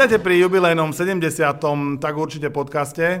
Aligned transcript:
Vítajte 0.00 0.24
pri 0.24 0.40
jubilejnom 0.40 0.96
70. 0.96 1.28
tak 2.00 2.16
určite 2.16 2.48
podcaste. 2.48 3.20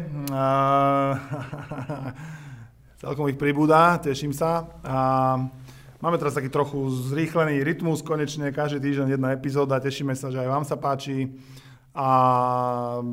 Celkom 3.04 3.28
ich 3.28 3.36
pribúda, 3.36 4.00
teším 4.00 4.32
sa. 4.32 4.64
A 4.80 4.96
máme 6.00 6.16
teraz 6.16 6.40
taký 6.40 6.48
trochu 6.48 6.80
zrýchlený 7.12 7.60
rytmus, 7.68 8.00
konečne 8.00 8.48
každý 8.48 8.80
týždeň 8.80 9.12
jedna 9.12 9.36
epizóda, 9.36 9.76
tešíme 9.76 10.16
sa, 10.16 10.32
že 10.32 10.40
aj 10.40 10.48
vám 10.48 10.64
sa 10.64 10.80
páči. 10.80 11.28
A 11.92 12.08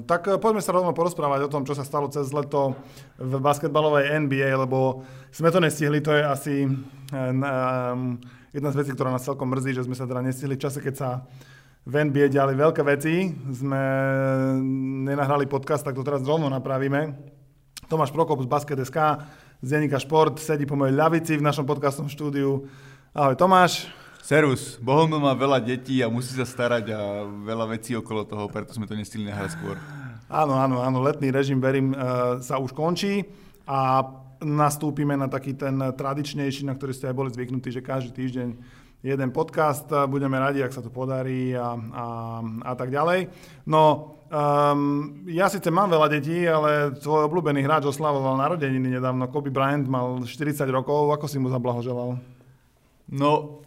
tak 0.07 0.39
poďme 0.39 0.63
sa 0.63 0.71
rovno 0.71 0.95
porozprávať 0.95 1.51
o 1.51 1.51
tom, 1.51 1.67
čo 1.67 1.75
sa 1.75 1.83
stalo 1.83 2.07
cez 2.07 2.31
leto 2.31 2.71
v 3.19 3.35
basketbalovej 3.35 4.15
NBA, 4.31 4.47
lebo 4.63 5.03
sme 5.35 5.51
to 5.51 5.59
nestihli, 5.59 5.99
to 5.99 6.15
je 6.15 6.23
asi 6.23 6.55
um, 6.71 8.15
jedna 8.55 8.69
z 8.71 8.79
vecí, 8.79 8.95
ktorá 8.95 9.11
nás 9.11 9.27
celkom 9.27 9.51
mrzí, 9.51 9.75
že 9.75 9.83
sme 9.83 9.99
sa 9.99 10.07
teda 10.07 10.23
nestihli 10.23 10.55
v 10.55 10.63
čase, 10.63 10.79
keď 10.79 10.95
sa 10.95 11.09
v 11.87 11.93
NBA 12.11 12.35
ďali 12.35 12.51
veľké 12.51 12.83
veci. 12.83 13.31
Sme 13.47 13.79
nenahrali 15.07 15.47
podcast, 15.47 15.87
tak 15.87 15.95
to 15.95 16.03
teraz 16.03 16.19
rovno 16.19 16.51
napravíme. 16.51 17.15
Tomáš 17.87 18.11
Prokop 18.11 18.43
z 18.43 18.51
Basket.sk, 18.51 18.97
z 19.63 19.67
Denika 19.71 19.95
Šport, 19.95 20.35
sedí 20.35 20.67
po 20.67 20.75
mojej 20.75 20.91
ľavici 20.91 21.39
v 21.39 21.47
našom 21.47 21.63
podcastom 21.63 22.11
štúdiu. 22.11 22.67
Ahoj 23.15 23.39
Tomáš. 23.39 23.87
Serus, 24.19 24.75
Bohumil 24.83 25.23
má 25.23 25.31
veľa 25.31 25.63
detí 25.63 26.03
a 26.03 26.11
musí 26.11 26.35
sa 26.35 26.43
starať 26.43 26.91
a 26.91 27.23
veľa 27.23 27.79
vecí 27.79 27.95
okolo 27.95 28.27
toho, 28.27 28.51
preto 28.51 28.75
sme 28.75 28.83
to 28.83 28.91
nestihli 28.91 29.23
nahrať 29.23 29.55
skôr. 29.55 29.79
Áno, 30.27 30.59
áno, 30.59 30.83
áno, 30.83 30.99
letný 30.99 31.31
režim, 31.31 31.63
verím, 31.63 31.95
e, 31.95 32.43
sa 32.43 32.59
už 32.59 32.75
končí 32.75 33.23
a 33.63 34.03
nastúpime 34.43 35.15
na 35.15 35.31
taký 35.31 35.55
ten 35.55 35.79
tradičnejší, 35.79 36.67
na 36.67 36.75
ktorý 36.75 36.91
ste 36.91 37.07
aj 37.07 37.15
boli 37.15 37.31
zvyknutí, 37.31 37.71
že 37.71 37.79
každý 37.79 38.11
týždeň 38.11 38.49
jeden 39.05 39.29
podcast, 39.29 39.85
budeme 40.09 40.41
radi, 40.41 40.65
ak 40.65 40.73
sa 40.73 40.81
to 40.81 40.89
podarí 40.89 41.53
a, 41.53 41.77
a, 41.77 42.05
a 42.65 42.73
tak 42.73 42.89
ďalej. 42.89 43.29
No, 43.69 44.17
um, 44.27 45.21
ja 45.29 45.47
síce 45.47 45.69
mám 45.69 45.93
veľa 45.93 46.07
detí, 46.09 46.43
ale 46.49 46.97
tvoj 46.97 47.29
obľúbený 47.29 47.61
hráč 47.61 47.85
oslavoval 47.85 48.41
narodeniny 48.41 48.97
nedávno. 48.97 49.29
Kobe 49.29 49.53
Bryant 49.53 49.85
mal 49.85 50.25
40 50.25 50.65
rokov, 50.73 51.13
ako 51.13 51.25
si 51.29 51.37
mu 51.37 51.47
zablahoželal? 51.53 52.17
No, 53.07 53.61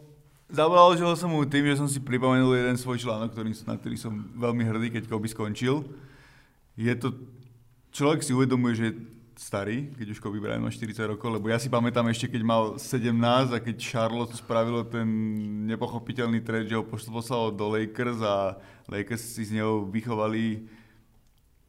zablahoželal 0.51 1.15
som 1.15 1.31
mu 1.31 1.47
tým, 1.47 1.71
že 1.71 1.79
som 1.79 1.87
si 1.87 2.03
pripomenul 2.03 2.59
jeden 2.59 2.77
svoj 2.77 2.99
článok, 2.99 3.31
ktorý, 3.31 3.51
na 3.65 3.75
ktorý 3.79 3.97
som 3.97 4.13
veľmi 4.35 4.63
hrdý, 4.67 4.89
keď 4.91 5.07
Kobe 5.07 5.31
skončil. 5.31 5.87
Je 6.75 6.93
to, 6.99 7.15
človek 7.95 8.27
si 8.27 8.35
uvedomuje, 8.35 8.75
že 8.75 8.89
starý, 9.41 9.89
keď 9.97 10.13
už 10.13 10.21
Kobe 10.21 10.37
Bryant 10.37 10.61
má 10.61 10.69
40 10.69 11.17
rokov, 11.17 11.33
lebo 11.33 11.49
ja 11.49 11.57
si 11.57 11.73
pamätám 11.73 12.05
ešte, 12.13 12.29
keď 12.29 12.43
mal 12.45 12.63
17 12.77 13.57
a 13.57 13.59
keď 13.59 13.77
Charlotte 13.81 14.37
spravilo 14.37 14.85
ten 14.85 15.09
nepochopiteľný 15.65 16.45
trade, 16.45 16.69
že 16.69 16.77
ho 16.77 16.85
poslalo 16.85 17.49
do 17.49 17.73
Lakers 17.73 18.21
a 18.21 18.61
Lakers 18.85 19.41
si 19.41 19.49
z 19.49 19.57
neho 19.57 19.89
vychovali 19.89 20.69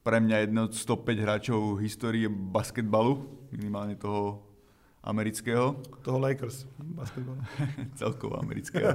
pre 0.03 0.19
mňa 0.19 0.37
jedno 0.43 0.67
z 0.67 0.83
105 0.83 1.23
hráčov 1.23 1.79
histórie 1.79 2.27
basketbalu, 2.27 3.23
minimálne 3.55 3.95
toho 3.95 4.43
amerického. 4.99 5.79
Toho 6.03 6.19
Lakers 6.19 6.67
basketbalu. 6.75 7.39
Celkovo 8.03 8.35
amerického. 8.35 8.91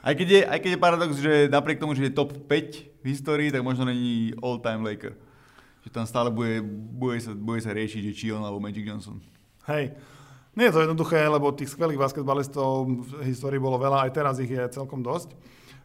Aj 0.00 0.14
keď, 0.16 0.28
je, 0.32 0.40
aj 0.48 0.58
keď 0.64 0.70
je 0.72 0.80
paradox, 0.80 1.10
že 1.20 1.32
napriek 1.52 1.76
tomu, 1.76 1.92
že 1.92 2.08
je 2.08 2.16
top 2.16 2.32
5 2.32 3.04
v 3.04 3.06
histórii, 3.12 3.52
tak 3.52 3.60
možno 3.60 3.84
není 3.84 4.32
all-time 4.40 4.80
Laker 4.80 5.25
že 5.86 5.94
tam 5.94 6.02
stále 6.02 6.34
bude, 6.34 6.58
bude, 6.98 7.22
sa, 7.22 7.30
bude 7.30 7.62
sa 7.62 7.70
riešiť, 7.70 8.10
že 8.10 8.12
či 8.12 8.26
on 8.34 8.42
alebo 8.42 8.58
Magic 8.58 8.82
Johnson. 8.82 9.22
Hej, 9.70 9.94
nie 10.58 10.66
je 10.66 10.74
to 10.74 10.82
jednoduché, 10.82 11.22
lebo 11.30 11.54
tých 11.54 11.70
skvelých 11.70 12.02
basketbalistov 12.02 12.90
v 13.06 13.10
histórii 13.30 13.62
bolo 13.62 13.78
veľa, 13.78 14.02
aj 14.02 14.10
teraz 14.10 14.42
ich 14.42 14.50
je 14.50 14.66
celkom 14.74 15.06
dosť. 15.06 15.30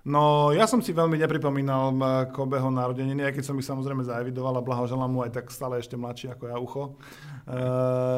No, 0.01 0.49
ja 0.49 0.65
som 0.65 0.81
si 0.81 0.97
veľmi 0.97 1.13
nepripomínal 1.13 1.93
Kobeho 2.33 2.73
narodeniny, 2.73 3.21
aj 3.21 3.37
keď 3.37 3.43
som 3.45 3.57
ich 3.61 3.69
samozrejme 3.69 4.01
zaevidoval 4.01 4.57
a 4.57 4.65
blahoželám 4.65 5.13
mu 5.13 5.21
aj 5.21 5.37
tak 5.37 5.53
stále 5.53 5.77
ešte 5.77 5.93
mladší 5.93 6.33
ako 6.33 6.43
ja 6.49 6.57
ucho. 6.57 6.83
E, 7.45 7.57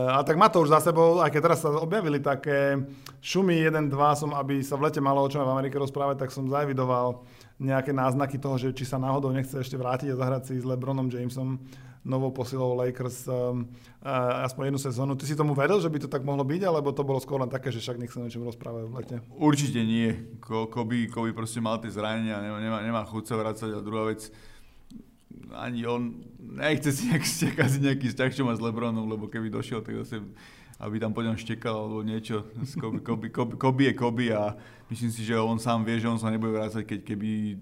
a 0.08 0.24
tak 0.24 0.40
má 0.40 0.48
to 0.48 0.64
už 0.64 0.72
za 0.72 0.80
sebou, 0.80 1.20
aj 1.20 1.28
keď 1.28 1.42
teraz 1.44 1.60
sa 1.60 1.76
objavili 1.76 2.24
také 2.24 2.80
šumy 3.20 3.68
1-2, 3.68 3.92
som, 4.16 4.32
aby 4.32 4.64
sa 4.64 4.80
v 4.80 4.88
lete 4.88 5.04
malo 5.04 5.28
o 5.28 5.28
čom 5.28 5.44
v 5.44 5.60
Amerike 5.60 5.76
rozprávať, 5.76 6.24
tak 6.24 6.32
som 6.32 6.48
zaevidoval 6.48 7.20
nejaké 7.64 7.96
náznaky 7.96 8.36
toho, 8.38 8.60
že 8.60 8.76
či 8.76 8.84
sa 8.84 9.00
náhodou 9.00 9.32
nechce 9.32 9.56
ešte 9.56 9.80
vrátiť 9.80 10.12
a 10.14 10.20
zahrať 10.20 10.52
si 10.52 10.54
s 10.60 10.68
LeBronom 10.68 11.08
Jamesom 11.08 11.64
novou 12.04 12.36
posilou 12.36 12.76
Lakers 12.76 13.32
um, 13.32 13.64
uh, 14.04 14.44
aspoň 14.44 14.70
jednu 14.70 14.80
sezónu. 14.80 15.12
Ty 15.16 15.24
si 15.24 15.40
tomu 15.40 15.56
vedel, 15.56 15.80
že 15.80 15.88
by 15.88 16.04
to 16.04 16.12
tak 16.12 16.28
mohlo 16.28 16.44
byť, 16.44 16.62
alebo 16.68 16.92
to 16.92 17.08
bolo 17.08 17.24
skôr 17.24 17.40
len 17.40 17.48
také, 17.48 17.72
že 17.72 17.80
však 17.80 17.96
nech 17.96 18.12
sa 18.12 18.20
niečom 18.20 18.44
rozprávajú 18.44 18.92
v 18.92 18.96
lete? 19.00 19.16
Určite 19.40 19.80
nie. 19.80 20.12
Ko, 20.44 20.68
Kobe, 20.68 21.08
Kobe 21.08 21.32
proste 21.32 21.64
mal 21.64 21.80
tie 21.80 21.96
zranenia, 21.96 22.44
nemá, 22.44 22.60
nemá, 22.60 22.80
nemá 22.84 23.02
chuť 23.08 23.24
sa 23.24 23.36
vrácať 23.40 23.70
a 23.72 23.80
druhá 23.80 24.12
vec, 24.12 24.28
ani 25.56 25.88
on 25.88 26.28
nechce 26.44 26.92
si 26.92 27.08
nejak 27.08 27.24
stiakaziť 27.40 27.82
nejaký 27.82 28.06
vzťah, 28.12 28.32
čo 28.36 28.44
má 28.44 28.52
s 28.52 28.64
Lebronom, 28.64 29.08
lebo 29.08 29.32
keby 29.32 29.48
došiel, 29.48 29.80
tak 29.80 30.04
zase 30.04 30.20
aby 30.80 30.96
tam 30.98 31.14
po 31.14 31.22
ňom 31.22 31.38
štekal 31.38 31.76
alebo 31.76 32.02
niečo. 32.02 32.50
Kobe, 32.82 33.00
Kobe, 33.04 33.28
Kobe, 33.30 33.54
Kobe 33.58 33.84
je 33.90 33.94
Kobe 33.94 34.26
a 34.34 34.58
myslím 34.90 35.12
si, 35.14 35.22
že 35.22 35.38
on 35.38 35.62
sám 35.62 35.86
vie, 35.86 36.02
že 36.02 36.10
on 36.10 36.18
sa 36.18 36.34
nebude 36.34 36.54
vrácať, 36.54 36.84
keď 36.86 37.00
keby 37.14 37.58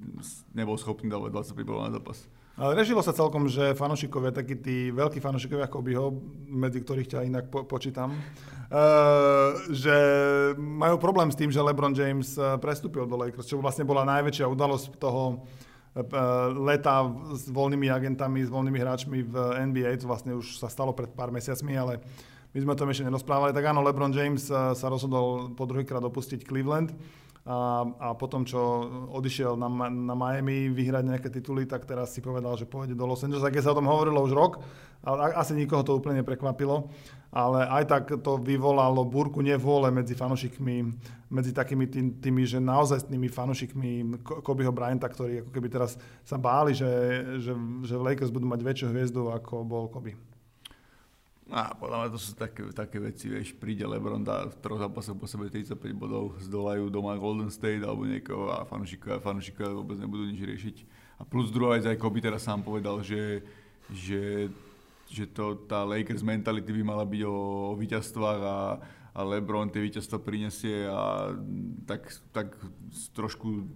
nebol 0.56 0.80
schopný 0.80 1.12
dávať 1.12 1.52
25 1.52 1.68
bodov 1.68 1.84
na 1.88 1.96
zápas. 1.96 2.28
Ale 2.62 2.78
sa 2.78 3.16
celkom, 3.16 3.50
že 3.50 3.74
fanúšikovia, 3.74 4.36
takí 4.36 4.60
tí 4.60 4.92
veľkí 4.94 5.18
fanúšikovia 5.18 5.72
Kobeho, 5.72 6.14
medzi 6.46 6.84
ktorých 6.84 7.10
ťa 7.10 7.26
inak 7.26 7.46
po, 7.48 7.64
počítam, 7.66 8.14
uh, 8.14 9.56
že 9.72 9.96
majú 10.60 11.00
problém 11.02 11.32
s 11.32 11.40
tým, 11.40 11.50
že 11.50 11.64
LeBron 11.64 11.96
James 11.96 12.38
eh, 12.38 12.60
prestúpil 12.60 13.10
do 13.10 13.18
Lakers, 13.18 13.50
čo 13.50 13.58
vlastne 13.58 13.88
bola 13.88 14.06
najväčšia 14.06 14.46
udalosť 14.46 15.00
toho 15.00 15.42
uh, 15.42 16.54
leta 16.54 17.08
s 17.34 17.50
voľnými 17.50 17.88
agentami, 17.90 18.46
s 18.46 18.54
voľnými 18.54 18.78
hráčmi 18.78 19.26
v 19.26 19.36
NBA, 19.72 20.04
to 20.04 20.12
vlastne 20.12 20.38
už 20.38 20.62
sa 20.62 20.70
stalo 20.70 20.94
pred 20.94 21.10
pár 21.16 21.34
mesiacmi, 21.34 21.74
ale 21.74 22.04
my 22.52 22.60
sme 22.60 22.74
o 22.76 22.80
tom 22.80 22.92
ešte 22.92 23.08
nerozprávali, 23.08 23.56
tak 23.56 23.64
áno, 23.64 23.80
LeBron 23.80 24.12
James 24.12 24.52
eh, 24.52 24.76
sa 24.76 24.88
rozhodol 24.92 25.56
po 25.56 25.64
druhýkrát 25.64 26.04
opustiť 26.04 26.44
Cleveland. 26.44 26.92
A, 27.42 27.82
a 27.98 28.08
potom, 28.14 28.46
čo 28.46 28.86
odišiel 29.18 29.58
na, 29.58 29.66
na 29.90 30.14
Miami 30.14 30.70
vyhrať 30.70 31.04
nejaké 31.10 31.30
tituly, 31.34 31.66
tak 31.66 31.90
teraz 31.90 32.14
si 32.14 32.22
povedal, 32.22 32.54
že 32.54 32.70
pôjde 32.70 32.94
do 32.94 33.02
Los 33.10 33.26
Angeles, 33.26 33.42
keď 33.42 33.66
sa 33.66 33.74
o 33.74 33.80
tom 33.82 33.90
hovorilo 33.90 34.22
už 34.22 34.38
rok, 34.38 34.62
ale 35.02 35.34
asi 35.34 35.58
nikoho 35.58 35.82
to 35.82 35.98
úplne 35.98 36.22
neprekvapilo, 36.22 36.94
ale 37.34 37.66
aj 37.66 37.84
tak 37.90 38.04
to 38.22 38.38
vyvolalo 38.38 39.02
búrku 39.10 39.42
nevôle 39.42 39.90
medzi 39.90 40.14
fanúšikmi, 40.14 40.94
medzi 41.34 41.50
takými 41.50 41.90
tým, 41.90 42.22
tými, 42.22 42.46
že 42.46 42.62
naozajstnými 42.62 43.26
fanúšikmi 43.26 44.22
Kobeho 44.22 44.70
Bryanta, 44.70 45.10
ktorí 45.10 45.42
ako 45.42 45.50
keby 45.50 45.68
teraz 45.74 45.98
sa 46.22 46.38
báli, 46.38 46.78
že, 46.78 46.86
že, 47.42 47.58
že 47.82 47.98
Lakers 47.98 48.30
budú 48.30 48.46
mať 48.46 48.62
väčšiu 48.62 48.88
hviezdu, 48.94 49.34
ako 49.34 49.66
bol 49.66 49.90
Kobe. 49.90 50.14
A 51.52 51.76
podľa 51.76 52.08
mňa 52.08 52.10
to 52.16 52.20
sú 52.20 52.32
také, 52.32 52.64
také 52.72 52.96
veci, 53.04 53.28
vieš, 53.28 53.52
príde 53.60 53.84
Lebron, 53.84 54.24
dá 54.24 54.48
v 54.48 54.56
troch 54.64 54.80
zápasoch 54.80 55.20
po 55.20 55.28
sebe 55.28 55.52
35 55.52 55.76
bodov, 55.92 56.40
zdolajú 56.40 56.88
doma 56.88 57.20
Golden 57.20 57.52
State 57.52 57.84
alebo 57.84 58.08
niekoho 58.08 58.56
a 58.56 58.64
fanúšikovia, 58.64 59.20
fanúšikovia 59.20 59.76
vôbec 59.76 60.00
nebudú 60.00 60.32
nič 60.32 60.40
riešiť. 60.40 60.76
A 61.20 61.28
plus 61.28 61.52
druhá 61.52 61.76
vec, 61.76 61.84
aj 61.84 62.00
Kobe 62.00 62.24
teraz 62.24 62.48
sám 62.48 62.64
povedal, 62.64 63.04
že, 63.04 63.44
že, 63.92 64.48
že 65.12 65.28
to, 65.28 65.60
tá 65.68 65.84
Lakers 65.84 66.24
mentality 66.24 66.72
by 66.72 66.84
mala 66.88 67.04
byť 67.04 67.22
o, 67.28 67.36
o 67.72 67.76
víťazstvách 67.76 68.42
a, 68.48 68.60
a 69.12 69.20
LeBron 69.20 69.68
tie 69.68 69.84
víťazstva 69.84 70.24
prinesie 70.24 70.88
a 70.88 71.36
tak, 71.84 72.16
tak 72.32 72.56
trošku 73.12 73.68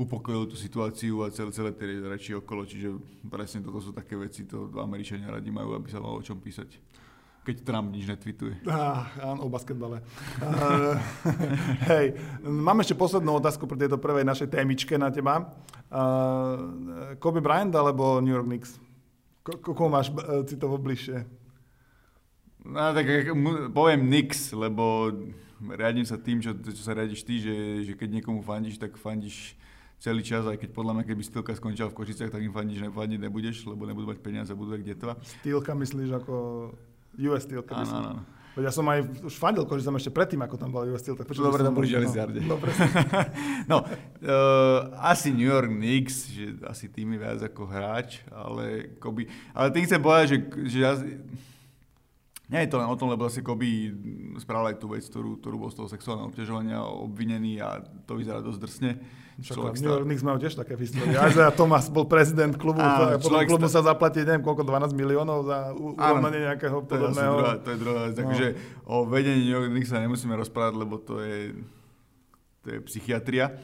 upokojil 0.00 0.48
tú 0.48 0.56
situáciu 0.56 1.20
a 1.20 1.28
celé, 1.28 1.52
celé 1.52 1.70
tie 1.76 2.00
reči 2.00 2.32
okolo, 2.32 2.64
čiže 2.64 2.96
presne 3.28 3.60
toto 3.60 3.84
sú 3.84 3.92
také 3.92 4.16
veci, 4.16 4.48
to 4.48 4.72
Američania 4.80 5.28
radi 5.28 5.52
majú, 5.52 5.76
aby 5.76 5.92
sa 5.92 6.00
malo 6.00 6.16
o 6.16 6.24
čom 6.24 6.40
písať. 6.40 6.80
Keď 7.40 7.64
Trump 7.64 7.88
nič 7.92 8.04
netwituje. 8.04 8.64
Ah, 8.68 9.08
áno, 9.20 9.48
o 9.48 9.52
basketbale. 9.52 10.04
uh, 10.44 10.96
hej, 11.92 12.16
mám 12.44 12.80
ešte 12.84 12.96
poslednú 12.96 13.40
otázku 13.40 13.64
pre 13.64 13.80
tejto 13.80 13.96
prvej 13.96 14.24
našej 14.28 14.48
témičke 14.52 14.96
na 15.00 15.08
teba. 15.08 15.48
Uh, 15.88 17.16
Kobe 17.16 17.40
Bryant 17.40 17.72
alebo 17.72 18.20
New 18.20 18.32
York 18.32 18.44
Knicks? 18.44 18.76
Koho 19.44 19.88
máš 19.88 20.12
uh, 20.12 20.44
citovo 20.44 20.76
bližšie? 20.76 21.24
No 22.60 22.92
tak 22.92 23.08
poviem 23.72 24.04
Knicks, 24.04 24.52
lebo 24.52 25.08
riadím 25.64 26.04
sa 26.04 26.20
tým, 26.20 26.44
čo, 26.44 26.52
čo 26.56 26.82
sa 26.84 26.92
riadiš 26.92 27.24
ty, 27.24 27.40
že, 27.40 27.56
že 27.88 27.92
keď 27.96 28.20
niekomu 28.20 28.44
fandíš, 28.44 28.76
tak 28.76 29.00
fandíš 29.00 29.56
celý 30.00 30.24
čas, 30.24 30.48
aj 30.48 30.56
keď 30.56 30.72
podľa 30.72 30.92
mňa, 30.96 31.04
keby 31.04 31.22
Stýlka 31.22 31.52
skončila 31.52 31.92
v 31.92 31.96
Košicách, 32.00 32.32
tak 32.32 32.40
im 32.40 32.56
fandiť, 32.56 32.88
fandiť 32.88 33.20
nebudeš, 33.20 33.68
lebo 33.68 33.84
nebudú 33.84 34.08
mať 34.08 34.18
peniaze 34.24 34.50
budú 34.56 34.74
tak 34.74 34.82
detva. 34.82 35.20
Stýlka 35.20 35.76
myslíš 35.76 36.10
ako 36.24 36.34
US 37.20 37.44
Stýlka? 37.44 37.76
Áno, 37.76 37.92
áno. 37.92 38.22
Veď 38.50 38.66
ja 38.66 38.72
som 38.74 38.82
aj 38.90 39.06
už 39.22 39.34
fandil 39.38 39.62
Košicám 39.62 39.94
ešte 39.94 40.10
predtým, 40.10 40.42
ako 40.42 40.58
tam 40.58 40.74
bol 40.74 40.82
US 40.90 41.06
Steel. 41.06 41.14
Tak 41.14 41.30
Dobre, 41.30 41.62
tam 41.62 41.76
boli 41.76 41.86
Železiarde. 41.86 42.42
No, 42.42 42.58
no, 43.70 43.78
uh, 43.86 44.90
asi 45.06 45.30
New 45.30 45.46
York 45.46 45.70
Knicks, 45.70 46.26
že 46.34 46.58
asi 46.66 46.90
tým 46.90 47.14
viac 47.14 47.38
ako 47.46 47.62
hráč, 47.70 48.26
ale 48.32 48.98
Kobe. 48.98 49.30
Ale 49.54 49.70
tým 49.70 49.86
chcem 49.86 50.02
povedať, 50.02 50.26
že, 50.26 50.38
že 50.66 50.78
ja, 50.82 50.92
Nie 52.50 52.66
je 52.66 52.74
to 52.74 52.82
len 52.82 52.90
o 52.90 52.98
tom, 52.98 53.14
lebo 53.14 53.30
asi 53.30 53.46
Kobe 53.46 53.94
spravil 54.42 54.74
aj 54.74 54.76
tú 54.82 54.90
vec, 54.90 55.06
ktorú, 55.06 55.38
ktorú 55.38 55.56
bol 55.56 55.70
z 55.70 55.78
toho 55.78 55.88
sexuálneho 55.88 56.26
obťažovania 56.34 56.82
obvinený 56.82 57.62
a 57.62 57.78
to 58.10 58.18
vyzerá 58.18 58.42
dosť 58.42 58.58
drsne. 58.58 58.90
Však 59.40 59.80
New 59.80 59.88
York 59.88 60.04
Knicks 60.04 60.24
majú 60.26 60.36
tiež 60.42 60.58
také 60.58 60.74
v 60.76 60.84
histórii. 60.84 61.14
Isaiah 61.16 61.54
Thomas 61.54 61.88
bol 61.88 62.04
prezident 62.10 62.52
klubu, 62.58 62.82
a, 62.82 63.16
potom 63.16 63.40
klubu 63.46 63.70
sa 63.72 63.80
zaplatí, 63.80 64.20
neviem 64.20 64.44
koľko, 64.44 64.66
12 64.66 64.92
miliónov 64.92 65.48
za 65.48 65.72
urovnanie 65.78 66.44
nejakého 66.44 66.84
podobného. 66.84 67.32
To 67.32 67.38
je, 67.38 67.40
druhá, 67.40 67.54
to 67.56 67.68
je 67.70 67.78
druhá 67.78 68.00
vec. 68.10 68.14
No. 68.14 68.20
Takže 68.20 68.46
o 68.84 68.96
vedení 69.08 69.40
New 69.46 69.54
York 69.54 69.70
Knicks 69.70 69.88
sa 69.88 70.02
nemusíme 70.02 70.34
rozprávať, 70.34 70.74
lebo 70.76 70.98
to 71.00 71.22
je, 71.22 71.54
to 72.60 72.66
je 72.74 72.78
psychiatria. 72.90 73.56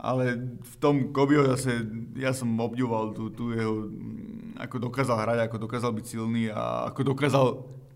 Ale 0.00 0.56
v 0.60 0.74
tom 0.80 1.14
Kobeho 1.14 1.46
zase, 1.54 1.84
ja 2.16 2.34
som 2.34 2.48
obdivoval 2.58 3.12
tú, 3.14 3.32
tú 3.32 3.52
jeho, 3.54 3.88
ako 4.58 4.90
dokázal 4.90 5.16
hrať, 5.16 5.38
ako 5.48 5.56
dokázal 5.64 5.92
byť 5.94 6.06
silný 6.08 6.48
a 6.52 6.92
ako 6.92 7.14
dokázal 7.14 7.46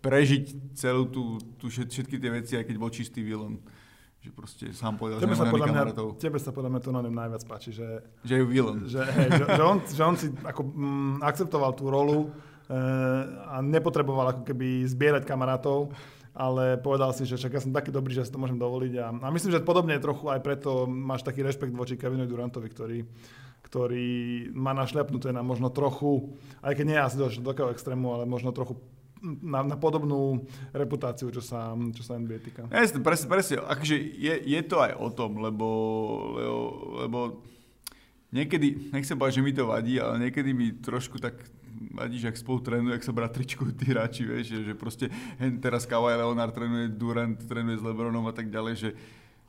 prežiť 0.04 0.76
celú 0.76 1.08
tú, 1.08 1.40
tú 1.56 1.72
všetky 1.72 2.20
tie 2.20 2.30
veci, 2.30 2.52
aj 2.60 2.68
keď 2.68 2.76
bol 2.76 2.92
čistý 2.92 3.24
vilon. 3.24 3.56
Že 4.20 4.30
proste 4.32 4.64
sám 4.72 4.96
povedal, 4.96 5.20
tebe 5.20 5.36
že 5.36 5.40
sa 5.40 5.48
podľa 5.48 5.68
mňa, 5.68 5.84
Tebe 6.16 6.38
sa 6.40 6.50
podľa 6.52 6.70
mňa 6.72 6.80
to 6.80 6.90
na 6.92 7.00
ňom 7.04 7.12
najviac 7.12 7.42
páči, 7.44 7.76
že... 7.76 7.88
Že 8.24 8.34
je 8.40 8.44
villain. 8.44 8.80
Že, 8.88 9.00
hej, 9.04 9.28
že, 9.36 9.44
že, 9.52 9.62
on, 9.64 9.76
že 9.84 10.02
on 10.04 10.16
si 10.16 10.26
ako, 10.44 10.62
mm, 10.64 11.16
akceptoval 11.20 11.76
tú 11.76 11.92
rolu 11.92 12.18
e, 12.24 12.76
a 13.48 13.60
nepotreboval 13.60 14.32
ako 14.32 14.42
keby 14.48 14.88
zbierať 14.88 15.28
kamarátov, 15.28 15.92
ale 16.32 16.80
povedal 16.80 17.12
si, 17.12 17.28
že 17.28 17.36
čak 17.36 17.52
ja 17.52 17.60
som 17.60 17.76
taký 17.76 17.92
dobrý, 17.92 18.16
že 18.16 18.24
si 18.24 18.32
to 18.32 18.40
môžem 18.40 18.56
dovoliť. 18.56 18.92
A, 18.96 19.12
a 19.12 19.28
myslím, 19.28 19.52
že 19.52 19.60
podobne 19.60 20.00
trochu 20.00 20.32
aj 20.32 20.40
preto 20.40 20.88
máš 20.88 21.20
taký 21.20 21.44
rešpekt 21.44 21.76
voči 21.76 22.00
Kevinovi 22.00 22.24
Durantovi, 22.24 22.68
ktorý, 22.72 23.04
ktorý 23.60 24.08
má 24.56 24.72
našľapnuté 24.72 25.36
na 25.36 25.44
možno 25.44 25.68
trochu, 25.68 26.32
aj 26.64 26.72
keď 26.80 26.84
nie 26.88 26.96
asi 26.96 27.20
do, 27.20 27.28
do 27.28 27.52
takého 27.52 27.68
extrému, 27.76 28.16
ale 28.16 28.24
možno 28.24 28.56
trochu 28.56 28.80
na, 29.24 29.64
na 29.64 29.76
podobnú 29.80 30.44
reputáciu, 30.76 31.32
čo 31.32 31.40
sa, 31.40 31.72
čo 31.96 32.04
sa 32.04 32.20
NBA 32.20 32.38
týka. 32.44 32.68
Jasne, 32.68 33.00
presne, 33.00 33.26
presne. 33.26 33.54
Akože 33.64 33.96
je, 33.96 34.34
je 34.44 34.60
to 34.68 34.84
aj 34.84 34.92
o 35.00 35.08
tom, 35.08 35.40
lebo, 35.40 35.68
lebo, 36.36 36.60
lebo 37.00 37.18
niekedy, 38.28 38.92
nechcem 38.92 39.16
povedať, 39.16 39.40
že 39.40 39.46
mi 39.46 39.52
to 39.56 39.64
vadí, 39.64 39.96
ale 39.96 40.28
niekedy 40.28 40.52
mi 40.52 40.76
trošku 40.76 41.16
tak 41.16 41.40
vadí, 41.94 42.20
že 42.20 42.30
ak 42.30 42.38
spolu 42.38 42.58
trénujú, 42.60 42.92
ak 42.94 43.06
sa 43.06 43.14
bratričkujú 43.14 43.72
tí 43.74 43.90
hráči, 43.90 44.22
vieš, 44.26 44.52
že, 44.52 44.58
že 44.70 44.74
proste 44.76 45.06
hen 45.40 45.58
teraz 45.58 45.88
Kawhi 45.88 46.14
Leonard 46.18 46.54
trénuje 46.54 46.92
Durant, 46.92 47.38
trénuje 47.38 47.80
s 47.80 47.86
Lebronom 47.86 48.26
a 48.30 48.34
tak 48.34 48.50
ďalej, 48.50 48.74
že, 48.78 48.90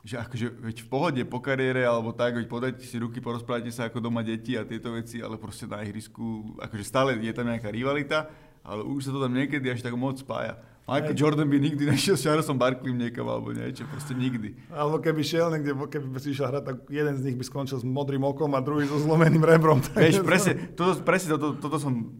že 0.06 0.14
akože 0.22 0.46
veď 0.62 0.76
v 0.86 0.88
pohode 0.88 1.22
po 1.26 1.38
kariére 1.42 1.82
alebo 1.82 2.14
tak, 2.14 2.38
veď 2.38 2.46
podajte 2.46 2.82
si 2.86 2.96
ruky, 3.02 3.18
porozprávajte 3.18 3.70
sa 3.74 3.90
ako 3.90 3.98
doma 3.98 4.22
deti 4.22 4.54
a 4.54 4.66
tieto 4.66 4.94
veci, 4.94 5.18
ale 5.18 5.38
proste 5.38 5.66
na 5.66 5.82
ihrisku, 5.82 6.54
akože 6.62 6.84
stále 6.86 7.18
je 7.18 7.34
tam 7.34 7.50
nejaká 7.50 7.70
rivalita, 7.70 8.30
ale 8.66 8.82
už 8.82 9.06
sa 9.06 9.10
to 9.14 9.22
tam 9.22 9.30
niekedy 9.30 9.70
až 9.70 9.80
tak 9.86 9.94
moc 9.94 10.18
spája. 10.18 10.58
Michael 10.86 11.14
Aj. 11.14 11.18
Jordan 11.18 11.50
by 11.50 11.58
nikdy 11.58 11.82
nešiel 11.94 12.18
s 12.18 12.22
Charlesom 12.26 12.58
Barkleym 12.58 12.98
niekam 12.98 13.26
alebo 13.26 13.54
niečo, 13.54 13.86
proste 13.90 14.14
nikdy. 14.14 14.54
Alebo 14.70 14.98
keby 14.98 15.22
šiel 15.22 15.50
niekde, 15.54 15.74
keby 15.74 16.18
si 16.18 16.34
išiel 16.34 16.50
hrať, 16.50 16.62
tak 16.66 16.76
jeden 16.90 17.14
z 17.14 17.22
nich 17.30 17.36
by 17.38 17.44
skončil 17.46 17.78
s 17.78 17.86
modrým 17.86 18.22
okom 18.26 18.50
a 18.54 18.60
druhý 18.62 18.86
so 18.90 18.98
zlomeným 18.98 19.42
rebrom. 19.42 19.82
Vieš, 19.94 20.22
presne, 20.26 20.74
toto, 20.74 20.98
presne 21.02 21.38
toto, 21.38 21.58
toto 21.58 21.78
som, 21.78 22.10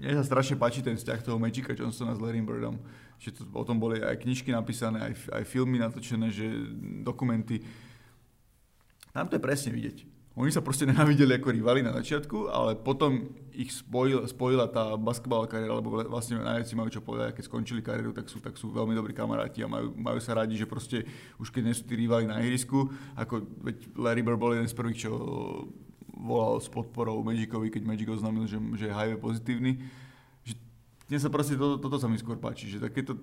mne 0.00 0.14
sa 0.20 0.24
strašne 0.24 0.56
páči 0.56 0.84
ten 0.84 0.96
vzťah 0.96 1.20
toho 1.24 1.36
Magica 1.40 1.72
Johnsona 1.72 2.16
s 2.16 2.20
Larrym 2.20 2.44
Birdom. 2.44 2.76
Že 3.20 3.28
to, 3.38 3.42
o 3.52 3.64
tom 3.64 3.76
boli 3.80 4.00
aj 4.00 4.24
knižky 4.24 4.52
napísané, 4.52 5.12
aj, 5.12 5.14
aj 5.28 5.44
filmy 5.44 5.76
natočené, 5.80 6.32
že 6.32 6.48
dokumenty. 7.04 7.60
Tam 9.12 9.28
to 9.28 9.36
je 9.36 9.42
presne 9.44 9.72
vidieť 9.72 10.11
oni 10.32 10.48
sa 10.48 10.64
proste 10.64 10.88
nenávideli 10.88 11.36
ako 11.36 11.52
rivali 11.52 11.84
na 11.84 11.92
začiatku, 11.92 12.48
ale 12.48 12.72
potom 12.80 13.36
ich 13.52 13.68
spojil, 13.68 14.24
spojila 14.24 14.64
tá 14.64 14.96
basketbalová 14.96 15.44
kariéra, 15.44 15.76
lebo 15.76 15.92
vlastne 16.08 16.40
najviac 16.40 16.64
si 16.64 16.72
majú 16.72 16.88
čo 16.88 17.04
povedať, 17.04 17.36
keď 17.36 17.44
skončili 17.44 17.84
kariéru, 17.84 18.16
tak 18.16 18.32
sú, 18.32 18.40
tak 18.40 18.56
sú 18.56 18.72
veľmi 18.72 18.96
dobrí 18.96 19.12
kamaráti 19.12 19.60
a 19.60 19.68
majú, 19.68 19.92
majú 19.92 20.16
sa 20.24 20.32
radi, 20.32 20.56
že 20.56 20.64
proste 20.64 21.04
už 21.36 21.52
keď 21.52 21.62
nie 21.68 21.76
sú 21.76 21.84
tí 21.84 22.00
rivali 22.00 22.24
na 22.24 22.40
ihrisku, 22.40 22.88
ako 23.12 23.44
veď 23.60 23.76
Larry 23.92 24.24
Bird 24.24 24.40
bol 24.40 24.56
jeden 24.56 24.64
z 24.64 24.72
prvých, 24.72 25.04
čo 25.04 25.12
volal 26.16 26.64
s 26.64 26.68
podporou 26.72 27.20
Magicovi, 27.20 27.68
keď 27.68 27.82
Magic 27.84 28.08
oznámil, 28.08 28.48
že, 28.48 28.56
že 28.80 28.88
je 28.88 28.94
HIV 28.94 29.20
pozitívny. 29.20 29.84
Mne 31.12 31.18
sa 31.20 31.28
proste 31.28 31.60
toto, 31.60 31.76
toto 31.76 32.00
sa 32.00 32.08
mi 32.08 32.16
skôr 32.16 32.40
páči, 32.40 32.72
že 32.72 32.80
takéto 32.80 33.20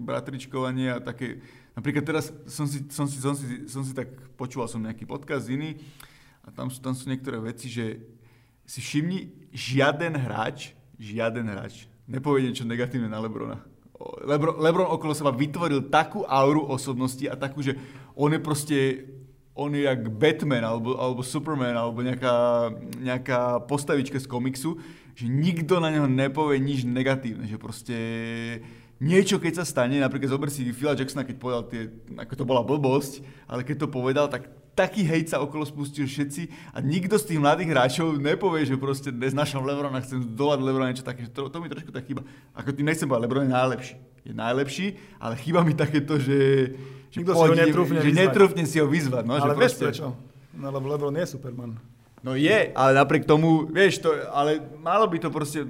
bratričkovanie 0.00 0.96
a 0.96 0.98
také... 1.02 1.44
Napríklad 1.76 2.00
teraz 2.00 2.32
som 2.48 2.64
si, 2.64 2.88
som 2.88 3.04
si, 3.04 3.20
som 3.20 3.36
si, 3.36 3.68
som 3.68 3.84
si 3.84 3.92
tak 3.92 4.08
počúval 4.40 4.64
som 4.64 4.80
nejaký 4.80 5.04
podcast 5.04 5.44
iný, 5.52 5.76
a 6.48 6.50
tam 6.56 6.72
sú, 6.72 6.80
tam 6.80 6.96
sú 6.96 7.04
niektoré 7.12 7.36
veci, 7.44 7.68
že 7.68 8.00
si 8.64 8.80
všimni, 8.80 9.52
žiaden 9.52 10.16
hráč, 10.16 10.72
žiaden 10.96 11.44
hráč 11.52 11.88
nepovie 12.08 12.48
niečo 12.48 12.64
negatívne 12.64 13.06
na 13.06 13.20
Lebrona. 13.20 13.60
Lebron, 14.24 14.56
Lebron 14.56 14.88
okolo 14.88 15.12
seba 15.12 15.28
vytvoril 15.28 15.92
takú 15.92 16.24
auru 16.24 16.64
osobnosti 16.64 17.22
a 17.28 17.36
takú, 17.36 17.60
že 17.60 17.76
on 18.16 18.32
je 18.32 18.40
proste 18.40 18.78
on 19.58 19.74
je 19.74 19.82
jak 19.82 20.06
Batman 20.06 20.62
alebo, 20.62 20.94
alebo 20.94 21.18
Superman 21.18 21.74
alebo 21.74 21.98
nejaká, 21.98 22.70
nejaká 23.02 23.40
postavička 23.66 24.22
z 24.22 24.30
komiksu, 24.30 24.78
že 25.18 25.26
nikto 25.26 25.82
na 25.82 25.90
neho 25.90 26.06
nepovie 26.06 26.62
nič 26.62 26.86
negatívne, 26.86 27.42
že 27.50 27.58
proste 27.58 27.96
niečo 29.02 29.42
keď 29.42 29.62
sa 29.62 29.64
stane, 29.66 29.98
napríklad 29.98 30.30
zober 30.30 30.46
si 30.46 30.62
Phila 30.70 30.94
Jacksona, 30.94 31.26
keď 31.26 31.36
povedal 31.42 31.62
tie, 31.66 31.90
ako 32.14 32.34
to 32.38 32.44
bola 32.46 32.62
blbosť, 32.62 33.18
ale 33.50 33.66
keď 33.66 33.82
to 33.82 33.88
povedal, 33.90 34.30
tak 34.30 34.46
taký 34.78 35.02
hejt 35.02 35.34
sa 35.34 35.42
okolo 35.42 35.66
spustil 35.66 36.06
všetci 36.06 36.70
a 36.70 36.78
nikto 36.78 37.18
z 37.18 37.34
tých 37.34 37.42
mladých 37.42 37.74
hráčov 37.74 38.14
nepovie, 38.22 38.62
že 38.62 38.78
proste 38.78 39.10
našom 39.10 39.66
Lebrona 39.66 39.98
chcem 39.98 40.22
zdolať 40.22 40.58
Lebrona 40.62 40.94
niečo 40.94 41.02
také, 41.02 41.26
to, 41.26 41.50
to 41.50 41.58
mi 41.58 41.66
trošku 41.66 41.90
tak 41.90 42.06
chýba. 42.06 42.22
Ako 42.54 42.70
tým 42.70 42.86
nechcem 42.86 43.10
povedať, 43.10 43.26
Lebron 43.26 43.50
je 43.50 43.54
najlepší. 43.58 43.94
Je 44.22 44.34
najlepší, 44.38 44.86
ale 45.18 45.34
chýba 45.42 45.66
mi 45.66 45.74
takéto, 45.74 46.22
že, 46.22 46.38
že, 47.10 47.18
nikto 47.18 47.34
si 47.34 47.42
ho 47.42 47.56
netrúfne, 47.58 47.98
že 47.98 48.12
netrúfne 48.14 48.64
si 48.70 48.78
ho 48.78 48.86
vyzvať. 48.86 49.24
No, 49.26 49.34
ale 49.34 49.50
že 49.50 49.58
vieš 49.58 49.74
prečo? 49.82 50.14
No 50.54 50.70
lebo 50.70 50.86
Lebron 50.86 51.14
je 51.18 51.26
Superman. 51.26 51.74
No 52.18 52.34
je, 52.34 52.74
ale 52.74 52.90
napriek 52.98 53.22
tomu, 53.22 53.70
vieš, 53.70 54.02
to, 54.02 54.10
ale 54.34 54.58
malo 54.82 55.06
by 55.06 55.22
to 55.22 55.30
proste... 55.30 55.62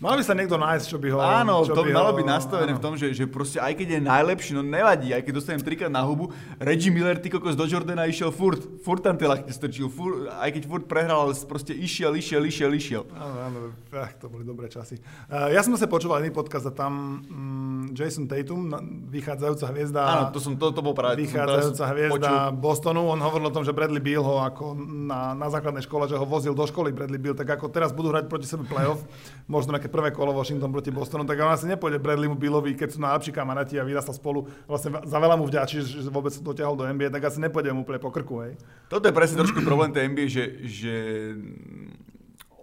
Malo 0.00 0.16
by 0.16 0.24
sa 0.24 0.32
niekto 0.32 0.56
nájsť, 0.56 0.86
čo 0.88 0.96
by 0.96 1.08
ho... 1.12 1.20
Áno, 1.20 1.60
to 1.60 1.76
by 1.84 1.92
malo 1.92 2.16
ho, 2.16 2.16
byť 2.16 2.24
nastavené 2.24 2.72
áno. 2.72 2.80
v 2.80 2.82
tom, 2.82 2.94
že, 2.96 3.12
že 3.12 3.28
proste 3.28 3.60
aj 3.60 3.76
keď 3.76 4.00
je 4.00 4.00
najlepší, 4.08 4.50
no 4.56 4.64
nevadí, 4.64 5.12
aj 5.12 5.20
keď 5.28 5.32
dostanem 5.36 5.60
trikrát 5.60 5.92
na 5.92 6.00
hubu, 6.00 6.32
Reggie 6.56 6.88
Miller, 6.88 7.20
ty 7.20 7.28
kokos 7.28 7.52
do 7.52 7.68
Jordana 7.68 8.08
išiel 8.08 8.32
furt, 8.32 8.64
furt 8.80 9.04
tam 9.04 9.20
tie 9.20 9.28
lakte 9.28 9.52
strčil, 9.52 9.92
furt, 9.92 10.32
aj 10.40 10.48
keď 10.56 10.62
furt 10.64 10.88
prehral, 10.88 11.28
ale 11.28 11.36
proste 11.44 11.76
išiel, 11.76 12.16
išiel, 12.16 12.48
išiel, 12.48 12.72
išiel. 12.72 13.04
Áno, 13.12 13.36
áno, 13.44 13.58
ach, 13.92 14.16
to 14.16 14.32
boli 14.32 14.40
dobré 14.40 14.72
časy. 14.72 14.96
Uh, 15.28 15.52
ja 15.52 15.60
som 15.60 15.76
sa 15.76 15.84
počúval 15.84 16.24
iný 16.24 16.32
podcast 16.32 16.64
a 16.64 16.72
tam 16.72 17.20
um, 17.28 17.92
Jason 17.92 18.24
Tatum, 18.24 18.72
vychádzajúca 19.12 19.68
hviezda... 19.68 20.00
Áno, 20.00 20.24
to, 20.32 20.40
som, 20.40 20.56
to, 20.56 20.72
to 20.72 20.80
bol 20.80 20.96
práve... 20.96 21.28
Vychádzajúca 21.28 21.84
hviezda 21.92 22.30
počul. 22.48 22.56
Bostonu, 22.56 23.04
on 23.04 23.20
hovoril 23.20 23.52
o 23.52 23.54
tom, 23.54 23.68
že 23.68 23.76
Bradley 23.76 24.00
Beal 24.00 24.24
ho 24.24 24.40
ako 24.40 24.72
na, 24.80 25.36
na 25.36 25.52
základnej 25.52 25.84
škole, 25.84 25.99
že 26.06 26.16
ho 26.16 26.24
vozil 26.28 26.54
do 26.54 26.64
školy 26.64 26.94
Bradley 26.94 27.18
Bill, 27.18 27.36
tak 27.36 27.48
ako 27.48 27.72
teraz 27.72 27.90
budú 27.90 28.14
hrať 28.14 28.30
proti 28.30 28.46
sebe 28.46 28.68
playoff, 28.68 29.02
možno 29.48 29.74
nejaké 29.74 29.90
prvé 29.90 30.14
kolo 30.14 30.36
Washington 30.36 30.70
proti 30.70 30.94
Bostonu, 30.94 31.26
tak 31.26 31.40
on 31.40 31.50
asi 31.50 31.66
nepôjde 31.66 31.98
Bradleymu 31.98 32.36
Billovi, 32.38 32.76
keď 32.78 32.88
sú 32.94 32.98
najlepší 33.02 33.32
kamaráti 33.34 33.76
a 33.76 33.84
vyrastla 33.84 34.14
spolu, 34.14 34.46
vlastne 34.70 34.94
za 35.02 35.18
veľa 35.18 35.34
mu 35.36 35.44
vďačí, 35.50 35.82
že 35.82 36.08
vôbec 36.12 36.32
dotiahol 36.38 36.78
do 36.78 36.86
NBA, 36.86 37.10
tak 37.10 37.26
asi 37.26 37.42
nepôjde 37.42 37.74
mu 37.74 37.82
úplne 37.82 38.00
po 38.00 38.14
krku, 38.14 38.46
hej. 38.46 38.52
Toto 38.86 39.08
je 39.08 39.14
presne 39.16 39.40
trošku 39.42 39.60
problém 39.66 39.90
tej 39.90 40.06
NBA, 40.12 40.26
že, 40.30 40.44
že 40.68 40.94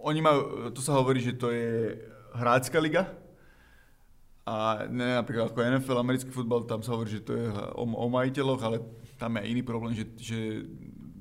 oni 0.00 0.20
majú, 0.22 0.72
tu 0.72 0.80
sa 0.80 0.96
hovorí, 0.96 1.20
že 1.20 1.36
to 1.36 1.52
je 1.52 1.98
hrácka 2.32 2.78
liga, 2.80 3.10
a 4.48 4.88
ne 4.88 5.20
napríklad 5.20 5.52
ako 5.52 5.60
NFL, 5.60 6.00
americký 6.00 6.30
futbal, 6.32 6.64
tam 6.64 6.80
sa 6.80 6.96
hovorí, 6.96 7.20
že 7.20 7.20
to 7.20 7.36
je 7.36 7.52
o, 7.76 7.84
o 7.84 8.06
majiteľoch, 8.08 8.60
ale 8.64 8.80
tam 9.20 9.36
je 9.36 9.44
iný 9.44 9.60
problém, 9.60 9.92
že, 9.92 10.08
že 10.16 10.64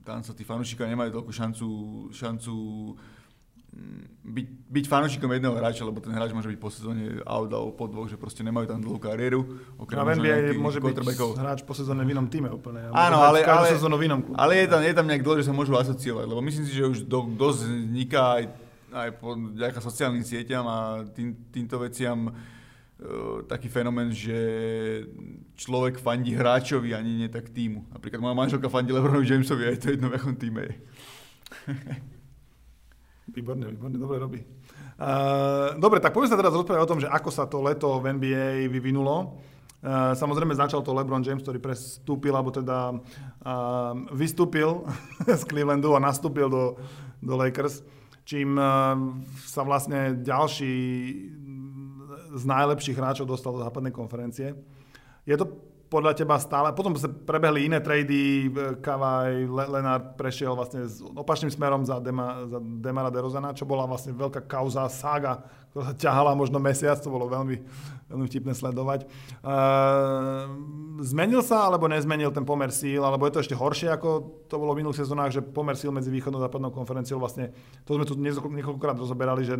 tam 0.08 0.24
sa 0.24 0.32
tí 0.32 0.48
fanúšikovia 0.48 0.96
nemajú 0.96 1.20
toľkú 1.20 1.32
šancu, 1.36 1.68
šancu 2.16 2.56
mm, 3.76 4.04
byť, 4.24 4.48
byť 4.72 4.86
fanúšikom 4.88 5.28
jedného 5.28 5.52
hráča, 5.52 5.84
lebo 5.84 6.00
ten 6.00 6.16
hráč 6.16 6.32
môže 6.32 6.48
byť 6.48 6.60
po 6.64 6.72
sezóne 6.72 7.20
out 7.28 7.52
alebo 7.52 7.76
po 7.76 7.92
dvoch, 7.92 8.08
že 8.08 8.16
proste 8.16 8.40
nemajú 8.48 8.72
tam 8.72 8.80
dlhú 8.80 9.04
kariéru. 9.04 9.44
Okrem 9.76 10.00
no, 10.00 10.08
NBA 10.08 10.56
môže 10.56 10.80
byť 10.80 10.96
hráč 11.36 11.68
po 11.68 11.76
sezóne 11.76 12.08
v 12.08 12.16
inom 12.16 12.32
týme 12.32 12.48
úplne. 12.48 12.88
Áno, 12.96 13.20
ale, 13.20 13.44
ale, 13.44 13.76
v 13.76 14.04
inom 14.08 14.24
klubu. 14.24 14.40
ale 14.40 14.64
je 14.64 14.68
tam, 14.72 14.80
je 14.80 14.94
tam 14.96 15.06
nejak 15.12 15.24
dlho, 15.28 15.36
že 15.44 15.52
sa 15.52 15.52
môžu 15.52 15.76
asociovať, 15.76 16.24
lebo 16.24 16.40
myslím 16.40 16.64
si, 16.64 16.72
že 16.72 16.88
už 16.88 17.04
do, 17.04 17.28
dosť 17.28 17.60
vzniká 17.68 18.40
aj, 18.40 18.44
aj 18.96 19.10
po 19.20 19.36
ďaká 19.36 19.84
sociálnym 19.84 20.24
sieťam 20.24 20.64
a 20.64 20.78
tým, 21.12 21.36
týmto 21.52 21.76
veciam 21.84 22.32
taký 23.46 23.70
fenomén, 23.70 24.10
že 24.10 24.34
človek 25.54 26.01
fandí 26.01 26.34
hráčovi, 26.34 26.98
ani 26.98 27.25
nie 27.25 27.30
tak 27.30 27.54
týmu. 27.54 27.86
Napríklad 27.94 28.22
moja 28.22 28.34
manželka 28.34 28.74
fandí 28.74 28.89
Lebronovi 28.89 29.25
Jamesovi 29.25 29.70
a 29.70 29.74
je 29.74 29.82
to 29.82 29.88
jedno, 29.94 30.10
v 30.10 30.18
akom 30.18 30.34
týme 30.34 30.66
je. 30.66 30.74
výborne, 33.38 33.70
výborne, 33.70 33.98
dobre 34.01 34.18
robí. 34.18 34.42
Uh, 34.98 35.77
dobre, 35.77 36.01
tak 36.01 36.10
poďme 36.10 36.34
sa 36.34 36.42
teraz 36.42 36.58
rozprávať 36.58 36.82
o 36.82 36.89
tom, 36.89 36.98
že 36.98 37.06
ako 37.06 37.30
sa 37.30 37.46
to 37.46 37.62
leto 37.62 38.01
v 38.01 38.18
NBA 38.18 38.66
vyvinulo. 38.74 39.38
Uh, 39.77 40.18
samozrejme 40.18 40.58
začal 40.58 40.82
to 40.82 40.89
LeBron 40.89 41.22
James, 41.22 41.46
ktorý 41.46 41.62
prestúpil, 41.62 42.34
alebo 42.34 42.50
teda 42.50 42.98
uh, 42.98 43.94
vystúpil 44.10 44.89
z 45.39 45.44
Clevelandu 45.46 45.94
a 45.94 46.01
nastúpil 46.01 46.50
do, 46.50 46.82
do 47.22 47.34
Lakers, 47.38 47.86
čím 48.25 48.58
uh, 48.58 48.98
sa 49.46 49.62
vlastne 49.62 50.18
ďalší 50.18 50.74
z 52.38 52.44
najlepších 52.46 52.98
hráčov 52.98 53.25
dostal 53.25 53.58
do 53.58 53.65
západnej 53.65 53.91
konferencie. 53.91 54.53
Je 55.25 55.36
to 55.36 55.50
podľa 55.88 56.20
teba 56.20 56.36
stále, 56.36 56.75
potom 56.75 56.91
sa 57.00 57.08
prebehli 57.08 57.72
iné 57.72 57.79
trady, 57.79 58.51
Kavaj, 58.84 59.48
Lenard 59.48 60.20
prešiel 60.20 60.51
vlastne 60.51 60.84
s 60.84 61.00
opačným 61.00 61.48
smerom 61.48 61.88
za, 61.88 62.03
Dema, 62.03 62.44
za 62.44 62.60
Demara 62.60 63.08
DeRozana, 63.08 63.56
čo 63.56 63.63
bola 63.63 63.88
vlastne 63.88 64.12
veľká 64.12 64.44
kauza, 64.51 64.84
sága, 64.91 65.48
ktorá 65.72 65.91
sa 65.91 65.96
ťahala 65.96 66.36
možno 66.36 66.60
mesiac, 66.60 67.00
to 67.00 67.08
bolo 67.08 67.32
veľmi, 67.32 67.63
veľmi 68.12 68.25
vtipné 68.27 68.51
sledovať. 68.51 69.08
Uh, 69.39 70.51
zmenil 71.08 71.39
sa 71.39 71.72
alebo 71.72 71.88
nezmenil 71.88 72.36
ten 72.36 72.44
pomer 72.44 72.67
síl, 72.75 73.00
alebo 73.00 73.24
je 73.24 73.39
to 73.39 73.44
ešte 73.48 73.56
horšie, 73.56 73.88
ako 73.88 74.44
to 74.51 74.60
bolo 74.60 74.75
v 74.75 74.84
minulých 74.84 75.08
sezónach, 75.08 75.32
že 75.32 75.39
pomer 75.39 75.79
síl 75.79 75.96
medzi 75.96 76.12
východnou 76.12 76.44
a 76.44 76.51
západnou 76.51 76.75
konferenciou 76.75 77.15
vlastne, 77.15 77.56
to 77.88 77.96
sme 77.96 78.03
tu 78.03 78.20
niekoľkokrát 78.20 79.00
rozoberali, 79.00 79.48
že 79.48 79.56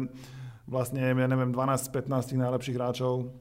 vlastne, 0.68 1.00
ja 1.00 1.28
neviem, 1.28 1.56
12-15 1.56 2.36
najlepších 2.36 2.76
hráčov 2.76 3.32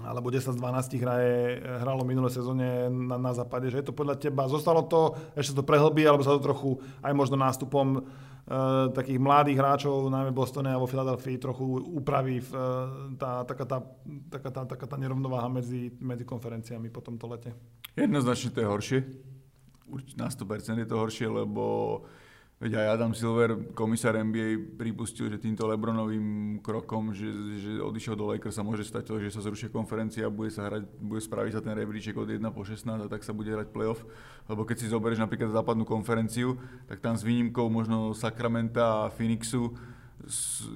alebo 0.00 0.32
10 0.32 0.56
z 0.56 0.56
12 0.56 1.04
hraje, 1.04 1.60
hralo 1.84 2.00
minulé 2.08 2.32
sezóne 2.32 2.88
na, 2.88 3.20
na 3.20 3.36
západe, 3.36 3.68
že 3.68 3.84
je 3.84 3.92
to 3.92 3.94
podľa 3.94 4.16
teba, 4.16 4.48
zostalo 4.48 4.88
to, 4.88 5.12
ešte 5.36 5.60
to 5.60 5.68
prehlbí, 5.68 6.00
alebo 6.08 6.24
sa 6.24 6.32
to 6.32 6.40
trochu 6.40 6.80
aj 7.04 7.12
možno 7.12 7.36
nástupom 7.36 8.00
e, 8.00 8.02
takých 8.96 9.20
mladých 9.20 9.60
hráčov, 9.60 10.08
najmä 10.08 10.32
Bostone 10.32 10.72
alebo 10.72 10.88
Philadelphia, 10.88 11.36
trochu 11.36 11.76
upraví 11.92 12.40
e, 12.40 12.44
tá, 13.20 13.44
taká, 13.44 13.68
tá, 13.68 13.78
taká, 14.32 14.48
tá, 14.48 14.62
taká 14.64 14.86
tá 14.88 14.96
nerovnováha 14.96 15.52
medzi, 15.52 15.92
medzi 16.00 16.24
konferenciami 16.24 16.88
po 16.88 17.04
tomto 17.04 17.28
lete? 17.28 17.52
Jednoznačne 17.92 18.48
to 18.56 18.64
je 18.64 18.72
horšie. 18.72 18.98
Na 20.16 20.32
100% 20.32 20.72
je 20.72 20.88
to 20.88 20.96
horšie, 20.96 21.28
lebo 21.28 22.00
Veď 22.62 22.78
aj 22.78 22.94
Adam 22.94 23.10
Silver, 23.10 23.74
komisár 23.74 24.14
NBA, 24.14 24.78
pripustil, 24.78 25.26
že 25.26 25.42
týmto 25.42 25.66
Lebronovým 25.66 26.62
krokom, 26.62 27.10
že, 27.10 27.26
že 27.58 27.82
odišiel 27.82 28.14
do 28.14 28.30
Lakers 28.30 28.54
sa 28.54 28.62
môže 28.62 28.86
stať 28.86 29.10
to, 29.10 29.18
že 29.18 29.34
sa 29.34 29.42
zrušia 29.42 29.66
konferencia 29.66 30.30
bude 30.30 30.54
sa 30.54 30.70
hrať, 30.70 30.86
bude 31.02 31.18
spraviť 31.18 31.58
sa 31.58 31.60
ten 31.60 31.74
rebríček 31.74 32.14
od 32.14 32.30
1 32.30 32.38
po 32.54 32.62
16 32.62 32.86
a 32.86 33.10
tak 33.10 33.26
sa 33.26 33.34
bude 33.34 33.50
hrať 33.50 33.66
playoff. 33.74 34.06
Lebo 34.46 34.62
keď 34.62 34.78
si 34.78 34.86
zoberieš 34.86 35.18
napríklad 35.18 35.50
západnú 35.50 35.82
konferenciu, 35.82 36.54
tak 36.86 37.02
tam 37.02 37.18
s 37.18 37.26
výnimkou 37.26 37.66
možno 37.66 38.14
Sacramenta 38.14 39.10
a 39.10 39.10
Phoenixu 39.10 39.74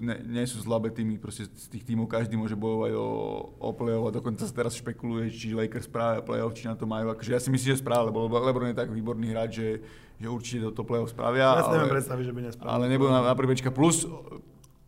ne, 0.02 0.16
nie 0.26 0.44
sú 0.48 0.58
zlabé 0.62 0.90
týmy, 0.90 1.18
proste 1.18 1.46
z 1.46 1.66
tých 1.70 1.86
týmov 1.86 2.10
každý 2.10 2.34
môže 2.34 2.58
bojovať 2.58 2.92
o, 2.98 3.08
o 3.56 3.70
play-off 3.74 4.10
a 4.10 4.16
dokonca 4.16 4.42
sa 4.42 4.54
teraz 4.54 4.74
špekuluje, 4.78 5.30
či 5.30 5.54
Lakers 5.54 5.86
správa 5.86 6.24
play-off, 6.24 6.56
či 6.56 6.66
na 6.66 6.74
to 6.74 6.84
majú. 6.84 7.14
Akože 7.14 7.34
ja 7.34 7.40
si 7.40 7.48
myslím, 7.50 7.78
že 7.78 7.82
správa, 7.82 8.10
lebo 8.10 8.26
LeBron 8.26 8.74
je 8.74 8.78
tak 8.78 8.90
výborný 8.90 9.30
hráč, 9.30 9.52
že 9.58 9.68
že 10.16 10.28
určite 10.32 10.58
do 10.64 10.70
top 10.72 10.88
play-off 10.88 11.12
spravia. 11.12 11.60
Ja 11.60 11.64
si 11.64 11.72
neviem 11.76 11.92
predstaviť, 11.92 12.24
že 12.24 12.32
by 12.32 12.40
nespravili. 12.48 12.72
Ale 12.72 12.84
nebudú 12.88 13.12
na, 13.12 13.20
na 13.20 13.36
prvečka. 13.36 13.68
Plus 13.68 14.08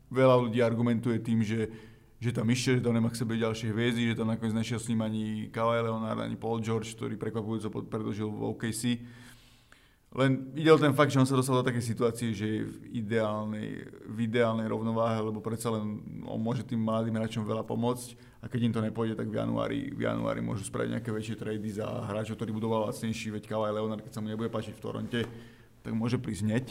veľa 0.08 0.36
ľudí 0.40 0.64
argumentuje 0.64 1.20
tým, 1.20 1.44
že, 1.44 1.68
že 2.16 2.32
tam 2.32 2.48
išiel, 2.48 2.80
že 2.80 2.84
tam 2.84 2.96
nemá 2.96 3.12
k 3.12 3.20
sebe 3.20 3.36
ďalšie 3.36 3.68
hviezdy, 3.68 4.02
že 4.12 4.18
tam 4.18 4.32
nakoniec 4.32 4.56
nešiel 4.56 4.80
s 4.80 4.88
ním 4.88 5.04
ani 5.04 5.52
Kawhi 5.52 5.84
Leonard, 5.84 6.24
ani 6.24 6.36
Paul 6.40 6.64
George, 6.64 6.96
ktorý 6.96 7.20
prekvapujúco 7.20 7.84
predložil 7.84 8.28
v 8.32 8.40
OKC. 8.56 8.82
Len 10.18 10.50
ide 10.58 10.74
o 10.74 10.82
ten 10.82 10.90
fakt, 10.90 11.14
že 11.14 11.22
on 11.22 11.30
sa 11.30 11.38
dostal 11.38 11.62
do 11.62 11.68
takej 11.70 11.94
situácie, 11.94 12.34
že 12.34 12.46
je 12.50 12.60
v 12.66 13.06
ideálnej, 13.06 13.86
v 14.02 14.18
ideálnej 14.26 14.66
rovnováhe, 14.66 15.22
lebo 15.22 15.38
predsa 15.38 15.70
len 15.70 16.02
on 16.26 16.42
môže 16.42 16.66
tým 16.66 16.82
mladým 16.82 17.14
hráčom 17.14 17.46
veľa 17.46 17.62
pomôcť 17.62 18.18
a 18.42 18.50
keď 18.50 18.60
im 18.66 18.74
to 18.74 18.82
nepôjde, 18.82 19.14
tak 19.14 19.30
v 19.30 19.38
januári, 19.38 19.94
v 19.94 20.10
januári 20.10 20.42
môžu 20.42 20.66
spraviť 20.66 20.98
nejaké 20.98 21.14
väčšie 21.14 21.38
trady 21.38 21.70
za 21.70 21.86
hráčov, 22.10 22.34
ktorí 22.34 22.50
budú 22.50 22.66
lacnejší, 22.66 23.30
veď 23.30 23.46
Kawhi 23.46 23.70
Leonard, 23.70 24.02
keď 24.02 24.18
sa 24.18 24.18
mu 24.18 24.26
nebude 24.26 24.50
páčiť 24.50 24.74
v 24.74 24.82
Toronte, 24.82 25.20
tak 25.86 25.92
môže 25.94 26.18
prísť 26.18 26.42
hneď 26.50 26.66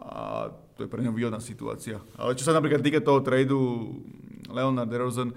a 0.00 0.48
to 0.72 0.88
je 0.88 0.88
pre 0.88 1.04
ňo 1.04 1.12
výhodná 1.12 1.44
situácia. 1.44 2.00
Ale 2.16 2.40
čo 2.40 2.48
sa 2.48 2.56
napríklad 2.56 2.80
týka 2.80 3.04
toho 3.04 3.20
tradu 3.20 3.60
Leonard 4.48 4.88
DeRozan, 4.88 5.36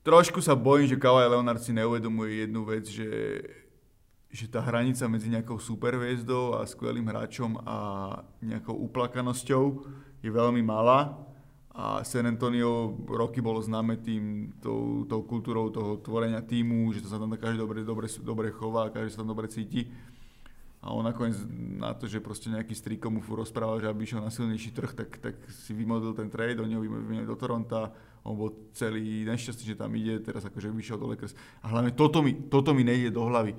trošku 0.00 0.40
sa 0.40 0.56
bojím, 0.56 0.88
že 0.88 0.96
Kawhi 0.96 1.28
Leonard 1.28 1.60
si 1.60 1.76
neuvedomuje 1.76 2.48
jednu 2.48 2.64
vec, 2.64 2.88
že 2.88 3.08
že 4.30 4.50
tá 4.50 4.60
hranica 4.60 5.06
medzi 5.06 5.30
nejakou 5.30 5.56
superhviezdou 5.56 6.58
a 6.58 6.66
skvelým 6.66 7.06
hráčom 7.08 7.62
a 7.62 7.76
nejakou 8.42 8.74
uplakanosťou 8.90 9.64
je 10.20 10.30
veľmi 10.30 10.60
malá 10.60 11.14
a 11.76 12.00
San 12.08 12.24
Antonio 12.24 12.96
roky 13.04 13.44
bolo 13.44 13.60
známe 13.60 14.00
tým, 14.00 14.48
tou, 14.64 15.04
tou 15.04 15.20
kultúrou 15.28 15.68
toho 15.68 16.00
tvorenia 16.00 16.40
týmu, 16.40 16.88
že 16.96 17.04
to 17.04 17.12
sa 17.12 17.20
tam 17.20 17.36
každý 17.36 17.60
dobre, 17.60 17.84
dobre, 17.84 18.08
dobre 18.24 18.48
chová, 18.48 18.88
každý 18.88 19.12
sa 19.12 19.20
tam 19.20 19.36
dobre 19.36 19.52
cíti. 19.52 19.92
A 20.80 20.94
on 20.96 21.04
nakoniec 21.04 21.36
na 21.76 21.92
to, 21.92 22.08
že 22.08 22.24
proste 22.24 22.48
nejaký 22.48 22.72
striko 22.72 23.12
mu 23.12 23.20
rozprával, 23.20 23.82
že 23.82 23.92
aby 23.92 24.08
išiel 24.08 24.24
na 24.24 24.32
silnejší 24.32 24.72
trh, 24.72 24.92
tak, 24.96 25.20
tak 25.20 25.36
si 25.52 25.76
vymodlil 25.76 26.16
ten 26.16 26.32
trade, 26.32 26.64
oni 26.64 26.78
ho 26.78 26.80
vymenili 26.80 27.28
do 27.28 27.36
Toronta, 27.36 27.92
on 28.24 28.40
bol 28.40 28.50
celý 28.72 29.28
nešťastný, 29.28 29.76
že 29.76 29.76
tam 29.76 29.92
ide, 29.92 30.16
teraz 30.24 30.48
akože 30.48 30.72
vyšiel 30.72 30.96
do 30.96 31.12
Lakers. 31.12 31.36
A 31.60 31.76
hlavne 31.76 31.92
toto 31.92 32.24
mi, 32.24 32.32
toto 32.48 32.72
mi 32.72 32.88
nejde 32.88 33.12
do 33.12 33.28
hlavy 33.28 33.52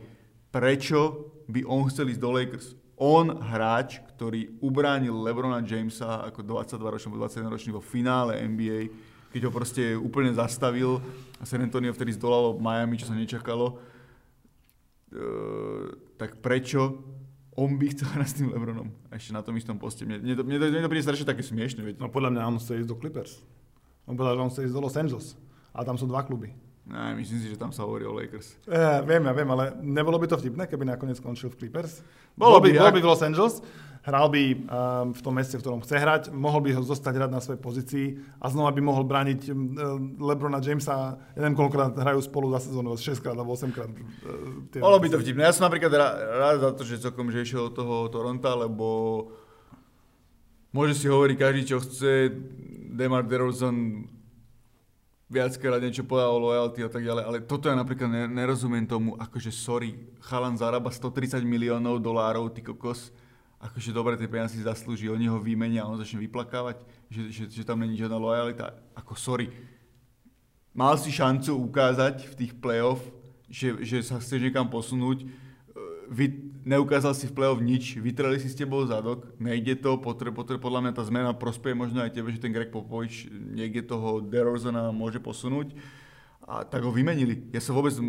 prečo 0.51 1.31
by 1.47 1.63
on 1.67 1.87
chcel 1.87 2.11
ísť 2.11 2.21
do 2.21 2.31
Lakers. 2.31 2.67
On, 2.97 3.29
hráč, 3.29 4.01
ktorý 4.17 4.57
ubránil 4.57 5.13
Lebrona 5.13 5.61
Jamesa 5.61 6.25
ako 6.25 6.41
22-ročný 6.41 7.13
21-ročný 7.13 7.71
vo 7.77 7.83
finále 7.83 8.41
NBA, 8.41 8.89
keď 9.29 9.41
ho 9.45 9.51
proste 9.53 9.93
úplne 9.93 10.33
zastavil 10.33 10.97
a 11.37 11.45
San 11.45 11.61
Antonio 11.61 11.93
vtedy 11.93 12.17
zdolalo 12.17 12.57
Miami, 12.57 12.97
čo 12.97 13.05
sa 13.05 13.13
nečakalo, 13.13 13.77
uh, 15.13 15.93
tak 16.17 16.41
prečo 16.41 17.05
on 17.57 17.77
by 17.77 17.89
chcel 17.89 18.09
hrať 18.13 18.29
s 18.29 18.37
tým 18.37 18.53
Lebronom 18.53 18.89
a 19.09 19.17
ešte 19.17 19.33
na 19.33 19.41
tom 19.41 19.57
istom 19.57 19.81
poste. 19.81 20.05
Mne, 20.05 20.21
mne, 20.21 20.33
to, 20.37 20.43
mne, 20.45 20.57
to, 20.61 20.65
mne 20.69 20.85
to 20.85 20.91
príde 20.93 21.05
strašne 21.05 21.25
také 21.25 21.41
smiešne. 21.41 21.81
Veď. 21.81 21.97
No 21.97 22.05
podľa 22.09 22.37
mňa 22.37 22.41
on 22.45 22.61
chce 22.61 22.85
ísť 22.85 22.89
do 22.89 22.97
Clippers. 23.01 23.41
On 24.05 24.13
povedal, 24.13 24.37
že 24.37 24.43
on 24.45 24.51
chce 24.53 24.61
ísť 24.69 24.75
do 24.77 24.81
Los 24.85 24.93
Angeles. 24.93 25.27
A 25.73 25.81
tam 25.81 25.97
sú 25.97 26.05
dva 26.05 26.21
kluby. 26.21 26.53
Ne, 26.87 27.19
myslím 27.19 27.39
si, 27.43 27.51
že 27.51 27.59
tam 27.59 27.75
sa 27.75 27.83
hovorí 27.83 28.07
o 28.07 28.15
Lakers. 28.15 28.55
Ja, 28.63 29.03
viem, 29.03 29.19
ja 29.27 29.33
viem, 29.35 29.49
ale 29.51 29.75
nebolo 29.83 30.15
by 30.15 30.31
to 30.31 30.39
vtipné, 30.39 30.71
keby 30.71 30.87
nakoniec 30.87 31.19
skončil 31.19 31.51
v 31.51 31.59
Clippers? 31.59 31.99
Bolo, 32.39 32.63
by, 32.63 32.71
bol 32.71 32.95
by 32.95 33.01
v 33.03 33.09
Los 33.11 33.19
Angeles, 33.19 33.59
hral 34.07 34.31
by 34.31 34.43
um, 34.55 34.59
v 35.11 35.19
tom 35.19 35.35
meste, 35.35 35.59
v 35.59 35.67
ktorom 35.67 35.83
chce 35.83 35.99
hrať, 35.99 36.23
mohol 36.31 36.63
by 36.63 36.79
ho 36.79 36.81
zostať 36.87 37.11
hrať 37.19 37.31
na 37.33 37.43
svojej 37.43 37.59
pozícii 37.59 38.05
a 38.39 38.47
znova 38.47 38.71
by 38.71 38.79
mohol 38.79 39.03
brániť 39.03 39.51
um, 39.51 40.15
Lebrona 40.15 40.63
Jamesa, 40.63 41.19
ja 41.19 41.39
neviem, 41.43 41.59
koľkokrát 41.59 41.91
hrajú 41.91 42.23
spolu 42.23 42.55
za 42.55 42.63
sezónu, 42.63 42.95
6 42.95 43.19
krát 43.19 43.35
alebo 43.35 43.51
8 43.51 43.67
krát. 43.75 43.91
Uh, 43.91 44.79
Bolo 44.79 45.03
by 45.03 45.11
to 45.11 45.19
vtipné. 45.19 45.43
Ja 45.43 45.51
som 45.51 45.67
napríklad 45.67 45.91
rád 45.91 46.63
za 46.63 46.71
to, 46.71 46.87
že 46.87 47.03
celkom 47.03 47.27
že 47.35 47.43
išiel 47.43 47.67
od 47.67 47.75
toho 47.75 48.07
Toronta, 48.07 48.55
lebo 48.55 48.87
môže 50.71 50.95
si 50.95 51.11
hovoriť 51.11 51.35
každý, 51.35 51.61
čo 51.67 51.83
chce. 51.83 52.31
Demar 52.97 53.21
DeRozan 53.27 54.07
viackrát 55.27 55.83
niečo 55.83 56.07
povedal 56.07 56.39
o 56.39 56.43
loyalty 56.51 56.87
a 56.87 56.89
tak 56.91 57.03
ďalej, 57.03 57.23
ale 57.27 57.37
toto 57.43 57.67
ja 57.67 57.75
napríklad 57.75 58.31
nerozumiem 58.31 58.87
tomu, 58.87 59.19
akože 59.19 59.51
sorry, 59.51 59.99
chalan 60.23 60.55
zarába 60.55 60.87
130 60.87 61.43
miliónov 61.43 61.99
dolárov, 61.99 62.47
ty 62.55 62.63
kokos, 62.63 63.11
akože 63.59 63.91
dobre 63.91 64.15
tie 64.15 64.31
peniaze 64.31 64.55
si 64.55 64.63
zaslúži, 64.63 65.11
oni 65.11 65.27
ho 65.27 65.35
vymenia 65.41 65.83
a 65.83 65.91
on 65.91 65.99
začne 65.99 66.23
vyplakávať, 66.23 66.79
že, 67.11 67.21
že, 67.27 67.43
že 67.51 67.63
tam 67.67 67.83
není 67.83 67.99
žiadna 67.99 68.15
lojalita, 68.15 68.71
ako 68.95 69.19
sorry. 69.19 69.51
Mal 70.71 70.95
si 70.95 71.11
šancu 71.11 71.59
ukázať 71.59 72.23
v 72.23 72.33
tých 72.37 72.53
playoff, 72.55 73.03
že, 73.51 73.83
že 73.83 74.05
sa 74.07 74.21
chceš 74.23 74.47
niekam 74.47 74.71
posunúť, 74.71 75.27
vy, 76.07 76.25
neukázal 76.67 77.15
si 77.15 77.27
v 77.27 77.35
play-off 77.35 77.63
nič, 77.63 77.95
vytreli 77.99 78.39
si 78.39 78.51
s 78.51 78.59
tebou 78.59 78.83
zadok, 78.83 79.27
nejde 79.39 79.79
to, 79.79 79.95
potre, 79.99 80.31
potre, 80.35 80.59
podľa 80.59 80.83
mňa 80.83 80.93
tá 80.95 81.03
zmena 81.07 81.31
prospeje 81.31 81.75
možno 81.75 82.03
aj 82.03 82.11
tebe, 82.11 82.31
že 82.31 82.43
ten 82.43 82.51
Greg 82.51 82.71
Popovič 82.71 83.31
niekde 83.31 83.87
toho 83.87 84.19
DeRozana 84.19 84.91
môže 84.91 85.23
posunúť. 85.23 85.75
A 86.47 86.63
tak 86.63 86.79
ho 86.87 86.95
vymenili. 86.95 87.51
Ja 87.51 87.59
sa 87.59 87.75
vôbec 87.75 87.91
um, 87.99 88.07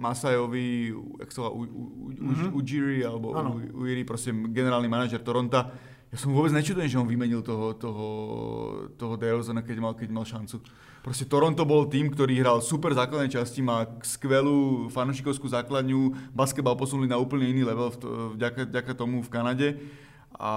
Masajovi, 0.00 0.96
jak 1.20 1.28
sa 1.28 1.44
volá, 1.44 1.68
mm-hmm. 1.68 2.56
Ujiri, 2.56 3.04
alebo 3.04 3.36
Ujiri, 3.76 4.08
proste 4.08 4.32
generálny 4.32 4.88
manažer 4.88 5.20
Toronta, 5.20 5.76
ja 6.08 6.16
som 6.20 6.32
vôbec 6.32 6.52
nečudujem, 6.52 6.88
že 6.88 7.00
on 7.00 7.08
vymenil 7.08 7.40
toho, 7.40 7.72
toho, 7.76 8.06
toho 9.00 9.14
DeRozana, 9.16 9.64
keď 9.64 9.76
mal, 9.80 9.92
keď 9.96 10.08
mal 10.12 10.24
šancu. 10.28 10.60
Proste 11.02 11.26
Toronto 11.26 11.66
bol 11.66 11.90
tým, 11.90 12.14
ktorý 12.14 12.38
hral 12.38 12.62
super 12.62 12.94
základné 12.94 13.26
časti, 13.26 13.58
má 13.58 13.90
skvelú 14.06 14.86
fanošikovskú 14.86 15.50
základňu, 15.50 16.30
basketbal 16.30 16.78
posunuli 16.78 17.10
na 17.10 17.18
úplne 17.18 17.50
iný 17.50 17.66
level 17.66 17.90
vďaka, 18.38 18.70
vďaka 18.70 18.92
tomu 18.94 19.18
v 19.18 19.32
Kanade 19.34 19.68
a 20.38 20.52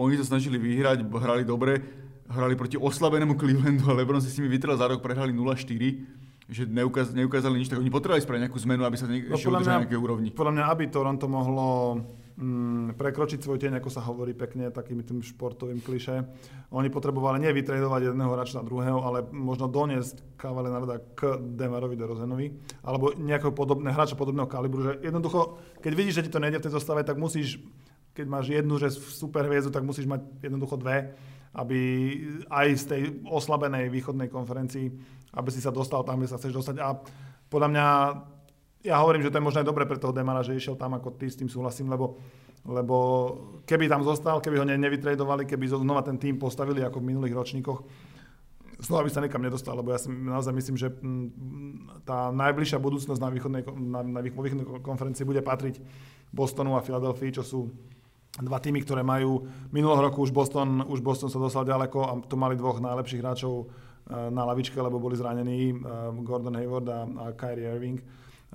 oni 0.00 0.16
to 0.16 0.24
snažili 0.24 0.56
vyhrať, 0.56 1.04
hrali 1.04 1.44
dobre, 1.44 1.84
hrali 2.24 2.56
proti 2.56 2.80
oslabenému 2.80 3.36
Clevelandu 3.36 3.84
a 3.92 3.94
LeBron 4.00 4.24
si 4.24 4.32
s 4.32 4.40
nimi 4.40 4.48
vytrel 4.48 4.80
za 4.80 4.88
rok, 4.88 5.04
prehrali 5.04 5.36
0-4 5.36 6.24
že 6.46 6.62
neukaz, 6.62 7.10
neukázali 7.10 7.58
nič, 7.58 7.66
tak 7.66 7.82
oni 7.82 7.90
potrebovali 7.90 8.22
spraviť 8.22 8.42
nejakú 8.46 8.58
zmenu, 8.62 8.86
aby 8.86 8.94
sa 8.94 9.10
ne, 9.10 9.18
no, 9.18 9.34
ešte 9.34 9.50
udržali 9.50 9.66
na 9.66 9.82
nejakej 9.82 9.98
úrovni. 9.98 10.30
Podľa 10.30 10.54
mňa, 10.54 10.64
aby 10.70 10.84
Toronto 10.86 11.26
mohlo 11.26 11.66
mm, 12.36 13.00
prekročiť 13.00 13.40
svoj 13.40 13.58
deň, 13.58 13.80
ako 13.80 13.90
sa 13.90 14.04
hovorí 14.04 14.36
pekne, 14.36 14.68
takým 14.68 15.02
tým 15.02 15.24
športovým 15.24 15.80
kliše. 15.80 16.24
Oni 16.72 16.88
potrebovali 16.92 17.42
nie 17.42 17.52
vytredovať 17.52 18.12
jedného 18.12 18.30
hráča 18.32 18.60
na 18.60 18.66
druhého, 18.68 19.02
ale 19.02 19.24
možno 19.32 19.66
doniesť 19.66 20.36
Kavale 20.36 20.68
Narda 20.68 21.00
k 21.16 21.40
Demarovi 21.40 21.96
Rozenovi, 21.96 22.46
alebo 22.84 23.16
nejakého 23.16 23.56
podobného 23.56 23.96
hráča 23.96 24.14
podobného 24.14 24.46
kalibru, 24.46 24.84
že 24.84 24.92
jednoducho, 25.00 25.58
keď 25.80 25.92
vidíš, 25.96 26.14
že 26.20 26.24
ti 26.28 26.32
to 26.32 26.42
nejde 26.42 26.60
v 26.60 26.64
tej 26.68 26.76
zostave, 26.76 27.02
tak 27.02 27.16
musíš, 27.16 27.58
keď 28.12 28.26
máš 28.28 28.52
jednu, 28.52 28.76
že 28.76 28.92
super 28.92 29.48
hviezdu, 29.48 29.72
tak 29.72 29.82
musíš 29.82 30.06
mať 30.06 30.20
jednoducho 30.44 30.76
dve 30.78 31.16
aby 31.56 31.80
aj 32.52 32.66
z 32.76 32.84
tej 32.84 33.02
oslabenej 33.24 33.88
východnej 33.88 34.28
konferencii, 34.28 34.92
aby 35.40 35.48
si 35.48 35.64
sa 35.64 35.72
dostal 35.72 36.04
tam, 36.04 36.20
kde 36.20 36.28
sa 36.28 36.36
chceš 36.36 36.52
dostať. 36.52 36.76
A 36.84 37.00
podľa 37.48 37.68
mňa, 37.72 37.86
ja 38.86 39.02
hovorím, 39.02 39.26
že 39.26 39.34
to 39.34 39.42
je 39.42 39.46
možno 39.46 39.58
aj 39.60 39.68
dobre 39.68 39.84
pre 39.84 39.98
toho 39.98 40.14
Demara, 40.14 40.46
že 40.46 40.54
išiel 40.54 40.78
tam, 40.78 40.94
ako 40.94 41.18
ty 41.18 41.26
s 41.26 41.34
tým 41.34 41.50
súhlasím, 41.50 41.90
lebo, 41.90 42.22
lebo 42.62 42.96
keby 43.66 43.90
tam 43.90 44.06
zostal, 44.06 44.38
keby 44.38 44.62
ho 44.62 44.66
ne, 44.66 44.78
nevytredovali, 44.78 45.42
keby 45.42 45.66
znova 45.66 46.06
ten 46.06 46.16
tým 46.16 46.38
postavili 46.38 46.86
ako 46.86 47.02
v 47.02 47.08
minulých 47.10 47.34
ročníkoch, 47.34 47.82
znova 48.78 49.02
by 49.02 49.10
sa 49.10 49.24
nikam 49.24 49.42
nedostal, 49.42 49.74
lebo 49.74 49.90
ja 49.90 49.98
si 49.98 50.12
naozaj 50.12 50.52
myslím, 50.54 50.76
že 50.78 50.88
mm, 50.92 52.06
tá 52.06 52.30
najbližšia 52.30 52.78
budúcnosť 52.78 53.20
na 53.20 53.30
východnej, 53.32 53.62
na, 53.66 54.00
na 54.06 54.20
východnej 54.22 54.66
konferencii 54.84 55.26
bude 55.26 55.42
patriť 55.42 55.82
Bostonu 56.30 56.78
a 56.78 56.84
Filadelfii, 56.84 57.36
čo 57.40 57.42
sú 57.42 57.60
dva 58.36 58.60
týmy, 58.60 58.84
ktoré 58.84 59.00
majú, 59.00 59.48
minulého 59.72 60.12
roku 60.12 60.20
už 60.20 60.28
Boston, 60.28 60.84
už 60.84 61.00
Boston 61.00 61.32
sa 61.32 61.40
dostal 61.40 61.64
ďaleko 61.64 61.98
a 62.04 62.12
tu 62.20 62.36
mali 62.36 62.52
dvoch 62.52 62.84
najlepších 62.84 63.22
hráčov 63.24 63.64
eh, 63.64 64.28
na 64.28 64.44
lavičke, 64.44 64.76
lebo 64.76 65.00
boli 65.00 65.16
zranení, 65.16 65.72
eh, 65.72 65.76
Gordon 66.20 66.60
Hayward 66.60 66.86
a, 66.92 66.98
a 67.08 67.24
Kyrie 67.32 67.72
Irving. 67.72 67.98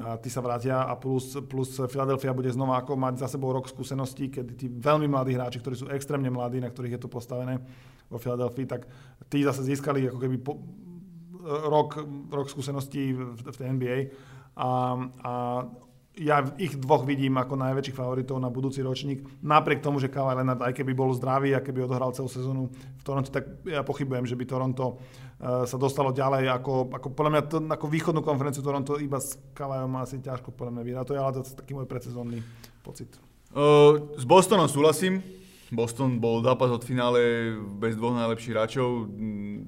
Tí 0.01 0.29
sa 0.33 0.41
vrátia 0.41 0.81
a 0.83 0.93
plus, 0.97 1.37
plus 1.45 1.77
Philadelphia 1.85 2.33
bude 2.33 2.49
znova 2.49 2.81
ako 2.81 2.97
mať 2.97 3.21
za 3.21 3.27
sebou 3.29 3.53
rok 3.53 3.69
skúseností, 3.69 4.33
keď 4.33 4.45
tí 4.57 4.65
veľmi 4.67 5.05
mladí 5.05 5.37
hráči, 5.37 5.61
ktorí 5.61 5.75
sú 5.77 5.87
extrémne 5.93 6.29
mladí, 6.33 6.57
na 6.57 6.73
ktorých 6.73 6.97
je 6.97 7.01
to 7.01 7.09
postavené 7.09 7.61
vo 8.09 8.17
Philadelphii, 8.17 8.65
tak 8.65 8.89
tí 9.29 9.45
zase 9.45 9.63
získali 9.63 10.09
ako 10.09 10.19
keby 10.19 10.37
po, 10.41 10.57
rok, 11.45 12.01
rok 12.29 12.47
skúseností 12.49 13.13
v, 13.13 13.37
v 13.39 13.57
tej 13.57 13.67
NBA 13.71 13.97
a, 14.57 14.69
a 15.25 15.33
ja 16.19 16.43
ich 16.59 16.75
dvoch 16.75 17.07
vidím 17.07 17.39
ako 17.39 17.55
najväčších 17.55 17.95
favoritov 17.95 18.35
na 18.43 18.51
budúci 18.51 18.83
ročník. 18.83 19.23
Napriek 19.39 19.79
tomu, 19.79 19.95
že 20.03 20.11
Kawhi 20.11 20.43
Leonard, 20.43 20.59
aj 20.59 20.75
keby 20.75 20.91
bol 20.91 21.15
zdravý 21.15 21.55
a 21.55 21.63
keby 21.63 21.87
odohral 21.87 22.11
celú 22.11 22.27
sezónu 22.27 22.67
v 22.67 23.03
Toronto, 23.07 23.31
tak 23.31 23.63
ja 23.63 23.79
pochybujem, 23.79 24.27
že 24.27 24.35
by 24.35 24.43
Toronto 24.43 24.99
uh, 24.99 25.63
sa 25.63 25.77
dostalo 25.79 26.11
ďalej. 26.11 26.51
Ako, 26.51 26.91
ako 26.91 27.07
podľa 27.15 27.31
mňa 27.31 27.41
to, 27.47 27.57
ako 27.63 27.85
východnú 27.87 28.21
konferenciu 28.27 28.59
Toronto 28.59 28.99
iba 28.99 29.23
s 29.23 29.39
Kawhiom 29.55 29.95
asi 30.03 30.19
ťažko 30.19 30.51
podľa 30.51 30.75
mňa 30.75 30.83
vyhrá. 30.83 31.01
To 31.07 31.15
je 31.15 31.21
ale 31.23 31.31
to 31.39 31.47
taký 31.47 31.71
môj 31.79 31.87
predsezónny 31.87 32.43
pocit. 32.83 33.15
Uh, 33.55 34.11
s 34.19 34.27
Bostonom 34.27 34.67
súhlasím. 34.67 35.23
Boston 35.71 36.19
bol 36.19 36.43
zápas 36.43 36.67
od 36.67 36.83
finále 36.83 37.55
bez 37.79 37.95
dvoch 37.95 38.11
najlepších 38.11 38.51
hráčov. 38.51 39.07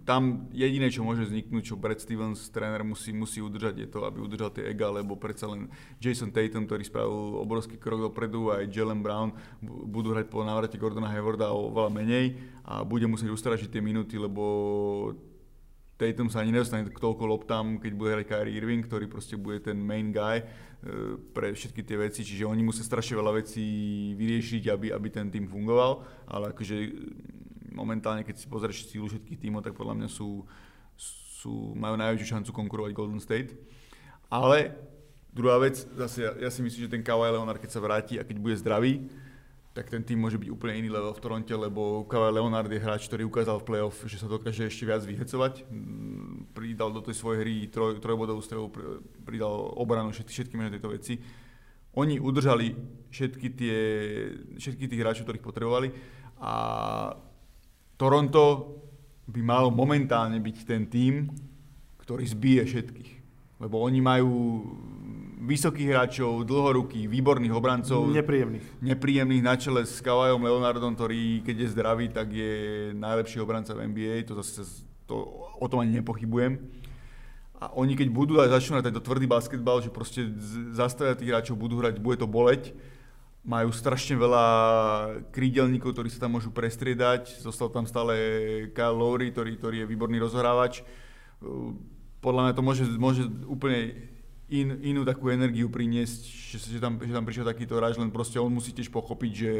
Tam 0.01 0.49
jediné, 0.49 0.89
čo 0.89 1.05
môže 1.05 1.29
vzniknúť, 1.29 1.63
čo 1.69 1.77
Brad 1.77 2.01
Stevens, 2.01 2.49
tréner, 2.49 2.81
musí, 2.81 3.13
musí 3.13 3.37
udržať, 3.37 3.85
je 3.85 3.87
to, 3.89 4.01
aby 4.01 4.17
udržal 4.25 4.49
tie 4.49 4.73
ega, 4.73 4.89
lebo 4.89 5.13
predsa 5.13 5.45
len 5.45 5.69
Jason 6.01 6.33
Tatum, 6.33 6.65
ktorý 6.65 6.81
spravil 6.81 7.37
obrovský 7.37 7.77
krok 7.77 8.09
dopredu, 8.09 8.49
aj 8.49 8.73
Jalen 8.73 9.05
Brown 9.05 9.31
budú 9.63 10.11
hrať 10.17 10.33
po 10.33 10.41
návrate 10.41 10.81
Gordona 10.81 11.13
Haywarda 11.13 11.53
oveľa 11.53 11.91
menej 11.93 12.37
a 12.65 12.81
bude 12.81 13.05
musieť 13.05 13.29
ustražiť 13.29 13.69
tie 13.69 13.81
minúty, 13.85 14.17
lebo 14.17 14.43
Tatum 15.95 16.27
sa 16.27 16.41
ani 16.41 16.51
nedostane 16.51 16.89
k 16.89 16.97
toľko 16.97 17.23
loptám, 17.29 17.77
keď 17.77 17.91
bude 17.93 18.13
hrať 18.17 18.25
Kyrie 18.25 18.57
Irving, 18.57 18.81
ktorý 18.83 19.05
proste 19.05 19.37
bude 19.37 19.61
ten 19.61 19.77
main 19.77 20.09
guy 20.09 20.41
E, 20.83 21.15
pre 21.31 21.55
všetky 21.55 21.79
tie 21.79 21.95
veci, 21.95 22.27
čiže 22.27 22.43
oni 22.43 22.59
musia 22.59 22.83
strašne 22.83 23.15
veľa 23.15 23.39
vecí 23.39 23.63
vyriešiť, 24.19 24.67
aby, 24.67 24.91
aby 24.91 25.07
ten 25.07 25.31
tým 25.31 25.47
fungoval, 25.47 26.03
ale 26.27 26.51
akože 26.51 26.75
momentálne, 27.73 28.23
keď 28.23 28.39
si 28.39 28.47
pozrieš 28.47 28.87
sílu 28.87 29.09
všetkých 29.09 29.41
tímov, 29.41 29.65
tak 29.65 29.73
podľa 29.73 29.97
mňa 29.97 30.09
sú, 30.09 30.45
sú, 30.95 31.73
majú 31.73 31.97
najväčšiu 31.97 32.27
šancu 32.37 32.51
konkurovať 32.53 32.91
Golden 32.93 33.19
State. 33.19 33.57
Ale 34.29 34.77
druhá 35.33 35.57
vec, 35.57 35.81
zase 35.97 36.23
ja, 36.23 36.31
ja 36.37 36.49
si 36.53 36.61
myslím, 36.61 36.87
že 36.87 36.93
ten 36.93 37.03
Kawhi 37.03 37.33
Leonard, 37.33 37.59
keď 37.59 37.71
sa 37.73 37.81
vráti 37.81 38.21
a 38.21 38.23
keď 38.23 38.37
bude 38.37 38.55
zdravý, 38.55 39.09
tak 39.73 39.89
ten 39.89 40.05
tým 40.05 40.21
môže 40.21 40.37
byť 40.37 40.53
úplne 40.53 40.85
iný 40.85 40.93
level 40.93 41.17
v 41.17 41.23
Toronte, 41.25 41.49
lebo 41.49 42.05
Kawhi 42.05 42.29
Leonard 42.37 42.69
je 42.69 42.77
hráč, 42.77 43.09
ktorý 43.09 43.25
ukázal 43.25 43.57
v 43.57 43.65
playoff, 43.65 44.05
že 44.05 44.21
sa 44.21 44.29
dokáže 44.29 44.69
ešte 44.69 44.85
viac 44.85 45.01
vyhecovať. 45.01 45.65
Mm, 45.65 46.53
pridal 46.53 46.93
do 46.93 47.01
tej 47.01 47.17
svojej 47.17 47.41
hry 47.41 47.55
troj, 47.73 47.97
trojbodovú 47.97 48.45
strelu, 48.45 48.69
pridal 49.25 49.73
obranu, 49.73 50.13
všetky, 50.13 50.29
všetky 50.29 50.77
tieto 50.77 50.93
veci. 50.93 51.17
Oni 51.97 52.21
udržali 52.21 52.73
všetky, 53.09 53.47
tie, 53.53 53.77
všetky 54.61 54.85
tých 54.85 55.01
hráčov, 55.01 55.25
ktorých 55.25 55.45
potrebovali 55.45 55.89
a 56.37 56.53
Toronto 58.03 58.43
by 59.31 59.39
malo 59.39 59.71
momentálne 59.71 60.35
byť 60.43 60.57
ten 60.67 60.91
tým, 60.91 61.31
ktorý 62.03 62.27
zbije 62.27 62.67
všetkých. 62.67 63.11
Lebo 63.63 63.79
oni 63.79 64.03
majú 64.03 64.59
vysokých 65.43 65.87
hráčov, 65.87 66.43
dlhorukých, 66.43 67.07
výborných 67.07 67.55
obrancov. 67.55 68.11
Nepríjemných. 68.11 68.83
Nepríjemných 68.83 69.43
na 69.43 69.55
čele 69.55 69.87
s 69.87 70.03
Kawajom 70.03 70.43
Leonardom, 70.43 70.99
ktorý 70.99 71.47
keď 71.47 71.55
je 71.63 71.67
zdravý, 71.71 72.11
tak 72.11 72.27
je 72.35 72.91
najlepší 72.91 73.39
obranca 73.39 73.71
v 73.71 73.87
NBA. 73.87 74.27
To 74.27 74.43
zase, 74.43 74.83
to, 75.07 75.23
o 75.55 75.67
tom 75.71 75.79
ani 75.79 76.03
nepochybujem. 76.03 76.59
A 77.63 77.71
oni 77.71 77.95
keď 77.95 78.11
budú 78.11 78.43
aj 78.43 78.51
začnú 78.51 78.75
hrať 78.75 78.91
tento 78.91 78.99
tvrdý 78.99 79.31
basketbal, 79.31 79.79
že 79.79 79.87
proste 79.87 80.27
zastavia 80.75 81.15
tých 81.15 81.31
hráčov, 81.31 81.55
budú 81.55 81.79
hrať, 81.79 82.03
bude 82.03 82.19
to 82.19 82.27
boleť, 82.27 82.75
majú 83.43 83.75
strašne 83.75 84.15
veľa 84.15 84.45
krídelníkov, 85.35 85.91
ktorí 85.91 86.07
sa 86.07 86.25
tam 86.25 86.39
môžu 86.39 86.49
prestriedať. 86.55 87.43
Zostal 87.43 87.67
tam 87.67 87.83
stále 87.83 88.15
Kyle 88.71 88.95
Lowry, 88.95 89.35
ktorý, 89.35 89.59
ktorý 89.59 89.75
je 89.83 89.91
výborný 89.91 90.17
rozhrávač. 90.23 90.79
Podľa 92.23 92.41
mňa 92.47 92.53
to 92.55 92.63
môže, 92.63 92.83
môže 92.95 93.23
úplne 93.43 94.07
in, 94.47 94.79
inú 94.79 95.03
takú 95.03 95.27
energiu 95.27 95.67
priniesť, 95.67 96.21
že, 96.23 96.57
že, 96.77 96.79
tam, 96.79 96.95
že 97.03 97.11
tam 97.11 97.27
prišiel 97.27 97.43
takýto 97.43 97.75
hráč, 97.75 97.99
len 97.99 98.15
proste 98.15 98.39
on 98.39 98.47
musí 98.47 98.71
tiež 98.71 98.87
pochopiť, 98.87 99.31
že, 99.35 99.53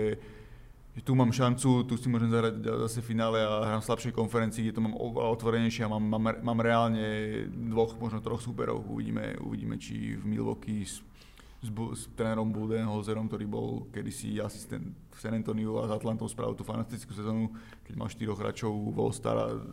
že 0.95 1.01
tu 1.03 1.11
mám 1.11 1.35
šancu, 1.35 1.83
tu 1.83 1.99
si 1.99 2.07
môžem 2.07 2.31
zahrať 2.31 2.63
zase 2.87 3.03
finále 3.03 3.43
a 3.43 3.67
hrám 3.67 3.83
v 3.83 3.87
slabšej 3.91 4.13
konferencii, 4.15 4.63
kde 4.63 4.75
to 4.79 4.85
mám 4.85 4.95
otvorenejšie 5.35 5.83
a 5.83 5.91
mám, 5.91 6.07
mám, 6.07 6.39
mám 6.39 6.59
reálne 6.63 7.03
dvoch, 7.51 7.99
možno 7.99 8.23
troch 8.23 8.39
súperov. 8.39 8.87
Uvidíme, 8.87 9.35
uvidíme 9.43 9.75
či 9.75 10.15
v 10.15 10.23
Milwaukee 10.23 10.87
s, 11.63 11.69
s, 11.69 11.71
s 11.71 12.01
trénerom 12.19 12.51
Budenholzerom, 12.51 13.31
ktorý 13.31 13.45
bol 13.47 13.67
kedysi 13.95 14.43
asistent 14.43 14.91
v 15.15 15.17
San 15.17 15.31
Antonio 15.31 15.79
a 15.79 15.87
s 15.87 15.95
Atlantou 15.95 16.27
spravil 16.27 16.59
tú 16.59 16.67
fantastickú 16.67 17.15
sezónu, 17.15 17.55
keď 17.87 17.93
mal 17.95 18.11
štyroch 18.11 18.37
hráčov 18.37 18.91
All 18.99 19.15
Star 19.15 19.63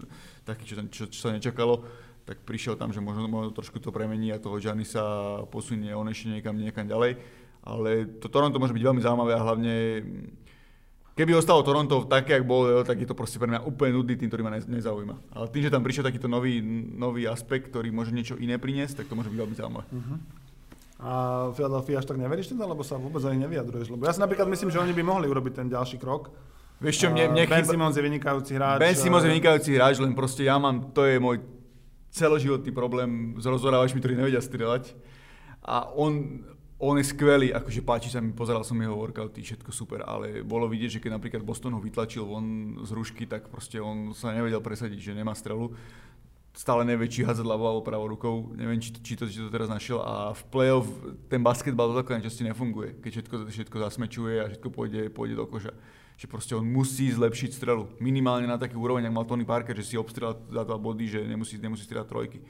taký, 0.47 0.65
čo, 0.71 0.75
čo, 0.87 1.03
čo 1.11 1.19
sa 1.19 1.35
nečakalo 1.35 1.83
tak 2.31 2.47
prišiel 2.47 2.79
tam, 2.79 2.95
že 2.95 3.03
možno, 3.03 3.27
možno 3.27 3.51
trošku 3.51 3.83
to 3.83 3.91
premení 3.91 4.31
a 4.31 4.39
toho 4.39 4.63
Gianni 4.63 4.87
sa 4.87 5.03
posunie 5.51 5.91
on 5.91 6.07
ešte 6.07 6.31
niekam, 6.31 6.55
niekam 6.55 6.87
ďalej. 6.87 7.19
Ale 7.67 8.07
to 8.23 8.31
Toronto 8.31 8.63
môže 8.63 8.71
byť 8.71 8.87
veľmi 8.87 9.03
zaujímavé 9.03 9.35
a 9.35 9.43
hlavne 9.43 9.75
keby 11.19 11.37
ostalo 11.37 11.61
Toronto 11.61 12.09
také, 12.09 12.41
ak 12.41 12.49
bol, 12.49 12.87
tak 12.87 13.03
je 13.03 13.09
to 13.11 13.19
proste 13.19 13.37
pre 13.37 13.51
mňa 13.51 13.67
úplne 13.67 13.99
nudný 13.99 14.15
tým, 14.17 14.31
ktorý 14.33 14.43
ma 14.47 14.57
nezaujíma. 14.57 15.37
Ale 15.37 15.51
tým, 15.53 15.69
že 15.69 15.75
tam 15.75 15.85
prišiel 15.85 16.07
takýto 16.07 16.31
nový, 16.31 16.63
nový 16.95 17.29
aspekt, 17.29 17.75
ktorý 17.75 17.93
môže 17.93 18.15
niečo 18.15 18.41
iné 18.41 18.57
priniesť, 18.57 19.05
tak 19.05 19.11
to 19.11 19.19
môže 19.19 19.29
byť 19.29 19.41
veľmi 19.43 19.57
zaujímavé. 19.59 19.85
Uh-huh. 19.91 20.17
A 21.01 21.49
Philadelphia 21.57 21.97
až 21.97 22.05
tak 22.05 22.21
neveríš 22.21 22.53
teda, 22.53 22.69
lebo 22.69 22.85
sa 22.85 23.01
vôbec 23.01 23.25
ani 23.25 23.41
nevyjadruješ? 23.49 23.89
Lebo 23.89 24.05
ja 24.05 24.13
si 24.13 24.21
napríklad 24.21 24.53
myslím, 24.53 24.69
že 24.69 24.85
oni 24.85 24.93
by 24.93 25.01
mohli 25.01 25.27
urobiť 25.33 25.65
ten 25.65 25.67
ďalší 25.73 25.97
krok. 25.97 26.29
Vieš 26.81 26.97
čo, 26.97 27.09
mne, 27.09 27.33
mne 27.33 27.45
ben 27.49 27.65
Simons 27.65 27.97
je 27.97 28.05
vynikajúci 28.05 28.53
hráč. 28.57 28.79
Ben 28.81 28.97
Simons 28.97 29.25
je 29.25 29.33
vynikajúci 29.33 29.71
hráč, 29.77 29.97
len 30.01 30.13
proste 30.13 30.45
ja 30.45 30.61
mám, 30.61 30.93
to 30.93 31.09
je 31.09 31.17
môj 31.17 31.41
celoživotný 32.13 32.73
problém 32.73 33.37
s 33.41 33.45
rozhorávačmi, 33.49 34.01
ktorí 34.01 34.17
nevedia 34.17 34.45
strieľať. 34.45 34.93
A 35.65 35.89
on, 35.93 36.45
on 36.81 36.97
je 36.97 37.05
skvelý, 37.05 37.53
akože 37.53 37.81
páči 37.85 38.09
sa 38.09 38.25
mi, 38.25 38.33
pozeral 38.33 38.65
som 38.65 38.81
jeho 38.81 38.97
workouty, 38.97 39.45
všetko 39.45 39.73
super, 39.73 40.05
ale 40.05 40.41
bolo 40.41 40.69
vidieť, 40.69 40.97
že 40.97 41.03
keď 41.05 41.21
napríklad 41.21 41.45
Boston 41.45 41.77
ho 41.77 41.81
vytlačil 41.81 42.25
von 42.25 42.81
z 42.81 42.91
rušky, 42.97 43.29
tak 43.29 43.53
proste 43.53 43.77
on 43.81 44.17
sa 44.17 44.33
nevedel 44.33 44.65
presadiť, 44.65 45.13
že 45.13 45.17
nemá 45.17 45.37
strelu. 45.37 45.73
Stále 46.51 46.83
či 47.07 47.23
hádzať 47.23 47.47
ľavou 47.47 47.67
alebo 47.71 47.87
pravou 47.87 48.11
rukou, 48.11 48.35
neviem, 48.59 48.83
či 48.83 48.91
či, 48.91 49.15
to, 49.15 49.25
či 49.31 49.39
to 49.39 49.55
teraz 49.55 49.71
našiel 49.71 50.03
a 50.03 50.35
v 50.35 50.43
play-off 50.51 50.91
ten 51.31 51.39
basketbal 51.39 51.95
do 51.95 52.03
takové 52.03 52.19
časti 52.27 52.43
nefunguje, 52.43 52.99
keď 52.99 53.11
všetko, 53.23 53.35
všetko 53.47 53.77
zasmečuje 53.87 54.35
a 54.43 54.51
všetko 54.51 54.69
pôjde, 54.75 55.15
pôjde 55.15 55.39
do 55.39 55.47
koša 55.47 55.71
že 56.21 56.29
proste 56.29 56.53
on 56.53 56.69
musí 56.69 57.09
zlepšiť 57.09 57.57
strelu. 57.57 57.89
Minimálne 57.97 58.45
na 58.45 58.61
taký 58.61 58.77
úroveň, 58.77 59.09
ak 59.09 59.17
mal 59.17 59.25
Tony 59.25 59.49
Parker, 59.49 59.73
že 59.73 59.89
si 59.89 59.97
obstrel 59.97 60.37
za 60.53 60.69
dva 60.69 60.77
body, 60.77 61.09
že 61.09 61.25
nemusí, 61.25 61.57
nemusí 61.57 61.89
strieľať 61.89 62.09
trojky. 62.13 62.45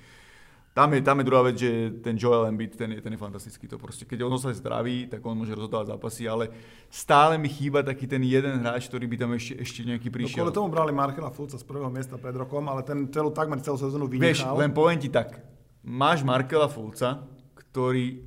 Tam 0.71 0.95
je, 0.95 1.03
tam 1.03 1.19
je 1.19 1.25
druhá 1.27 1.43
vec, 1.43 1.59
že 1.59 1.99
ten 1.99 2.15
Joel 2.15 2.47
Embiid, 2.47 2.79
ten 2.79 2.95
je, 2.95 3.03
ten 3.03 3.11
je 3.11 3.19
fantastický. 3.19 3.67
To 3.67 3.75
proste, 3.75 4.07
keď 4.07 4.23
on 4.23 4.39
sa 4.39 4.55
zdraví, 4.55 5.11
tak 5.11 5.19
on 5.27 5.35
môže 5.35 5.51
rozhodovať 5.51 5.99
zápasy, 5.99 6.31
ale 6.31 6.47
stále 6.87 7.35
mi 7.43 7.51
chýba 7.51 7.83
taký 7.83 8.07
ten 8.07 8.23
jeden 8.23 8.63
hráč, 8.63 8.87
ktorý 8.87 9.11
by 9.11 9.17
tam 9.19 9.31
ešte, 9.35 9.59
ešte 9.59 9.81
nejaký 9.83 10.07
no, 10.07 10.15
prišiel. 10.15 10.47
No, 10.47 10.55
tomu 10.55 10.71
brali 10.71 10.95
Markela 10.95 11.35
Fulca 11.35 11.59
z 11.59 11.67
prvého 11.67 11.91
miesta 11.91 12.15
pred 12.23 12.39
rokom, 12.39 12.63
ale 12.71 12.87
ten 12.87 13.11
celú, 13.11 13.35
takmer 13.35 13.59
celú 13.59 13.83
sezónu 13.83 14.07
vynechal. 14.07 14.55
Vieš, 14.55 14.63
len 14.63 14.71
poviem 14.71 14.99
ti 15.03 15.11
tak, 15.11 15.43
máš 15.83 16.23
Markela 16.23 16.71
Fulca, 16.71 17.27
ktorý 17.59 18.23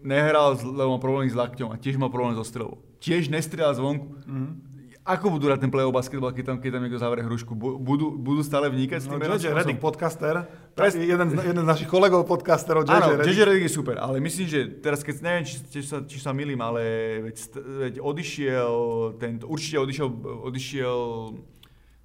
nehral, 0.00 0.56
lebo 0.64 0.96
má 0.96 1.00
problémy 1.00 1.28
s 1.28 1.36
lakťom 1.36 1.70
a 1.70 1.76
tiež 1.76 2.00
má 2.00 2.08
problém 2.08 2.32
so 2.32 2.42
strelou. 2.42 2.80
Tiež 3.04 3.28
nestrieľal 3.28 3.76
zvonku. 3.76 4.16
Mm-hmm 4.24 4.71
ako 5.02 5.34
budú 5.34 5.50
hrať 5.50 5.66
ten 5.66 5.70
play-off 5.74 5.90
basketball, 5.90 6.30
keď 6.30 6.54
tam, 6.54 6.56
keď 6.62 6.78
tam 6.78 6.82
niekto 6.86 7.02
zavere 7.02 7.26
hrušku? 7.26 7.58
Budú, 7.58 8.14
budú 8.14 8.46
stále 8.46 8.70
vnikať 8.70 8.98
s 9.02 9.06
tým? 9.10 9.18
No, 9.18 9.34
JJ 9.34 9.50
Redick 9.50 9.82
podcaster, 9.82 10.46
Pres... 10.78 10.94
jeden, 10.94 11.26
z, 11.26 11.34
jeden 11.42 11.62
z 11.62 11.68
našich 11.68 11.90
kolegov 11.90 12.22
podcasterov, 12.30 12.86
JJ 12.86 12.94
Áno, 12.94 13.06
JJ 13.18 13.40
Redick 13.42 13.66
je 13.66 13.74
super, 13.74 13.98
ale 13.98 14.22
myslím, 14.22 14.46
že 14.46 14.60
teraz 14.78 15.02
keď, 15.02 15.26
neviem, 15.26 15.44
či, 15.44 15.58
či, 15.74 15.80
sa, 15.82 16.06
či 16.06 16.22
sa 16.22 16.30
milím, 16.30 16.62
ale 16.62 16.82
veď, 17.26 17.34
veď 17.90 17.94
odišiel 17.98 18.74
tento, 19.18 19.50
určite 19.50 19.82
odišiel, 19.82 20.08
odišiel 20.46 20.98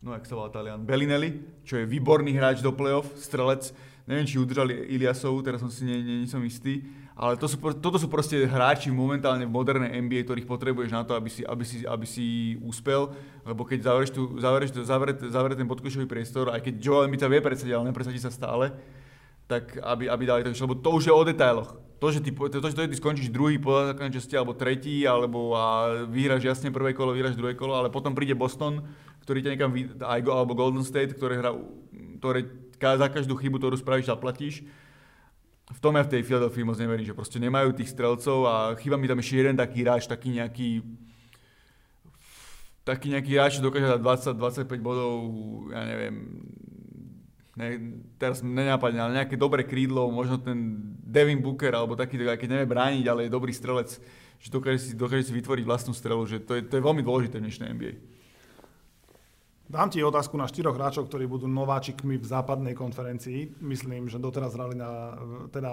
no 0.01 0.09
jak 0.17 0.25
sa 0.25 0.33
volá 0.33 0.49
Talian, 0.49 0.81
Bellinelli, 0.81 1.61
čo 1.61 1.77
je 1.77 1.85
výborný 1.85 2.33
hráč 2.33 2.65
do 2.65 2.73
playoff, 2.73 3.13
strelec. 3.17 3.69
Neviem, 4.07 4.23
či 4.23 4.39
udržali 4.39 4.71
Iliasovu, 4.95 5.43
teraz 5.43 5.59
som 5.59 5.67
si 5.67 5.83
nie, 5.83 5.99
nie, 5.99 6.23
nie 6.23 6.29
som 6.31 6.39
istý. 6.47 6.79
Ale 7.17 7.33
to 7.33 7.49
sú, 7.49 7.57
toto 7.81 7.97
sú 7.97 8.05
proste 8.05 8.45
hráči 8.45 8.93
momentálne 8.93 9.49
v 9.49 9.49
modernej 9.49 9.89
NBA, 10.05 10.21
ktorých 10.21 10.45
potrebuješ 10.45 10.93
na 10.93 11.01
to, 11.01 11.17
aby 11.17 11.33
si, 11.33 11.41
aby 11.41 11.65
si, 11.65 11.81
aby 11.81 12.05
si 12.05 12.27
úspel. 12.61 13.09
Lebo 13.41 13.65
keď 13.65 13.89
zavrieš, 13.89 14.13
tu, 14.13 14.37
zavrieš, 14.37 14.69
tu, 14.69 14.79
zavrieš, 14.85 15.25
zavrieš 15.33 15.57
ten 15.57 15.65
podkošový 15.65 16.05
priestor, 16.05 16.53
aj 16.53 16.61
keď 16.61 16.77
Joel 16.77 17.09
Embiid 17.09 17.25
sa 17.25 17.33
vie 17.33 17.41
presadiť, 17.41 17.73
ale 17.73 17.89
nepresadí 17.89 18.21
sa 18.21 18.29
stále, 18.29 18.69
tak 19.49 19.81
aby, 19.81 20.05
aby 20.05 20.23
dali 20.29 20.45
to, 20.45 20.53
lebo 20.61 20.77
to 20.77 20.93
už 20.93 21.09
je 21.09 21.13
o 21.17 21.23
detailoch. 21.25 21.73
To, 21.97 22.13
že 22.13 22.21
ty, 22.21 22.29
to, 22.29 22.61
že 22.61 22.85
ty 22.85 22.97
skončíš 23.01 23.33
druhý 23.33 23.57
po 23.57 23.73
základnej 23.73 24.21
časti, 24.21 24.37
alebo 24.37 24.53
tretí, 24.53 25.01
alebo 25.09 25.57
a 25.57 25.97
vyhráš 26.05 26.45
jasne 26.45 26.69
prvé 26.69 26.93
kolo, 26.93 27.17
vyhráš 27.17 27.33
druhé 27.33 27.57
kolo, 27.57 27.73
ale 27.73 27.89
potom 27.89 28.13
príde 28.13 28.37
Boston, 28.37 28.85
ktorý 29.25 29.41
ťa 29.41 29.51
niekam, 29.57 29.73
alebo 30.05 30.53
Golden 30.53 30.85
State, 30.85 31.17
ktoré 31.17 31.41
hra, 31.41 31.57
ktoré 32.21 32.45
za 32.77 33.09
každú 33.09 33.33
chybu, 33.33 33.57
ktorú 33.57 33.73
spravíš, 33.73 34.13
zaplatíš 34.13 34.61
v 35.67 35.79
tom 35.83 35.99
ja 35.99 36.03
v 36.07 36.11
tej 36.15 36.23
Philadelphia 36.23 36.63
moc 36.63 36.79
neverím, 36.79 37.03
že 37.03 37.17
proste 37.17 37.43
nemajú 37.43 37.75
tých 37.75 37.91
strelcov 37.91 38.47
a 38.47 38.55
chýba 38.79 38.95
mi 38.95 39.11
tam 39.11 39.19
ešte 39.19 39.43
jeden 39.43 39.59
taký 39.59 39.83
hráč, 39.83 40.07
taký 40.07 40.31
nejaký 40.31 40.79
taký 42.87 43.11
nejaký 43.11 43.31
hráč, 43.35 43.59
čo 43.59 43.67
dokáže 43.67 43.99
dať 43.99 44.01
20-25 44.39 44.79
bodov, 44.79 45.11
ja 45.75 45.83
neviem, 45.83 46.15
ne, 47.59 47.67
teraz 48.15 48.39
nenápadne, 48.39 48.95
ale 49.03 49.17
nejaké 49.19 49.35
dobré 49.35 49.67
krídlo, 49.67 50.07
možno 50.07 50.39
ten 50.39 50.79
Devin 51.03 51.43
Booker, 51.43 51.75
alebo 51.75 51.99
taký, 51.99 52.15
aj 52.23 52.39
keď 52.39 52.47
nevie 52.47 52.71
brániť, 52.71 53.05
ale 53.11 53.27
je 53.27 53.35
dobrý 53.35 53.51
strelec, 53.51 53.99
že 54.39 54.47
dokáže 54.47 54.79
si, 54.79 54.91
dokáže 54.95 55.27
si 55.27 55.35
vytvoriť 55.35 55.67
vlastnú 55.67 55.91
strelu, 55.91 56.23
že 56.23 56.39
to 56.39 56.55
je, 56.55 56.63
to 56.63 56.79
je 56.79 56.85
veľmi 56.87 57.03
dôležité 57.03 57.43
v 57.43 57.51
dnešnej 57.51 57.75
NBA. 57.75 57.93
Dám 59.67 59.91
ti 59.91 59.99
otázku 59.99 60.39
na 60.39 60.47
štyroch 60.47 60.79
hráčov, 60.79 61.11
ktorí 61.11 61.27
budú 61.27 61.43
nováčikmi 61.43 62.15
v 62.15 62.23
západnej 62.23 62.71
konferencii. 62.71 63.59
Myslím, 63.59 64.07
že 64.07 64.15
doteraz 64.15 64.55
hrali 64.55 64.79
na, 64.79 65.11
teda 65.51 65.71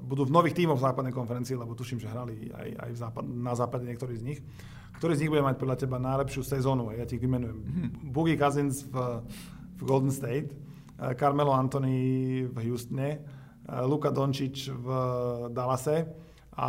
budú 0.00 0.24
v 0.24 0.32
nových 0.32 0.56
tímoch 0.56 0.80
v 0.80 0.88
západnej 0.88 1.12
konferencii, 1.12 1.52
lebo 1.52 1.76
tuším, 1.76 2.00
že 2.00 2.08
hrali 2.08 2.48
aj, 2.48 2.68
aj 2.80 2.90
v 2.96 2.98
západ, 2.98 3.24
na 3.28 3.52
západe 3.52 3.84
niektorí 3.84 4.16
z 4.16 4.24
nich. 4.24 4.40
Ktorý 4.96 5.20
z 5.20 5.20
nich 5.20 5.32
bude 5.36 5.44
mať 5.44 5.60
podľa 5.60 5.76
teba 5.76 6.00
najlepšiu 6.00 6.40
sezónu? 6.40 6.96
Ja 6.96 7.04
ti 7.04 7.20
ich 7.20 7.24
vymenujem. 7.24 7.60
Mm-hmm. 7.60 8.08
Boogie 8.08 8.40
Cousins 8.40 8.88
v, 8.88 9.20
v 9.76 9.82
Golden 9.84 10.12
State, 10.16 10.56
eh, 10.96 11.12
Carmelo 11.12 11.52
Anthony 11.52 12.48
v 12.48 12.56
Houstone, 12.72 13.20
eh, 13.20 13.84
Luka 13.84 14.08
Dončić 14.16 14.72
v 14.72 14.86
Dallase, 15.52 16.08
a 16.60 16.68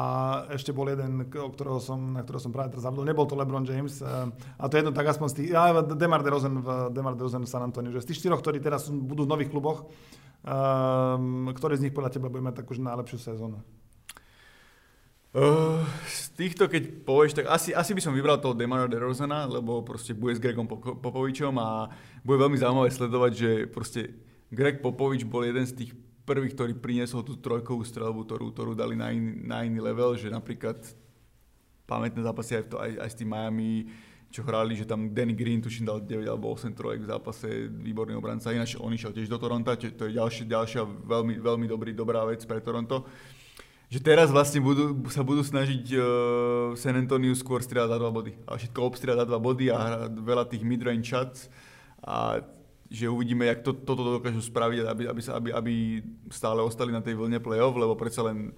ešte 0.55 0.71
bol 0.71 0.87
jeden, 0.87 1.27
ktorého 1.27 1.83
som, 1.83 2.15
na 2.15 2.23
ktorého 2.23 2.39
som 2.39 2.55
práve 2.55 2.71
teraz 2.71 2.87
zabudol, 2.87 3.03
nebol 3.03 3.27
to 3.27 3.35
LeBron 3.35 3.67
James, 3.67 3.99
eh, 3.99 4.07
a 4.31 4.63
to 4.71 4.79
je 4.79 4.87
jedno 4.87 4.95
tak 4.95 5.11
aspoň 5.11 5.27
z 5.27 5.35
tých, 5.35 5.49
ja, 5.51 5.83
Demar 5.83 6.23
DeRozan 6.23 6.63
v, 6.63 6.69
Demar 6.95 7.19
DeRozan 7.19 7.43
v 7.43 7.51
San 7.51 7.59
Antonio, 7.59 7.91
že 7.91 7.99
z 7.99 8.15
tých 8.15 8.23
štyroch, 8.23 8.39
ktorí 8.39 8.63
teraz 8.63 8.87
budú 8.87 9.27
v 9.27 9.31
nových 9.35 9.51
kluboch, 9.51 9.91
um, 10.47 11.51
ktorý 11.51 11.75
z 11.75 11.83
nich 11.83 11.95
podľa 11.95 12.15
teba 12.15 12.31
bude 12.31 12.39
mať 12.39 12.63
takú 12.63 12.79
najlepšiu 12.79 13.19
sezónu? 13.19 13.59
Uh, 15.31 15.83
z 16.07 16.39
týchto, 16.39 16.71
keď 16.71 17.03
povieš, 17.03 17.43
tak 17.43 17.51
asi, 17.51 17.75
asi 17.75 17.91
by 17.91 17.99
som 18.03 18.15
vybral 18.15 18.39
toho 18.39 18.55
Demara 18.55 18.87
DeRozana, 18.87 19.43
lebo 19.43 19.83
proste 19.83 20.15
bude 20.15 20.35
s 20.35 20.43
Gregom 20.43 20.71
Popovičom 20.71 21.55
a 21.59 21.91
bude 22.23 22.39
veľmi 22.39 22.55
zaujímavé 22.55 22.91
sledovať, 22.95 23.31
že 23.35 23.49
proste 23.67 24.11
Greg 24.51 24.79
Popovič 24.79 25.27
bol 25.27 25.47
jeden 25.47 25.63
z 25.67 25.83
tých 25.83 25.91
prvý, 26.31 26.47
ktorý 26.55 26.71
priniesol 26.79 27.27
tú 27.27 27.35
trojkovú 27.35 27.83
strelbu, 27.83 28.23
ktorú, 28.23 28.55
ktorú 28.55 28.71
dali 28.71 28.95
na 28.95 29.11
iný, 29.11 29.35
na 29.43 29.67
iný 29.67 29.83
level, 29.83 30.15
že 30.15 30.31
napríklad 30.31 30.79
pamätné 31.83 32.23
zápasy 32.23 32.55
aj, 32.55 32.63
to, 32.71 32.79
aj, 32.79 32.91
aj 33.03 33.09
s 33.11 33.19
tým 33.19 33.27
Miami, 33.27 33.91
čo 34.31 34.47
hrali, 34.47 34.79
že 34.79 34.87
tam 34.87 35.11
Danny 35.11 35.35
Green 35.35 35.59
tuším 35.59 35.91
dal 35.91 35.99
9 35.99 36.23
alebo 36.23 36.55
8 36.55 36.71
trojek 36.71 37.03
v 37.03 37.11
zápase, 37.11 37.67
výborný 37.67 38.15
obranca, 38.15 38.55
ináč 38.55 38.79
on 38.79 38.95
išiel 38.95 39.11
tiež 39.11 39.27
do 39.27 39.35
Toronto, 39.35 39.75
čo 39.75 39.91
to 39.91 40.07
je 40.07 40.15
ďalšia, 40.15 40.47
ďalšia 40.47 40.81
veľmi, 40.87 41.43
veľmi 41.43 41.67
dobrý, 41.67 41.91
dobrá 41.91 42.23
vec 42.23 42.39
pre 42.47 42.63
Toronto. 42.63 43.03
Že 43.91 43.99
teraz 43.99 44.31
vlastne 44.31 44.63
budú, 44.63 44.95
sa 45.11 45.19
budú 45.19 45.43
snažiť 45.43 45.83
uh, 45.99 46.03
San 46.79 46.95
Antonio 46.95 47.35
skôr 47.35 47.59
strieľať 47.59 47.91
za 47.91 47.99
dva 47.99 48.07
body. 48.07 48.39
A 48.47 48.55
všetko 48.55 48.79
obstrieľať 48.87 49.19
za 49.19 49.27
dva 49.27 49.39
body 49.43 49.67
a 49.67 50.07
veľa 50.07 50.47
tých 50.47 50.63
midrange 50.63 51.03
shots. 51.03 51.51
A 51.99 52.39
že 52.91 53.07
uvidíme, 53.07 53.47
jak 53.47 53.63
to, 53.63 53.71
toto 53.71 54.19
dokážu 54.19 54.43
spraviť, 54.43 54.83
aby, 54.83 55.03
aby, 55.07 55.21
sa, 55.23 55.39
aby, 55.39 55.49
aby 55.55 55.73
stále 56.27 56.59
ostali 56.59 56.91
na 56.91 56.99
tej 56.99 57.15
vlne 57.15 57.39
play-off, 57.39 57.71
lebo 57.79 57.95
predsa 57.95 58.27
len 58.27 58.51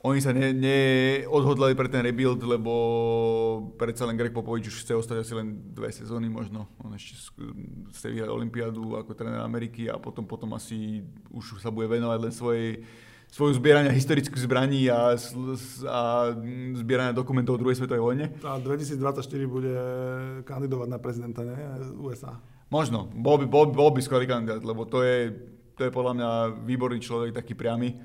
oni 0.00 0.20
sa 0.20 0.32
neodhodlali 0.32 1.72
ne 1.72 1.78
pre 1.80 1.88
ten 1.88 2.00
rebuild, 2.00 2.40
lebo 2.40 2.72
predsa 3.76 4.08
len 4.08 4.16
Greg 4.16 4.32
Popovič 4.32 4.72
už 4.72 4.80
chce 4.80 4.96
ostať 4.96 5.16
asi 5.20 5.32
len 5.36 5.60
dve 5.76 5.92
sezóny 5.92 6.32
možno. 6.32 6.72
On 6.80 6.88
ešte 6.96 7.20
chce 7.92 8.08
vyhrať 8.08 8.32
Olympiádu 8.32 8.96
ako 8.96 9.12
tréner 9.12 9.44
Ameriky 9.44 9.92
a 9.92 10.00
potom, 10.00 10.24
potom 10.24 10.56
asi 10.56 11.04
už 11.28 11.60
sa 11.60 11.68
bude 11.68 11.88
venovať 11.92 12.16
len 12.16 12.32
svojej 12.32 12.80
svoju 13.30 13.60
zbierania 13.60 13.94
historických 13.94 14.42
zbraní 14.42 14.90
a, 14.90 15.14
a 15.86 16.00
zbierania 16.74 17.14
dokumentov 17.14 17.56
o 17.56 17.60
druhej 17.62 17.78
svetovej 17.78 18.02
vojne. 18.02 18.26
A 18.42 18.58
2024 18.58 19.22
bude 19.46 19.76
kandidovať 20.48 20.88
na 20.90 20.98
prezidenta 20.98 21.44
ne? 21.46 21.54
USA. 22.00 22.40
Možno, 22.70 23.10
bol 23.10 23.36
by, 23.42 23.46
bol, 23.50 23.66
bol 23.74 23.90
by 23.90 23.98
skvelý 23.98 24.30
kandidát, 24.30 24.62
lebo 24.62 24.86
to 24.86 25.02
je, 25.02 25.34
to 25.74 25.86
je 25.86 25.90
podľa 25.90 26.12
mňa 26.14 26.30
výborný 26.62 27.02
človek, 27.02 27.34
taký 27.34 27.58
priamy, 27.58 27.98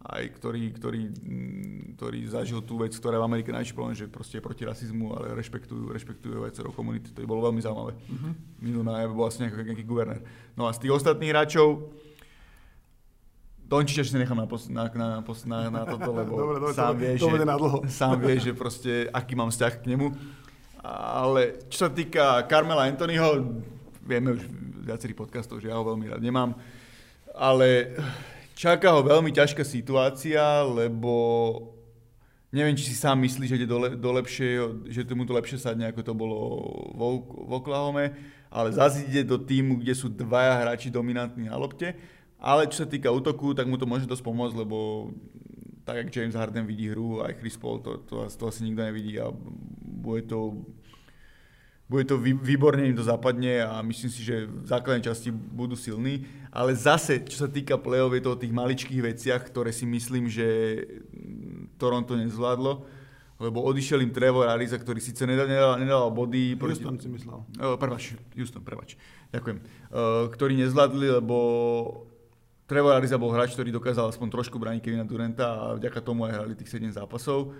aj 0.00 0.36
ktorý, 0.36 0.76
ktorý, 0.76 1.02
mm, 1.08 1.96
ktorý 1.96 2.20
zažil 2.28 2.60
tú 2.64 2.80
vec, 2.80 2.92
ktorá 2.92 3.16
v 3.20 3.28
Amerike 3.28 3.52
najväčší 3.52 3.76
problém, 3.76 3.96
že 3.96 4.12
proste 4.12 4.40
je 4.40 4.44
proti 4.44 4.68
rasizmu, 4.68 5.16
ale 5.16 5.36
rešpektujú, 5.36 5.92
rešpektujú 5.92 6.36
viacero 6.40 6.72
komunity. 6.72 7.12
To 7.16 7.20
by 7.24 7.28
bolo 7.28 7.48
veľmi 7.48 7.60
zaujímavé. 7.60 7.92
Uh-huh. 7.96 8.32
Minulá 8.60 9.04
bol 9.08 9.28
vlastne 9.28 9.48
nejaký, 9.48 9.60
nejaký 9.72 9.84
guvernér. 9.84 10.20
No 10.56 10.68
a 10.68 10.72
z 10.72 10.84
tých 10.84 10.96
ostatných 10.96 11.32
hráčov, 11.32 11.92
Dončiča 13.70 14.02
si 14.02 14.18
nechám 14.18 14.34
na, 14.34 14.50
pos, 14.50 14.66
na, 14.66 14.90
na, 14.90 15.22
na, 15.22 15.58
na 15.70 15.82
toto, 15.86 16.10
lebo 16.10 16.32
dobre, 16.42 16.56
dobre, 16.58 16.74
sám, 16.74 16.94
vie, 16.98 17.14
to 17.14 17.30
že, 17.30 17.38
sám 17.86 18.16
vie, 18.18 18.36
že 18.42 18.52
proste, 18.52 18.92
aký 19.14 19.38
mám 19.38 19.54
vzťah 19.54 19.72
k 19.78 19.84
nemu. 19.94 20.10
Ale 20.82 21.62
čo 21.70 21.86
sa 21.86 21.88
týka 21.92 22.42
Carmela 22.50 22.90
Anthonyho, 22.90 23.62
vieme 24.10 24.34
už 24.34 24.42
viacerých 24.82 25.14
podcastov, 25.14 25.62
že 25.62 25.70
ja 25.70 25.78
ho 25.78 25.86
veľmi 25.86 26.10
rád 26.10 26.18
nemám. 26.18 26.58
Ale 27.30 27.94
čaká 28.58 28.98
ho 28.98 29.06
veľmi 29.06 29.30
ťažká 29.30 29.62
situácia, 29.62 30.66
lebo 30.66 31.14
neviem, 32.50 32.74
či 32.74 32.90
si 32.90 32.98
sám 32.98 33.22
myslí, 33.22 33.46
že 33.46 33.56
ide 33.62 33.70
do, 33.70 33.78
le, 33.78 33.94
do 33.94 34.10
lepšie, 34.10 34.58
že 34.90 35.06
mu 35.14 35.22
to 35.22 35.38
lepšie 35.38 35.62
sadne, 35.62 35.86
ako 35.86 36.02
to 36.02 36.12
bolo 36.18 36.38
v, 36.90 37.00
v 37.22 37.50
Oklahome, 37.54 38.04
ale 38.50 38.74
zase 38.74 39.06
ide 39.06 39.22
do 39.22 39.38
týmu, 39.38 39.78
kde 39.78 39.94
sú 39.94 40.10
dvaja 40.10 40.58
hráči 40.58 40.90
dominantní 40.90 41.46
na 41.46 41.54
lopte. 41.54 41.94
Ale 42.42 42.66
čo 42.66 42.82
sa 42.82 42.88
týka 42.90 43.14
útoku, 43.14 43.54
tak 43.54 43.70
mu 43.70 43.78
to 43.78 43.86
môže 43.86 44.10
dosť 44.10 44.26
pomôcť, 44.26 44.58
lebo 44.58 45.08
tak, 45.86 46.02
jak 46.02 46.08
James 46.10 46.34
Harden 46.34 46.66
vidí 46.66 46.90
hru, 46.90 47.22
aj 47.22 47.38
Chris 47.38 47.54
Paul, 47.54 47.78
to, 47.78 48.02
to, 48.08 48.26
to 48.26 48.42
asi 48.48 48.66
nikto 48.66 48.82
nevidí 48.82 49.20
a 49.20 49.30
bude 49.82 50.26
to 50.26 50.66
bude 51.90 52.06
to 52.06 52.22
výborne, 52.22 52.86
im 52.86 52.94
to 52.94 53.02
zapadne 53.02 53.66
a 53.66 53.82
myslím 53.82 54.14
si, 54.14 54.22
že 54.22 54.46
v 54.46 54.62
základnej 54.62 55.10
časti 55.10 55.34
budú 55.34 55.74
silní. 55.74 56.22
Ale 56.54 56.70
zase, 56.78 57.18
čo 57.26 57.42
sa 57.42 57.48
týka 57.50 57.74
play-off, 57.82 58.14
je 58.14 58.22
to 58.22 58.30
o 58.30 58.38
tých 58.38 58.54
maličkých 58.54 59.02
veciach, 59.02 59.42
ktoré 59.50 59.74
si 59.74 59.90
myslím, 59.90 60.30
že 60.30 60.46
Toronto 61.82 62.14
nezvládlo. 62.14 63.02
Lebo 63.42 63.58
odišiel 63.66 64.06
im 64.06 64.14
Trevor 64.14 64.46
Ariza, 64.46 64.78
ktorý 64.78 65.02
síce 65.02 65.26
nedal, 65.26 65.50
nedal, 65.50 65.82
nedal 65.82 66.12
body. 66.14 66.54
Houston 66.60 66.94
proti... 66.94 67.08
si 67.08 67.10
myslel. 67.10 67.42
Uh, 67.58 67.74
prepač, 67.74 68.14
Houston, 68.38 68.62
prepač. 68.62 68.94
Ďakujem. 69.34 69.58
Uh, 69.90 70.54
nezvládli, 70.62 71.08
lebo 71.18 71.36
Trevor 72.70 72.94
Ariza 72.94 73.18
bol 73.18 73.34
hráč, 73.34 73.58
ktorý 73.58 73.74
dokázal 73.74 74.14
aspoň 74.14 74.30
trošku 74.30 74.62
brániť 74.62 74.84
Kevina 74.84 75.02
Duranta 75.02 75.58
a 75.58 75.64
vďaka 75.74 75.98
tomu 76.06 76.30
aj 76.30 76.38
hrali 76.38 76.54
tých 76.54 76.70
7 76.70 76.86
zápasov 76.94 77.50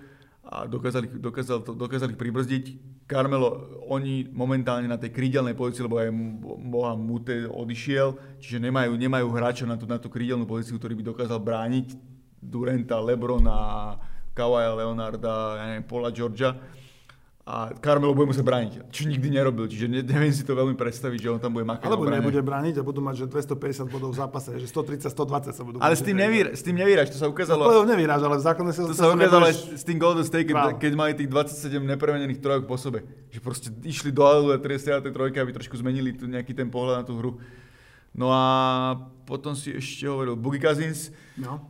a 0.41 0.65
dokázali, 0.65 1.21
dokázali, 1.21 1.61
dokázali 1.77 2.15
pribrzdiť. 2.17 2.65
Carmelo, 3.11 3.83
oni 3.91 4.31
momentálne 4.31 4.87
na 4.87 4.97
tej 4.97 5.11
krídelnej 5.11 5.59
pozícii, 5.59 5.85
lebo 5.85 5.99
aj 5.99 6.15
Moha 6.63 6.95
Mute 6.95 7.45
odišiel, 7.51 8.39
čiže 8.39 8.63
nemajú, 8.63 8.95
nemajú 8.95 9.27
hráča 9.35 9.67
na 9.67 9.75
tú, 9.75 9.85
na 9.85 9.99
tú 9.99 10.07
krídelnú 10.07 10.47
pozíciu, 10.47 10.79
ktorý 10.79 10.95
by 10.95 11.05
dokázal 11.11 11.43
brániť 11.43 11.99
Durenta, 12.41 13.03
Lebrona, 13.03 13.99
Kawaja 14.33 14.79
Leonarda, 14.79 15.59
ja 15.61 15.65
neviem, 15.69 15.85
Paula 15.85 16.15
Georgia 16.15 16.57
a 17.51 17.75
Carmelo 17.83 18.15
bude 18.15 18.31
musieť 18.31 18.47
brániť, 18.47 18.73
čo 18.95 19.11
nikdy 19.11 19.27
nerobil, 19.35 19.67
čiže 19.67 19.91
neviem 19.91 20.31
si 20.31 20.47
to 20.47 20.55
veľmi 20.55 20.79
predstaviť, 20.79 21.19
že 21.19 21.29
on 21.35 21.41
tam 21.43 21.51
bude 21.51 21.67
makať. 21.67 21.83
Alebo 21.83 22.07
nebude 22.07 22.39
brániť 22.39 22.79
a 22.79 22.83
budú 22.87 23.03
mať 23.03 23.27
že 23.27 23.43
250 23.43 23.91
bodov 23.91 24.15
v 24.15 24.23
zápase, 24.23 24.55
že 24.55 24.71
130, 24.71 25.11
120 25.11 25.51
sa 25.51 25.63
budú 25.67 25.83
Ale 25.83 25.99
s 25.99 26.03
tým, 26.07 26.15
nevír, 26.15 26.55
s 26.55 26.63
tým 26.63 26.79
nevíraš, 26.79 27.11
to 27.11 27.19
sa 27.19 27.27
ukázalo. 27.27 27.67
No, 27.67 27.83
to 27.83 27.91
nevíraš, 27.91 28.23
ale 28.23 28.39
v 28.39 28.45
základnej 28.47 28.75
sa 28.79 28.87
to 28.87 28.95
sa 28.95 29.11
ukázalo 29.11 29.51
nebudeš... 29.51 29.67
s 29.75 29.83
tým 29.83 29.99
Golden 29.99 30.23
State, 30.23 30.47
keď, 30.47 30.79
keď 30.79 30.93
mali 30.95 31.11
tých 31.19 31.27
27 31.27 31.83
nepremenených 31.83 32.39
trojok 32.39 32.71
po 32.71 32.79
sebe. 32.79 33.03
Že 33.35 33.39
proste 33.43 33.69
išli 33.83 34.15
do 34.15 34.23
alu 34.23 34.55
a 34.55 34.63
tej 34.63 35.11
trojky, 35.11 35.43
aby 35.43 35.51
trošku 35.51 35.75
zmenili 35.75 36.15
tu 36.15 36.31
nejaký 36.31 36.55
ten 36.55 36.71
pohľad 36.71 37.03
na 37.03 37.05
tú 37.05 37.19
hru. 37.19 37.43
No 38.15 38.31
a 38.31 38.95
potom 39.27 39.59
si 39.59 39.75
ešte 39.75 40.07
hovoril 40.07 40.39
Boogie 40.39 40.63
Cousins. 40.63 41.11
No 41.35 41.67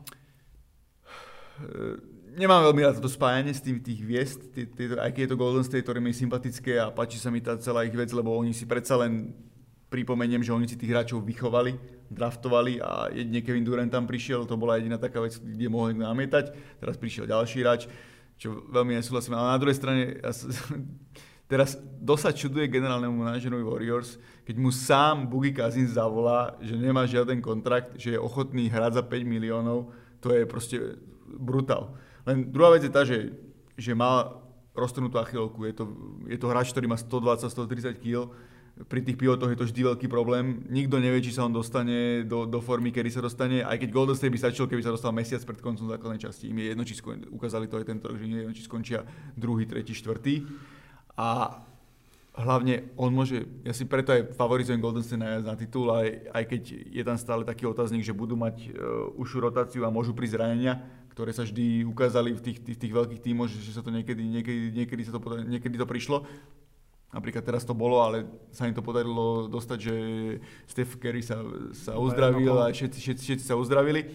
nemám 2.40 2.64
veľmi 2.72 2.80
rád 2.80 2.96
toto 2.96 3.12
spájanie 3.12 3.52
s 3.52 3.60
tým 3.60 3.84
tých 3.84 4.00
hviezd, 4.00 4.40
tý, 4.56 4.64
aj 4.96 5.12
keď 5.12 5.20
je 5.28 5.30
to 5.30 5.36
Golden 5.36 5.60
State, 5.60 5.84
ktoré 5.84 6.00
mi 6.00 6.16
je 6.16 6.24
sympatické 6.24 6.80
a 6.80 6.88
páči 6.88 7.20
sa 7.20 7.28
mi 7.28 7.44
tá 7.44 7.60
celá 7.60 7.84
ich 7.84 7.92
vec, 7.92 8.08
lebo 8.16 8.32
oni 8.32 8.56
si 8.56 8.64
predsa 8.64 8.96
len 8.96 9.36
pripomeniem, 9.92 10.40
že 10.40 10.54
oni 10.54 10.64
si 10.64 10.78
tých 10.78 10.88
hráčov 10.88 11.20
vychovali, 11.20 11.76
draftovali 12.08 12.80
a 12.80 13.10
jedine 13.12 13.44
Kevin 13.44 13.66
Durant 13.66 13.92
tam 13.92 14.06
prišiel, 14.08 14.48
to 14.48 14.56
bola 14.56 14.80
jediná 14.80 14.96
taká 14.96 15.20
vec, 15.20 15.36
kde 15.36 15.66
mohli 15.68 15.98
namietať. 15.98 16.78
Teraz 16.80 16.96
prišiel 16.96 17.28
ďalší 17.28 17.58
hráč, 17.60 17.90
čo 18.40 18.64
veľmi 18.70 18.96
nesúhlasím. 18.96 19.36
Ale 19.36 19.52
na 19.52 19.60
druhej 19.60 19.76
strane, 19.76 20.02
ja 20.22 20.30
sa, 20.32 20.46
teraz 21.52 21.76
dosť 21.82 22.38
čuduje 22.38 22.70
generálnemu 22.70 23.12
manažerovi 23.12 23.66
Warriors, 23.66 24.16
keď 24.46 24.56
mu 24.56 24.70
sám 24.70 25.26
Boogie 25.26 25.52
Cousins 25.52 25.98
zavolá, 25.98 26.54
že 26.62 26.78
nemá 26.78 27.04
žiaden 27.04 27.42
kontrakt, 27.42 27.98
že 27.98 28.14
je 28.14 28.22
ochotný 28.22 28.70
hrať 28.70 28.96
za 28.96 29.02
5 29.02 29.26
miliónov, 29.26 29.90
to 30.22 30.30
je 30.30 30.46
proste 30.46 30.78
brutál. 31.26 31.98
Len 32.28 32.48
druhá 32.48 32.74
vec 32.74 32.84
je 32.84 32.92
tá, 32.92 33.02
že, 33.06 33.32
že 33.76 33.92
má 33.96 34.40
roztrhnutú 34.76 35.18
achilovku. 35.18 35.64
Je 35.66 35.74
to, 35.74 35.84
je 36.28 36.38
to 36.38 36.46
hráč, 36.50 36.72
ktorý 36.72 36.86
má 36.88 36.96
120-130 36.96 38.00
kg, 38.00 38.30
pri 38.88 39.04
tých 39.04 39.20
pivotoch 39.20 39.50
je 39.52 39.58
to 39.60 39.68
vždy 39.68 39.80
veľký 39.92 40.06
problém. 40.08 40.64
Nikto 40.72 41.02
nevie, 41.02 41.20
či 41.20 41.36
sa 41.36 41.44
on 41.44 41.52
dostane 41.52 42.24
do, 42.24 42.48
do 42.48 42.64
formy, 42.64 42.88
kedy 42.88 43.12
sa 43.12 43.20
dostane. 43.20 43.60
Aj 43.60 43.76
keď 43.76 43.92
Golden 43.92 44.16
State 44.16 44.32
by 44.32 44.40
stačilo, 44.40 44.70
keby 44.70 44.80
sa 44.80 44.94
dostal 44.94 45.12
mesiac 45.12 45.42
pred 45.44 45.60
koncom 45.60 45.90
základnej 45.90 46.22
časti. 46.22 46.48
Im 46.48 46.64
je 46.64 46.66
jedno, 46.72 46.84
či 46.86 46.94
skon... 46.96 47.28
ukázali 47.28 47.68
to 47.68 47.76
aj 47.76 47.84
tento 47.84 48.08
rok, 48.08 48.16
že 48.16 48.24
nie 48.24 48.40
je 48.40 48.42
jedno, 48.46 48.56
či 48.56 48.64
skončia 48.64 49.04
druhý, 49.36 49.68
tretí, 49.68 49.92
štvrtý. 49.92 50.48
A 51.20 51.60
hlavne 52.40 52.88
on 52.96 53.12
môže, 53.12 53.44
ja 53.66 53.76
si 53.76 53.84
preto 53.84 54.16
aj 54.16 54.32
favorizujem 54.38 54.80
Golden 54.80 55.04
State 55.04 55.20
najviac 55.20 55.44
na 55.44 55.56
titul, 55.58 55.92
aj, 55.92 56.32
aj 56.32 56.44
keď 56.48 56.62
je 56.88 57.02
tam 57.04 57.18
stále 57.20 57.42
taký 57.44 57.68
otáznik, 57.68 58.06
že 58.06 58.16
budú 58.16 58.38
mať 58.38 58.70
uh, 58.70 59.12
ušu 59.20 59.44
rotáciu 59.44 59.84
a 59.84 59.92
môžu 59.92 60.16
prísť 60.16 60.40
zranenia, 60.40 60.80
ktoré 61.10 61.34
sa 61.34 61.42
vždy 61.42 61.84
ukázali 61.84 62.32
v 62.32 62.40
tých, 62.40 62.58
tých, 62.62 62.78
tých 62.78 62.92
veľkých 62.94 63.20
tímoch, 63.20 63.50
že, 63.50 63.58
že 63.60 63.74
sa 63.74 63.82
to 63.82 63.90
niekedy, 63.90 64.22
niekedy, 64.22 64.70
niekedy, 64.72 65.02
sa 65.04 65.12
to, 65.14 65.20
niekedy 65.42 65.76
to 65.76 65.86
prišlo. 65.86 66.24
Napríklad 67.10 67.42
teraz 67.42 67.66
to 67.66 67.74
bolo, 67.74 67.98
ale 68.06 68.22
sa 68.54 68.70
im 68.70 68.74
to 68.74 68.86
podarilo 68.86 69.50
dostať, 69.50 69.78
že 69.82 69.94
Steph 70.70 70.94
Curry 71.02 71.26
sa, 71.26 71.42
sa 71.74 71.98
uzdravil 71.98 72.54
a 72.54 72.70
všetci, 72.70 72.98
všetci, 73.02 73.22
všetci 73.26 73.44
sa 73.50 73.58
uzdravili. 73.58 74.06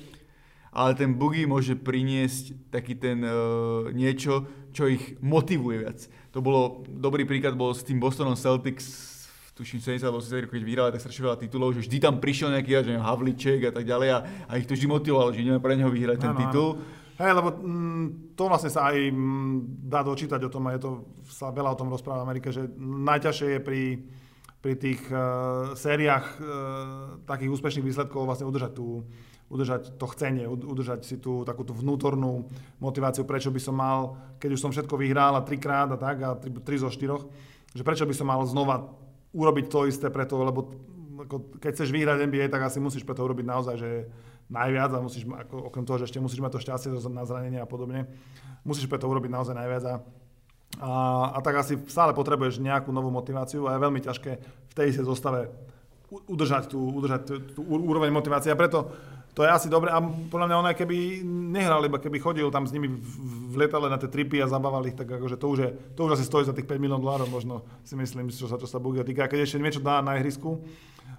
Ale 0.76 0.92
ten 0.96 1.16
Boogie 1.16 1.48
môže 1.48 1.76
priniesť 1.76 2.72
taký 2.72 3.00
ten 3.00 3.24
uh, 3.24 3.88
niečo, 3.96 4.48
čo 4.76 4.92
ich 4.92 5.16
motivuje 5.24 5.88
viac. 5.88 6.04
To 6.36 6.44
bolo, 6.44 6.84
dobrý 6.88 7.24
príklad 7.24 7.56
bol 7.56 7.72
s 7.72 7.84
tým 7.84 8.00
Bostonom 8.00 8.36
Celtics 8.36 9.15
tuším 9.56 9.80
70 9.80 10.04
alebo 10.04 10.20
80 10.20 10.52
keď 10.52 10.64
vyhrali 10.68 10.92
tak 10.92 11.02
strašne 11.02 11.32
veľa 11.32 11.40
titulov, 11.40 11.72
že 11.72 11.88
vždy 11.88 11.98
tam 12.04 12.20
prišiel 12.20 12.52
nejaký, 12.52 12.72
že 12.84 13.00
Havliček 13.00 13.72
a 13.72 13.72
tak 13.72 13.88
ďalej 13.88 14.10
a, 14.12 14.18
a 14.52 14.52
ich 14.60 14.68
to 14.68 14.76
vždy 14.76 14.88
motivovalo, 14.92 15.32
že 15.32 15.48
ideme 15.48 15.64
pre 15.64 15.80
neho 15.80 15.88
vyhrať 15.88 16.18
ten 16.20 16.34
titul. 16.36 16.84
Hej, 17.16 17.32
lebo 17.32 17.56
mm, 17.56 18.36
to 18.36 18.44
vlastne 18.52 18.68
sa 18.68 18.92
aj 18.92 19.08
mm, 19.08 19.88
dá 19.88 20.04
dočítať 20.04 20.44
o 20.44 20.52
tom, 20.52 20.68
a 20.68 20.76
je 20.76 20.84
to, 20.84 20.92
sa 21.32 21.56
veľa 21.56 21.72
o 21.72 21.80
tom 21.80 21.88
rozpráva 21.88 22.28
v 22.28 22.28
Amerike, 22.28 22.52
že 22.52 22.68
najťažšie 22.76 23.48
je 23.56 23.60
pri, 23.64 23.82
pri 24.60 24.74
tých 24.76 25.00
uh, 25.08 25.72
sériách 25.80 26.28
uh, 26.36 26.48
takých 27.24 27.56
úspešných 27.56 27.88
výsledkov 27.88 28.28
vlastne 28.28 28.44
udržať 28.52 28.76
tú, 28.76 29.08
udržať 29.48 29.96
to 29.96 30.06
chcenie, 30.12 30.44
udržať 30.44 31.08
si 31.08 31.16
tú 31.16 31.48
takú 31.48 31.64
tú 31.64 31.72
vnútornú 31.72 32.52
motiváciu, 32.84 33.24
prečo 33.24 33.48
by 33.48 33.64
som 33.64 33.80
mal, 33.80 34.20
keď 34.36 34.50
už 34.52 34.60
som 34.68 34.76
všetko 34.76 35.00
vyhral 35.00 35.40
a 35.40 35.46
trikrát 35.48 35.88
a 35.88 35.96
tak, 35.96 36.20
a 36.20 36.36
tri, 36.36 36.52
tri 36.52 36.76
zo 36.76 36.92
štyroch, 36.92 37.24
že 37.72 37.88
prečo 37.88 38.04
by 38.04 38.12
som 38.12 38.28
mal 38.28 38.44
znova 38.44 39.05
urobiť 39.36 39.66
to 39.68 39.86
isté 39.92 40.08
preto, 40.08 40.40
lebo 40.40 40.72
ako, 41.28 41.60
keď 41.60 41.72
chceš 41.76 41.90
vyhrať 41.92 42.24
NBA, 42.28 42.48
tak 42.48 42.64
asi 42.64 42.80
musíš 42.80 43.04
preto 43.04 43.24
urobiť 43.28 43.44
naozaj, 43.44 43.76
že 43.76 43.90
najviac 44.48 44.92
a 44.94 45.04
musíš, 45.04 45.28
ako, 45.28 45.74
okrem 45.74 45.84
toho, 45.84 45.98
že 46.00 46.08
ešte 46.08 46.24
musíš 46.24 46.40
mať 46.40 46.52
to 46.56 46.64
šťastie 46.64 46.90
na 47.10 47.26
zranenie 47.26 47.60
a 47.60 47.68
podobne, 47.68 48.06
musíš 48.64 48.86
preto 48.86 49.10
urobiť 49.10 49.32
naozaj 49.34 49.56
najviac 49.58 49.84
a, 49.90 49.96
a, 50.80 50.92
a 51.34 51.40
tak 51.42 51.66
asi 51.66 51.82
stále 51.90 52.14
potrebuješ 52.14 52.62
nejakú 52.62 52.94
novú 52.94 53.10
motiváciu 53.10 53.66
a 53.66 53.76
je 53.76 53.84
veľmi 53.84 54.02
ťažké 54.06 54.32
v 54.70 54.74
tej 54.78 54.86
istej 54.94 55.06
zostave 55.08 55.50
udržať 56.30 56.70
tú, 56.70 56.80
udržať 56.94 57.22
tú, 57.26 57.34
tú 57.58 57.62
úroveň 57.66 58.14
motivácie. 58.14 58.54
A 58.54 58.60
preto 58.60 58.94
to 59.36 59.44
je 59.44 59.52
asi 59.52 59.68
dobre 59.68 59.92
a 59.92 60.00
podľa 60.02 60.48
mňa 60.48 60.60
on 60.64 60.70
aj 60.72 60.78
keby 60.80 61.28
nehral, 61.28 61.84
iba 61.84 62.00
keby 62.00 62.24
chodil 62.24 62.48
tam 62.48 62.64
s 62.64 62.72
nimi 62.72 62.88
v 62.88 63.56
letale 63.60 63.92
na 63.92 64.00
tie 64.00 64.08
tripy 64.08 64.40
a 64.40 64.48
zabávali 64.48 64.96
ich, 64.96 64.98
tak 64.98 65.12
akože 65.12 65.36
to 65.36 65.46
už, 65.52 65.60
je, 65.60 65.70
to 65.94 66.08
už 66.08 66.16
asi 66.16 66.24
stojí 66.24 66.48
za 66.48 66.56
tých 66.56 66.64
5 66.64 66.80
milión 66.80 67.04
dolárov 67.04 67.28
možno 67.28 67.68
si 67.84 68.00
myslím, 68.00 68.32
čo 68.32 68.48
sa, 68.48 68.56
čo 68.56 68.64
sa 68.64 68.80
Bugia 68.80 69.04
týka. 69.04 69.28
A 69.28 69.32
keď 69.32 69.44
ešte 69.44 69.60
niečo 69.60 69.84
dá 69.84 70.00
na 70.00 70.16
ihrisku, 70.16 70.64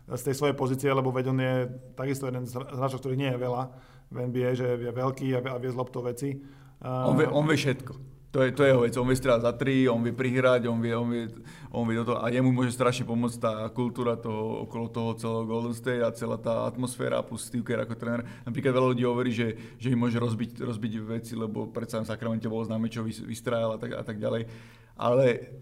z 0.06 0.22
tej 0.22 0.34
svojej 0.38 0.54
pozície, 0.54 0.86
lebo 0.86 1.10
veď 1.10 1.34
on 1.34 1.38
je 1.42 1.54
takisto 1.98 2.30
jeden 2.30 2.46
z 2.46 2.54
hráčov, 2.54 3.02
ktorý 3.02 3.18
nie 3.18 3.30
je 3.34 3.42
veľa 3.42 3.62
v 4.06 4.16
NBA, 4.30 4.50
že 4.54 4.66
je 4.78 4.92
veľký 4.94 5.26
a 5.34 5.58
vie, 5.58 5.70
zlobto 5.74 5.98
veci. 5.98 6.38
On 6.82 7.18
vie, 7.18 7.26
on 7.26 7.42
vie 7.42 7.58
všetko. 7.58 8.15
To 8.36 8.44
je, 8.44 8.52
to 8.52 8.68
je 8.68 8.68
jeho 8.68 8.84
vec, 8.84 8.92
on 9.00 9.08
vie 9.08 9.16
strieľať 9.16 9.42
za 9.48 9.52
tri, 9.56 9.88
on 9.88 10.04
vie 10.04 10.12
prihrať, 10.12 10.68
on 10.68 10.76
vie, 10.76 10.92
on 10.92 11.08
vie, 11.08 11.24
on 11.72 11.88
vie 11.88 11.96
toto 11.96 12.20
a 12.20 12.28
jemu 12.28 12.52
môže 12.52 12.76
strašne 12.76 13.08
pomôcť 13.08 13.40
tá 13.40 13.64
kultúra 13.72 14.12
toho, 14.12 14.68
okolo 14.68 14.92
toho 14.92 15.16
celého 15.16 15.48
Golden 15.48 15.72
State 15.72 16.04
a 16.04 16.12
celá 16.12 16.36
tá 16.36 16.68
atmosféra 16.68 17.24
plus 17.24 17.48
Steve 17.48 17.64
Kerr 17.64 17.88
ako 17.88 17.96
tréner. 17.96 18.28
Napríklad 18.44 18.76
veľa 18.76 18.92
ľudí 18.92 19.08
hovorí, 19.08 19.32
že, 19.32 19.56
že 19.80 19.88
im 19.88 20.04
môže 20.04 20.20
rozbiť, 20.20 20.60
rozbiť 20.60 20.92
veci, 21.08 21.32
lebo 21.32 21.72
predsa 21.72 22.04
v 22.04 22.12
Sakramente 22.12 22.44
bolo 22.44 22.68
známe, 22.68 22.92
čo 22.92 23.08
vystrájal 23.08 23.72
a 23.72 23.80
tak, 23.80 23.96
a 23.96 24.04
tak 24.04 24.20
ďalej. 24.20 24.52
Ale 25.00 25.56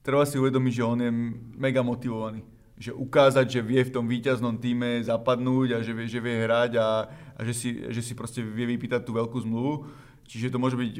treba 0.00 0.24
si 0.24 0.40
uvedomiť, 0.40 0.72
že 0.80 0.88
on 0.88 0.98
je 1.04 1.12
mega 1.60 1.84
motivovaný 1.84 2.40
že 2.74 2.90
ukázať, 2.90 3.46
že 3.46 3.60
vie 3.62 3.86
v 3.86 3.94
tom 3.94 4.10
víťaznom 4.10 4.58
týme 4.58 4.98
zapadnúť 4.98 5.78
a 5.78 5.78
že 5.78 5.94
vie, 5.94 6.10
že 6.10 6.18
vie 6.18 6.42
hrať 6.42 6.74
a, 6.82 7.06
a 7.06 7.40
že, 7.46 7.54
si, 7.54 7.68
že 7.86 8.02
si 8.02 8.18
proste 8.18 8.42
vie 8.42 8.66
vypýtať 8.74 9.06
tú 9.06 9.14
veľkú 9.14 9.46
zmluvu. 9.46 9.86
Čiže 10.26 10.50
to 10.50 10.58
môže 10.58 10.74
byť, 10.74 10.90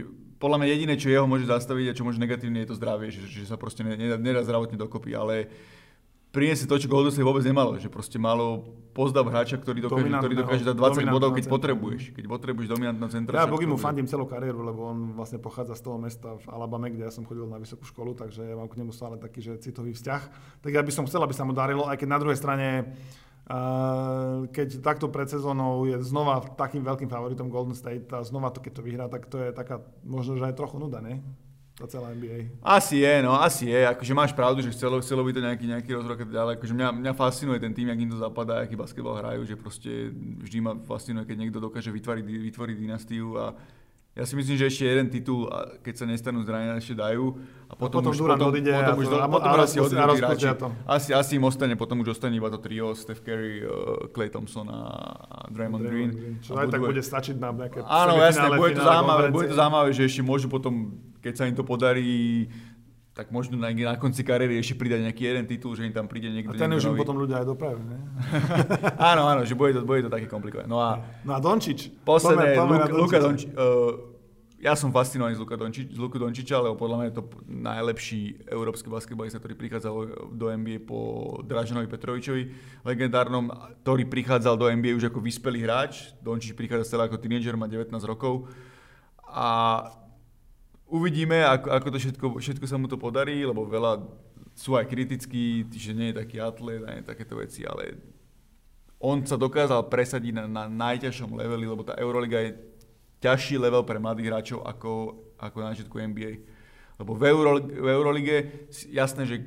podľa 0.45 0.61
mňa 0.61 0.69
jediné, 0.77 0.95
čo 1.01 1.09
jeho 1.09 1.25
môže 1.25 1.49
zastaviť 1.49 1.87
a 1.89 1.97
čo 1.97 2.05
môže 2.05 2.21
negatívne 2.21 2.61
je 2.61 2.69
to 2.69 2.77
zdravie, 2.77 3.09
že, 3.09 3.25
že 3.25 3.49
sa 3.49 3.57
proste 3.57 3.81
nedá, 3.81 4.21
nedá 4.21 4.45
zdravotne 4.45 4.77
dokopy, 4.77 5.17
ale 5.17 5.49
priniesť 6.37 6.69
to, 6.69 6.77
čo 6.85 6.93
Golden 6.93 7.09
State 7.09 7.25
vôbec 7.25 7.41
nemalo, 7.47 7.81
že 7.81 7.89
proste 7.89 8.21
malo 8.21 8.67
pozdav 8.93 9.25
hráča, 9.25 9.57
ktorý 9.57 9.87
dokáže, 9.87 10.11
ktorý 10.11 10.35
dokáže 10.35 10.65
dať 10.69 10.77
20 10.77 11.15
bodov, 11.15 11.31
keď 11.33 11.49
potrebuješ, 11.49 12.03
keď 12.13 12.25
potrebuješ 12.29 12.69
dominantná 12.75 13.07
centra. 13.09 13.41
Ja 13.41 13.49
Bogi 13.49 13.65
mu 13.65 13.81
fandím 13.81 14.05
celú 14.05 14.29
kariéru, 14.29 14.61
lebo 14.67 14.91
on 14.91 15.17
vlastne 15.17 15.41
pochádza 15.41 15.79
z 15.79 15.83
toho 15.87 15.97
mesta 15.97 16.37
v 16.37 16.47
Alabame, 16.53 16.93
kde 16.93 17.09
ja 17.09 17.13
som 17.15 17.25
chodil 17.25 17.49
na 17.49 17.57
vysokú 17.57 17.89
školu, 17.89 18.13
takže 18.13 18.45
ja 18.45 18.59
mám 18.59 18.69
k 18.69 18.83
nemu 18.83 18.93
stále 18.93 19.17
taký, 19.17 19.41
že 19.41 19.63
citový 19.63 19.97
vzťah. 19.97 20.23
Tak 20.61 20.71
ja 20.75 20.83
by 20.83 20.93
som 20.93 21.07
chcel, 21.07 21.23
aby 21.23 21.33
sa 21.33 21.47
mu 21.47 21.57
darilo, 21.57 21.89
aj 21.89 21.97
keď 22.03 22.09
na 22.11 22.19
druhej 22.21 22.37
strane 22.37 22.93
keď 24.53 24.69
takto 24.81 25.13
pred 25.13 25.29
sezónou 25.29 25.85
je 25.85 26.01
znova 26.01 26.41
takým 26.57 26.81
veľkým 26.81 27.13
favoritom 27.13 27.53
Golden 27.53 27.77
State 27.77 28.09
a 28.17 28.25
znova 28.25 28.49
to, 28.49 28.65
keď 28.65 28.73
to 28.81 28.83
vyhrá, 28.83 29.07
tak 29.13 29.29
to 29.29 29.37
je 29.37 29.53
taká 29.53 29.85
možno, 30.01 30.41
že 30.41 30.49
aj 30.49 30.57
trochu 30.57 30.81
nuda, 30.81 31.05
ne? 31.05 31.21
tá 31.75 31.91
celá 31.91 32.15
NBA. 32.15 32.55
Asi 32.63 33.03
je, 33.03 33.15
no, 33.19 33.35
asi 33.35 33.67
je. 33.67 33.83
Akože 33.83 34.15
máš 34.15 34.31
pravdu, 34.31 34.63
že 34.63 34.71
chcelo, 34.71 35.03
chcelo 35.03 35.27
by 35.27 35.35
to 35.35 35.43
nejaký, 35.43 35.67
nejaký 35.67 35.91
rozrok, 35.91 36.23
ale 36.31 36.55
akože 36.55 36.71
mňa, 36.71 36.89
mňa 37.03 37.13
fascinuje 37.19 37.59
ten 37.59 37.75
tým, 37.75 37.91
jak 37.91 37.99
im 37.99 38.11
to 38.15 38.19
zapadá, 38.23 38.63
aký 38.63 38.79
basketbal 38.79 39.19
hrajú, 39.19 39.43
že 39.43 39.59
proste 39.59 40.15
vždy 40.15 40.59
ma 40.63 40.79
fascinuje, 40.87 41.27
keď 41.27 41.37
niekto 41.43 41.59
dokáže 41.59 41.91
vytvoriť, 41.91 42.23
vytvoriť 42.23 42.77
dynastiu 42.79 43.35
a 43.35 43.59
ja 44.15 44.23
si 44.23 44.39
myslím, 44.39 44.55
že 44.55 44.71
ešte 44.71 44.87
jeden 44.87 45.11
titul, 45.11 45.51
keď 45.83 45.95
sa 45.99 46.05
nestanú 46.07 46.47
zranenia, 46.47 46.79
ešte 46.79 46.95
dajú. 46.95 47.35
A 47.67 47.75
potom, 47.75 47.99
a 47.99 48.07
potom 48.07 48.11
už, 48.15 48.19
Durant 48.23 48.39
potom, 48.39 48.55
odíde 48.55 48.71
potom, 48.71 48.95
už, 48.95 49.07
a, 49.11 49.27
potom 49.27 49.51
a, 49.51 49.57
asi 49.67 49.77
odídu 49.83 49.99
hráči. 49.99 50.47
Asi, 50.87 51.11
asi 51.11 51.33
im 51.35 51.43
ostane, 51.43 51.75
potom 51.75 51.99
už 51.99 52.15
ostane 52.15 52.39
iba 52.39 52.47
to 52.47 52.63
trio, 52.63 52.95
Steph 52.95 53.27
Curry, 53.27 53.67
uh, 53.67 54.07
Clay 54.15 54.31
Thompson 54.31 54.71
a, 54.71 54.79
Draymond, 55.51 55.83
Draymond 55.83 55.83
Green. 55.91 56.11
Green. 56.15 56.35
Čo 56.47 56.55
aj 56.55 56.71
tak 56.71 56.81
bude 56.87 57.03
stačiť 57.03 57.37
na 57.43 57.51
nejaké 57.51 57.83
Áno, 57.83 58.15
jasne, 58.23 58.55
bude 58.55 58.79
to, 58.79 58.87
zaujímavé, 58.87 59.25
bude 59.35 59.49
to 59.51 59.57
zaujímavé, 59.59 59.89
že 59.91 60.03
ešte 60.07 60.23
môžu 60.23 60.47
potom, 60.47 60.95
keď 61.19 61.35
sa 61.35 61.45
im 61.51 61.59
to 61.59 61.67
podarí, 61.67 62.47
tak 63.15 63.31
možno 63.31 63.55
na, 63.55 63.71
na 63.71 63.95
konci 63.95 64.27
kariéry 64.27 64.59
ešte 64.59 64.75
pridať 64.75 65.07
nejaký 65.07 65.23
jeden 65.23 65.45
titul, 65.47 65.79
že 65.79 65.87
im 65.87 65.95
tam 65.95 66.11
príde 66.11 66.35
niekto. 66.35 66.51
A 66.51 66.59
ten 66.59 66.75
už 66.75 66.91
im 66.91 66.99
potom 66.99 67.15
ľudia 67.15 67.41
aj 67.41 67.47
dopravia, 67.47 67.79
ne? 67.79 67.99
áno, 69.15 69.31
áno, 69.31 69.47
že 69.47 69.55
bude 69.55 69.71
to, 69.71 69.87
bude 69.87 70.03
to 70.03 70.11
také 70.11 70.27
komplikované. 70.27 70.67
No 70.67 70.83
a, 70.83 70.99
no 71.23 71.31
a 71.31 71.39
Dončič. 71.39 71.95
Posledné, 72.03 72.59
Luka 72.91 73.23
Dončič. 73.23 73.55
Uh, 73.55 74.15
ja 74.59 74.75
som 74.75 74.91
fascinovaný 74.91 75.39
z 75.39 75.41
Luka 75.45 75.61
Dončič, 75.61 75.93
z 75.93 75.99
Luka 76.01 76.19
Dončiča, 76.19 76.57
lebo 76.59 76.75
podľa 76.75 76.97
mňa 76.97 77.07
je 77.13 77.17
to 77.21 77.25
najlepší 77.47 78.21
európsky 78.49 78.89
basketbalista, 78.89 79.37
ktorý 79.37 79.55
prichádzal 79.61 79.95
do 80.35 80.47
NBA 80.51 80.83
po 80.83 80.99
Draženovi 81.45 81.85
Petrovičovi, 81.85 82.43
legendárnom, 82.83 83.53
ktorý 83.85 84.09
prichádzal 84.09 84.59
do 84.59 84.67
NBA 84.73 84.97
už 84.97 85.13
ako 85.13 85.21
vyspelý 85.21 85.63
hráč. 85.69 86.17
Dončič 86.25 86.57
prichádza 86.57 86.97
celé 86.97 87.07
ako 87.07 87.21
tínedžer, 87.21 87.61
má 87.61 87.69
19 87.69 87.93
rokov. 88.09 88.49
A 89.29 89.47
uvidíme, 90.95 91.43
ako, 91.43 91.69
ako 91.75 91.89
to 91.91 91.99
všetko, 91.99 92.27
všetko 92.39 92.67
sa 92.71 92.79
mu 92.79 92.87
to 92.87 92.95
podarí, 92.95 93.43
lebo 93.43 93.67
veľa 93.67 94.07
sú 94.55 94.79
aj 94.79 94.87
kritickí, 94.87 95.67
že 95.75 95.91
nie 95.91 96.15
je 96.15 96.23
taký 96.23 96.39
atlet 96.39 96.87
a 96.87 96.95
nie 96.95 97.03
takéto 97.03 97.35
veci, 97.35 97.67
ale 97.67 97.99
on 99.03 99.27
sa 99.27 99.35
dokázal 99.35 99.91
presadiť 99.91 100.33
na, 100.39 100.45
na 100.47 100.65
najťažšom 100.71 101.35
leveli, 101.35 101.67
lebo 101.67 101.83
tá 101.83 101.99
Euroliga 101.99 102.39
je 102.39 102.55
ťažší 103.19 103.59
level 103.59 103.83
pre 103.83 103.99
mladých 103.99 104.31
hráčov 104.31 104.59
ako, 104.63 104.93
ako 105.43 105.57
na 105.59 105.75
začiatku 105.75 105.97
NBA. 105.99 106.33
Lebo 107.03 107.19
v, 107.19 107.23
Euro, 107.27 107.51
v 107.59 107.89
Eurolige 107.91 108.37
jasné, 108.87 109.27
že 109.27 109.43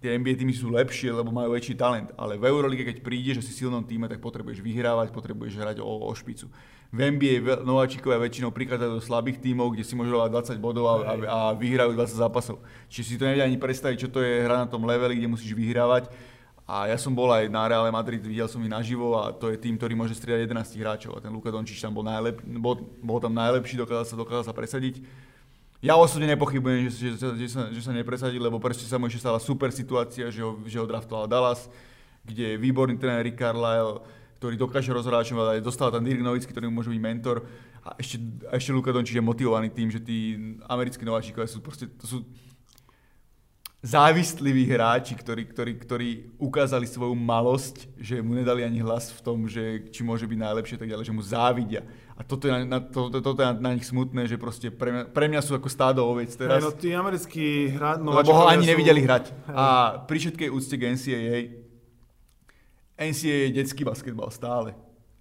tie 0.00 0.16
NBA 0.16 0.40
týmy 0.40 0.56
sú 0.56 0.72
lepšie, 0.72 1.12
lebo 1.12 1.28
majú 1.28 1.52
väčší 1.52 1.76
talent, 1.76 2.08
ale 2.16 2.40
v 2.40 2.48
Eurolige, 2.48 2.88
keď 2.88 3.04
prídeš 3.04 3.36
a 3.40 3.42
si 3.44 3.52
silnom 3.52 3.84
týme, 3.84 4.08
tak 4.08 4.24
potrebuješ 4.24 4.64
vyhrávať, 4.64 5.12
potrebuješ 5.12 5.60
hrať 5.60 5.76
o, 5.84 6.08
o 6.08 6.12
špicu. 6.16 6.48
V 6.90 6.98
NBA 6.98 7.62
nováčikovia 7.62 8.18
väčšinou 8.18 8.50
prichádzajú 8.50 8.98
do 8.98 9.04
slabých 9.04 9.38
tímov, 9.38 9.76
kde 9.76 9.86
si 9.86 9.94
môžu 9.94 10.18
dávať 10.18 10.58
20 10.58 10.64
bodov 10.64 10.90
a, 10.90 10.94
a, 10.98 11.12
a 11.14 11.38
vyhrajú 11.54 11.94
20 11.94 12.18
zápasov. 12.18 12.58
Čiže 12.90 13.06
si 13.06 13.14
to 13.14 13.28
nevedia 13.28 13.46
ani 13.46 13.60
predstaviť, 13.60 13.96
čo 14.00 14.08
to 14.10 14.24
je 14.24 14.42
hra 14.42 14.66
na 14.66 14.66
tom 14.66 14.82
leveli, 14.82 15.20
kde 15.20 15.30
musíš 15.30 15.54
vyhrávať. 15.54 16.10
A 16.66 16.90
ja 16.90 16.98
som 16.98 17.14
bol 17.14 17.30
aj 17.30 17.50
na 17.50 17.66
Real 17.66 17.86
Madrid, 17.90 18.22
videl 18.22 18.46
som 18.46 18.62
ich 18.62 18.70
naživo 18.70 19.18
a 19.18 19.34
to 19.34 19.50
je 19.50 19.58
tým, 19.58 19.74
ktorý 19.74 19.94
môže 19.98 20.14
striedať 20.18 20.50
11 20.50 20.82
hráčov. 20.82 21.12
A 21.18 21.22
ten 21.22 21.30
Luka 21.30 21.50
Dončič 21.50 21.82
tam 21.82 21.94
bol, 21.94 22.06
najlep, 22.06 22.42
bol, 22.58 22.78
bol 23.02 23.18
tam 23.18 23.34
najlepší, 23.34 23.74
dokázal 23.78 24.06
sa, 24.06 24.14
dokázal 24.14 24.44
sa 24.50 24.54
presadiť. 24.54 25.02
Ja 25.80 25.96
osobne 25.96 26.28
nepochybujem, 26.28 26.92
že, 26.92 27.16
že, 27.16 27.28
že, 27.40 27.48
sa, 27.48 27.72
že 27.72 27.80
sa 27.80 27.92
nepresadí, 27.96 28.36
lebo 28.36 28.60
proste 28.60 28.84
sa 28.84 29.00
mu 29.00 29.08
ešte 29.08 29.24
stala 29.24 29.40
super 29.40 29.72
situácia, 29.72 30.28
že 30.28 30.44
ho, 30.44 30.60
že 30.68 30.76
ho 30.76 30.84
draftoval 30.84 31.24
Dallas, 31.24 31.72
kde 32.20 32.52
je 32.52 32.60
výborný 32.60 33.00
tréner 33.00 33.24
Rick 33.24 33.40
Carlisle, 33.40 34.04
ktorý 34.36 34.60
dokáže 34.60 34.92
rozhráčovať, 34.92 35.64
dostal 35.64 35.88
tam 35.88 36.04
Dirk 36.04 36.20
Nowitzki, 36.20 36.52
ktorý 36.52 36.68
môže 36.68 36.92
byť 36.92 37.00
mentor 37.00 37.48
a 37.80 37.96
ešte, 37.96 38.20
a 38.48 38.60
ešte 38.60 38.76
Luka 38.76 38.92
Dončič 38.92 39.16
je 39.16 39.24
motivovaný 39.24 39.72
tým, 39.72 39.88
že 39.88 40.04
tí 40.04 40.36
americkí 40.68 41.00
nováčikovia 41.00 41.48
sú 41.48 41.64
proste, 41.64 41.88
to 41.88 42.04
sú 42.04 42.18
závisliví 43.80 44.68
hráči, 44.68 45.16
ktorí, 45.16 45.48
ktorí, 45.48 45.72
ktorí 45.80 46.08
ukázali 46.36 46.84
svoju 46.84 47.16
malosť, 47.16 47.88
že 47.96 48.20
mu 48.20 48.36
nedali 48.36 48.60
ani 48.60 48.84
hlas 48.84 49.08
v 49.08 49.20
tom, 49.24 49.48
že 49.48 49.88
či 49.88 50.04
môže 50.04 50.28
byť 50.28 50.38
najlepšie, 50.44 50.76
tak 50.76 50.92
ďalej, 50.92 51.08
že 51.08 51.16
mu 51.16 51.24
závidia. 51.24 51.80
A 52.20 52.24
toto 52.28 52.44
je 52.44 52.52
na, 52.52 52.60
na, 52.68 52.78
to, 52.84 53.08
to, 53.08 53.24
to 53.24 53.40
je 53.40 53.48
na, 53.48 53.54
na 53.56 53.70
nich 53.72 53.88
smutné, 53.88 54.28
že 54.28 54.36
proste 54.36 54.68
pre 54.68 54.92
mňa, 54.92 55.04
pre 55.08 55.24
mňa 55.32 55.40
sú 55.40 55.56
ako 55.56 55.72
stádo 55.72 56.04
ovec 56.04 56.28
teraz. 56.36 56.60
Hey, 56.60 56.68
no 56.68 56.76
tí 56.76 56.92
americkí 56.92 57.72
hráči... 57.72 58.04
Lebo 58.04 58.36
ho 58.36 58.44
ani 58.44 58.68
sú... 58.68 58.76
nevideli 58.76 59.00
hrať. 59.00 59.32
Hey. 59.48 59.56
A 59.56 59.64
pri 60.04 60.16
všetkej 60.20 60.48
úcte 60.52 60.76
k 60.76 60.92
NCAA 60.92 61.38
NCAA 63.00 63.48
je 63.48 63.56
detský 63.56 63.82
basketbal 63.88 64.28
stále. 64.28 64.76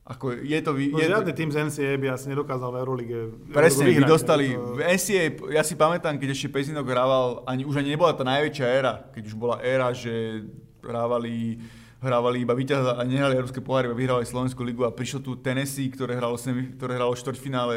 Ako 0.10 0.34
je 0.42 0.60
to, 0.66 0.74
no, 0.74 0.98
je 1.00 1.06
žiadny 1.06 1.32
to... 1.32 1.38
tým 1.38 1.50
z 1.54 1.58
NCAA 1.70 1.96
by 2.02 2.08
asi 2.18 2.26
nedokázal 2.34 2.70
v 2.74 2.78
Eurolige 2.82 3.18
Presne, 3.54 3.94
by 3.94 4.04
dostali, 4.10 4.58
to... 4.58 4.82
NCAA, 4.82 5.26
ja 5.54 5.64
si 5.64 5.78
pamätám, 5.80 6.18
keď 6.18 6.36
ešte 6.36 6.50
Pezinok 6.52 6.90
hrával, 6.90 7.46
ani, 7.46 7.64
už 7.64 7.80
ani 7.80 7.94
nebola 7.94 8.12
tá 8.18 8.26
najväčšia 8.26 8.68
éra, 8.68 9.06
keď 9.14 9.24
už 9.30 9.36
bola 9.38 9.62
éra, 9.62 9.94
že 9.94 10.44
hrávali, 10.82 11.62
hrávali 12.00 12.48
iba 12.48 12.56
víťaz 12.56 12.96
a 12.96 13.04
nehrali 13.04 13.36
Európske 13.36 13.60
poháry, 13.60 13.92
iba 13.92 13.98
vyhrávali 14.00 14.28
Slovenskú 14.28 14.64
ligu 14.64 14.88
a 14.88 14.92
prišlo 14.92 15.20
tu 15.20 15.32
Tennessee, 15.36 15.92
ktoré 15.92 16.16
hralo, 16.16 16.40
semi, 16.40 16.72
ktoré 16.80 16.96
hralo 16.96 17.12
štvrťfinále 17.16 17.76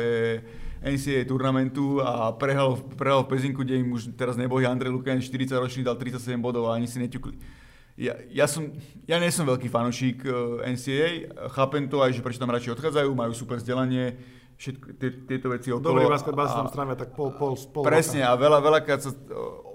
NCAA 0.82 1.26
turnamentu 1.26 1.98
a 2.02 2.30
prehral, 2.34 2.78
prehral 2.94 3.26
v 3.26 3.30
Pezinku, 3.34 3.66
kde 3.66 3.82
im 3.82 3.94
už 3.94 4.14
teraz 4.14 4.38
nebohý 4.38 4.66
Andrej 4.66 4.94
Lukaň 4.94 5.18
40 5.22 5.58
ročný 5.58 5.82
dal 5.82 5.98
37 5.98 6.38
bodov 6.38 6.70
a 6.70 6.78
ani 6.78 6.86
si 6.86 7.02
neťukli 7.02 7.62
ja, 7.96 8.16
ja, 8.32 8.46
som, 8.48 8.72
ja 9.04 9.20
nie 9.20 9.28
som 9.28 9.44
veľký 9.44 9.68
fanúšik 9.68 10.24
eh, 10.24 10.32
NCAA, 10.72 11.10
chápem 11.52 11.84
to 11.88 12.00
aj, 12.00 12.16
že 12.16 12.24
prečo 12.24 12.40
tam 12.40 12.52
radšej 12.52 12.72
odchádzajú, 12.78 13.10
majú 13.12 13.32
super 13.36 13.60
vzdelanie, 13.60 14.16
všetko, 14.56 14.86
tie, 14.96 15.10
tieto 15.28 15.46
veci 15.52 15.68
okolo. 15.68 16.00
Dobrý 16.00 16.08
basketbal 16.08 16.46
sa 16.48 16.64
tam 16.64 16.72
strávia 16.72 16.96
tak 16.96 17.12
pol, 17.12 17.36
pol, 17.36 17.52
pol 17.52 17.84
Presne 17.84 18.24
roka. 18.24 18.32
a 18.32 18.40
veľa, 18.40 18.58
veľakrát 18.64 19.00
sa... 19.04 19.10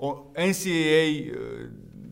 O, 0.02 0.34
NCAA 0.34 1.06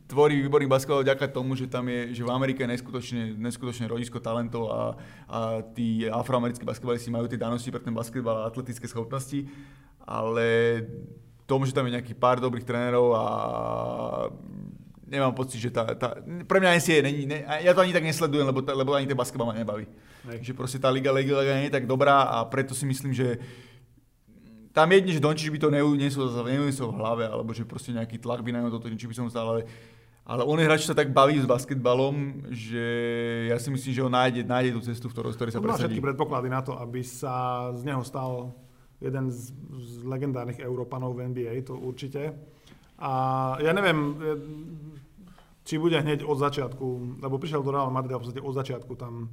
tvorí 0.06 0.38
výborný 0.38 0.70
basketbal 0.70 1.02
vďaka 1.02 1.34
tomu, 1.34 1.58
že 1.58 1.66
tam 1.66 1.90
je, 1.90 2.14
že 2.14 2.22
v 2.22 2.30
Amerike 2.30 2.62
je 2.64 2.72
neskutočne, 2.78 3.22
neskutočne 3.42 3.90
rodisko 3.90 4.22
talentov 4.22 4.70
a, 4.70 4.82
a 5.26 5.40
tí 5.74 6.06
afroamerickí 6.06 6.62
basketbalisti 6.62 7.10
majú 7.10 7.26
tie 7.26 7.42
danosti 7.42 7.74
pre 7.74 7.82
ten 7.82 7.94
basketbal 7.94 8.46
a 8.46 8.48
atletické 8.50 8.86
schopnosti, 8.86 9.50
ale 10.06 10.82
tomu, 11.50 11.66
že 11.66 11.74
tam 11.74 11.90
je 11.90 11.98
nejaký 11.98 12.14
pár 12.14 12.38
dobrých 12.38 12.66
trénerov 12.66 13.18
a 13.18 13.26
nemám 15.10 15.34
pocit, 15.34 15.62
že 15.62 15.70
tá, 15.74 15.86
tá 15.98 16.22
pre 16.46 16.58
mňa 16.62 16.78
NCAA 16.78 17.02
není, 17.06 17.26
ne, 17.30 17.42
ja 17.62 17.74
to 17.74 17.82
ani 17.82 17.94
tak 17.94 18.06
nesledujem, 18.06 18.46
lebo, 18.46 18.62
lebo 18.62 18.94
ani 18.94 19.10
ten 19.10 19.18
basketbal 19.18 19.54
ma 19.54 19.58
nebaví. 19.58 19.90
Nej. 20.26 20.42
Že 20.42 20.54
proste 20.58 20.78
tá 20.82 20.90
liga, 20.90 21.14
liga, 21.14 21.38
liga 21.38 21.54
nie 21.58 21.70
je 21.70 21.78
tak 21.78 21.86
dobrá 21.86 22.30
a 22.30 22.46
preto 22.46 22.74
si 22.74 22.86
myslím, 22.86 23.14
že 23.14 23.38
tam 24.76 24.92
jedne, 24.92 25.16
že 25.16 25.24
Dončič 25.24 25.48
by 25.48 25.60
to 25.62 25.70
neuniesol, 25.72 26.28
neuniesol 26.44 26.92
v 26.92 27.00
hlave, 27.00 27.24
alebo 27.32 27.56
že 27.56 27.64
proste 27.64 27.96
nejaký 27.96 28.20
tlak 28.20 28.44
by 28.44 28.52
na 28.52 28.60
ňo 28.66 28.76
toto, 28.76 28.92
či 28.92 29.08
by 29.08 29.16
som 29.16 29.32
stal, 29.32 29.48
ale, 29.48 29.64
ale 30.26 30.42
on 30.42 30.58
je 30.58 30.66
hráč, 30.66 30.90
sa 30.90 30.98
tak 30.98 31.14
baví 31.14 31.38
s 31.38 31.46
basketbalom, 31.46 32.50
že 32.50 32.86
ja 33.54 33.62
si 33.62 33.70
myslím, 33.70 33.92
že 33.94 34.02
on 34.02 34.10
nájde, 34.10 34.42
nájde 34.42 34.72
tú 34.74 34.82
cestu, 34.82 35.06
v 35.06 35.14
ktorej, 35.14 35.38
ktorej 35.38 35.54
sa 35.54 35.62
presadí. 35.62 35.70
Má 35.70 35.82
všetky 35.86 36.02
predpoklady 36.02 36.50
na 36.50 36.66
to, 36.66 36.74
aby 36.82 37.06
sa 37.06 37.70
z 37.78 37.86
neho 37.86 38.02
stal 38.02 38.50
jeden 38.98 39.30
z, 39.30 39.54
z 39.78 39.92
legendárnych 40.02 40.58
Európanov 40.66 41.14
v 41.14 41.30
NBA, 41.30 41.62
to 41.62 41.78
určite. 41.78 42.34
A 42.98 43.12
ja 43.62 43.70
neviem, 43.70 44.18
či 45.62 45.78
bude 45.78 46.02
hneď 46.02 46.26
od 46.26 46.42
začiatku, 46.42 47.22
lebo 47.22 47.38
prišiel 47.38 47.62
do 47.62 47.70
Real 47.70 47.94
Madrid 47.94 48.16
a 48.16 48.20
v 48.20 48.26
podstate 48.26 48.42
od 48.42 48.56
začiatku 48.58 48.94
tam, 48.98 49.30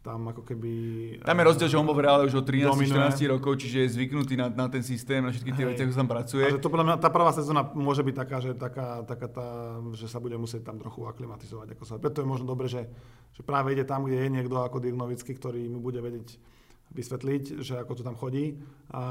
tam 0.00 0.32
ako 0.32 0.42
keby... 0.48 0.72
Tam 1.20 1.36
je 1.36 1.44
rozdiel, 1.44 1.68
že 1.68 1.76
on 1.76 1.84
bol 1.84 1.92
v 1.92 2.08
Reále 2.08 2.24
už 2.24 2.40
od 2.40 2.46
13-14 2.48 3.20
rokov, 3.36 3.60
čiže 3.60 3.84
je 3.84 3.88
zvyknutý 4.00 4.32
na, 4.32 4.48
na 4.48 4.66
ten 4.72 4.80
systém, 4.80 5.20
na 5.20 5.28
všetky 5.28 5.52
tie 5.52 5.64
veci, 5.68 5.80
ako 5.84 5.92
sa 5.92 6.00
tam 6.00 6.10
pracuje. 6.10 6.44
A 6.48 6.56
že 6.56 6.64
to 6.64 6.72
podľa 6.72 6.86
mňa, 6.88 6.96
tá 7.04 7.12
prvá 7.12 7.32
sezóna 7.36 7.68
môže 7.76 8.00
byť 8.00 8.14
taká, 8.16 8.36
že, 8.40 8.56
taká, 8.56 9.04
taká 9.04 9.28
tá, 9.28 9.48
že 9.92 10.08
sa 10.08 10.16
bude 10.16 10.40
musieť 10.40 10.64
tam 10.64 10.80
trochu 10.80 11.04
aklimatizovať. 11.04 11.76
Ako 11.76 11.84
sa, 11.84 12.00
preto 12.00 12.24
je 12.24 12.28
možno 12.32 12.48
dobre, 12.48 12.72
že, 12.72 12.88
že 13.36 13.44
práve 13.44 13.76
ide 13.76 13.84
tam, 13.84 14.08
kde 14.08 14.24
je 14.24 14.28
niekto 14.32 14.56
ako 14.56 14.80
Dirk 14.80 14.96
Nowitzki, 14.96 15.36
ktorý 15.36 15.68
mu 15.68 15.84
bude 15.84 16.00
vedieť 16.00 16.40
vysvetliť, 16.90 17.62
že 17.62 17.78
ako 17.78 17.92
to 17.94 18.02
tam 18.02 18.18
chodí. 18.18 18.58
A, 18.90 19.02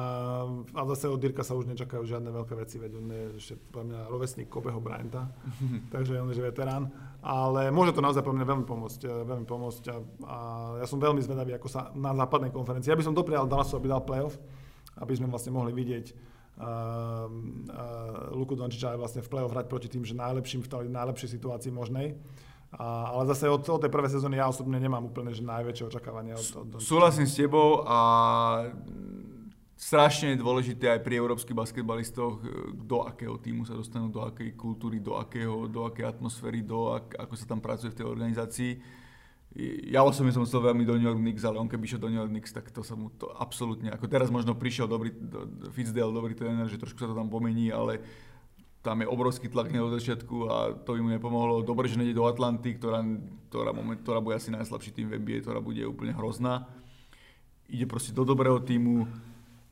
a 0.76 0.82
zase 0.92 1.08
od 1.08 1.20
Dirka 1.20 1.48
sa 1.48 1.56
už 1.56 1.72
nečakajú 1.72 2.04
žiadne 2.04 2.28
veľké 2.28 2.54
veci, 2.60 2.76
veď 2.76 2.92
on 3.00 3.08
je 3.08 3.24
ešte 3.40 3.56
pre 3.72 3.88
mňa 3.88 4.12
rovesník 4.12 4.52
Kobeho 4.52 4.84
Bryanta, 4.84 5.32
takže 5.94 6.20
on 6.20 6.28
je 6.32 6.44
veterán. 6.44 6.92
Ale 7.24 7.72
môže 7.72 7.96
to 7.96 8.04
naozaj 8.04 8.24
pre 8.24 8.36
mňa 8.36 8.46
veľmi 8.48 8.66
pomôcť. 8.68 9.02
E, 9.08 9.12
veľmi 9.28 9.48
pomôcť 9.48 9.84
a, 9.92 9.96
a 10.28 10.38
ja 10.84 10.86
som 10.88 11.00
veľmi 11.00 11.24
zvedavý, 11.24 11.56
ako 11.56 11.68
sa 11.72 11.92
na 11.96 12.12
západnej 12.12 12.52
konferencii. 12.52 12.92
Ja 12.92 13.00
by 13.00 13.08
som 13.08 13.16
doprial 13.16 13.48
Dallasu, 13.48 13.80
aby 13.80 13.88
dal 13.88 14.04
playoff, 14.04 14.36
aby 15.00 15.16
sme 15.16 15.32
vlastne 15.32 15.56
mohli 15.56 15.72
vidieť 15.72 16.12
uh, 16.12 17.28
uh, 17.32 18.36
Luku 18.36 18.56
Dončiča 18.60 18.96
aj 18.96 19.00
vlastne 19.00 19.22
v 19.24 19.32
playoff 19.32 19.56
hrať 19.56 19.68
proti 19.72 19.88
tým, 19.88 20.04
že 20.04 20.16
najlepším 20.16 20.64
v 20.64 20.72
tej 20.72 20.88
najlepšej 20.92 21.30
situácii 21.40 21.72
možnej. 21.72 22.20
A, 22.70 23.18
ale 23.18 23.26
zase 23.34 23.50
od, 23.50 23.66
od 23.66 23.82
tej 23.82 23.90
prvej 23.90 24.14
sezóny 24.14 24.38
ja 24.38 24.46
osobne 24.46 24.78
nemám 24.78 25.10
úplne 25.10 25.34
že 25.34 25.42
najväčšie 25.42 25.90
očakávania. 25.90 26.38
Od, 26.38 26.50
od, 26.54 26.68
od... 26.78 26.82
Súhlasím 26.86 27.26
s 27.26 27.34
tebou 27.34 27.82
a 27.82 27.98
strašne 29.74 30.36
je 30.36 30.44
dôležité 30.44 30.92
aj 30.94 31.02
pri 31.02 31.18
európskych 31.18 31.58
basketbalistoch, 31.58 32.44
do 32.78 33.02
akého 33.08 33.40
týmu 33.42 33.66
sa 33.66 33.74
dostanú, 33.74 34.12
do 34.14 34.22
akej 34.22 34.54
kultúry, 34.54 35.02
do, 35.02 35.18
akého, 35.18 35.66
do 35.66 35.88
akej 35.88 36.14
atmosféry, 36.14 36.62
do 36.62 36.94
ak, 36.94 37.18
ako 37.18 37.34
sa 37.34 37.46
tam 37.50 37.58
pracuje 37.64 37.90
v 37.90 37.98
tej 37.98 38.06
organizácii. 38.06 38.72
Ja 39.90 40.06
osobne 40.06 40.30
som 40.30 40.46
chcel 40.46 40.62
veľmi 40.62 40.86
do 40.86 40.94
New 40.94 41.10
York 41.10 41.18
Knicks, 41.18 41.42
ale 41.42 41.58
on 41.58 41.66
keby 41.66 41.90
šiel 41.90 42.06
do 42.06 42.12
New 42.14 42.22
York 42.22 42.30
Knicks, 42.30 42.54
tak 42.54 42.70
to 42.70 42.86
sa 42.86 42.94
mu 42.94 43.10
to 43.18 43.34
absolútne, 43.34 43.90
ako 43.90 44.06
teraz 44.06 44.30
možno 44.30 44.54
prišiel 44.54 44.86
dobrý, 44.86 45.10
do, 45.10 45.50
Fitzdale, 45.74 46.14
dobrý 46.14 46.38
tréner, 46.38 46.70
že 46.70 46.78
trošku 46.78 47.02
sa 47.02 47.10
to 47.10 47.18
tam 47.18 47.34
pomení, 47.34 47.74
ale 47.74 47.98
tam 48.80 49.04
je 49.04 49.08
obrovský 49.12 49.52
tlak 49.52 49.76
od 49.76 49.96
začiatku 50.00 50.36
a 50.48 50.56
to 50.88 50.96
by 50.96 51.00
mu 51.04 51.10
nepomohlo. 51.12 51.68
Dobre, 51.68 51.92
že 51.92 52.00
nejde 52.00 52.16
do 52.16 52.28
Atlanty, 52.28 52.80
ktorá, 52.80 53.04
ktorá, 53.52 53.76
moment, 53.76 54.00
ktorá 54.00 54.24
bude 54.24 54.40
asi 54.40 54.56
najslabší 54.56 54.96
tým 54.96 55.12
v 55.12 55.20
NBA, 55.20 55.44
ktorá 55.44 55.60
bude 55.60 55.84
úplne 55.84 56.16
hrozná. 56.16 56.64
Ide 57.68 57.86
proste 57.86 58.16
do 58.16 58.24
dobrého 58.24 58.58
týmu, 58.64 59.04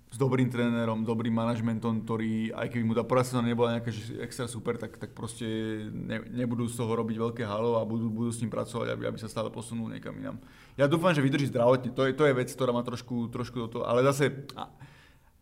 s 0.07 0.15
dobrým 0.15 0.47
trénerom, 0.47 1.03
dobrým 1.03 1.35
manažmentom, 1.35 2.07
ktorý, 2.07 2.55
aj 2.55 2.71
keby 2.71 2.83
mu 2.83 2.95
tá 2.95 3.03
prvá 3.03 3.27
sezóna 3.27 3.51
nebola 3.51 3.75
nejaká 3.75 3.91
extra 4.23 4.47
super, 4.47 4.79
tak, 4.79 4.95
tak 4.95 5.11
proste 5.11 5.43
ne, 5.91 6.23
nebudú 6.31 6.63
z 6.71 6.79
toho 6.79 6.95
robiť 6.95 7.15
veľké 7.19 7.43
halo 7.43 7.75
a 7.75 7.83
budú, 7.83 8.07
budú 8.07 8.31
s 8.31 8.39
ním 8.39 8.47
pracovať, 8.47 8.95
aby, 8.95 9.03
aby 9.03 9.19
sa 9.19 9.27
stále 9.27 9.51
posunul 9.51 9.91
niekam 9.91 10.15
inám. 10.15 10.39
Ja 10.79 10.87
dúfam, 10.87 11.11
že 11.11 11.19
vydrží 11.19 11.51
zdravotne, 11.51 11.91
to 11.91 12.07
je, 12.07 12.15
to 12.15 12.23
je 12.23 12.37
vec, 12.39 12.47
ktorá 12.47 12.71
má 12.71 12.87
trošku, 12.87 13.27
trošku 13.27 13.67
do 13.67 13.67
toho, 13.67 13.83
ale 13.83 13.99
zase 14.07 14.47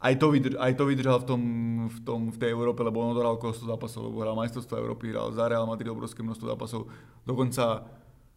aj 0.05 0.13
to, 0.21 0.27
vydrž, 0.29 0.55
aj 0.61 0.73
to 0.77 0.83
vydržal 0.85 1.17
v, 1.17 1.25
tom, 1.25 1.41
v, 1.89 1.99
tom, 2.05 2.21
v 2.29 2.37
tej 2.37 2.53
Európe, 2.53 2.85
lebo 2.85 3.01
on 3.01 3.17
odhral 3.17 3.41
okolo 3.41 3.57
100 3.57 3.73
zápasov, 3.73 4.01
lebo 4.05 4.21
hral 4.21 4.37
majstrovstvo 4.37 4.77
Európy, 4.77 5.09
hral 5.09 5.33
za 5.33 5.49
Real 5.49 5.65
Madrid 5.65 5.89
obrovské 5.89 6.21
množstvo 6.21 6.45
zápasov. 6.45 6.85
Dokonca 7.25 7.81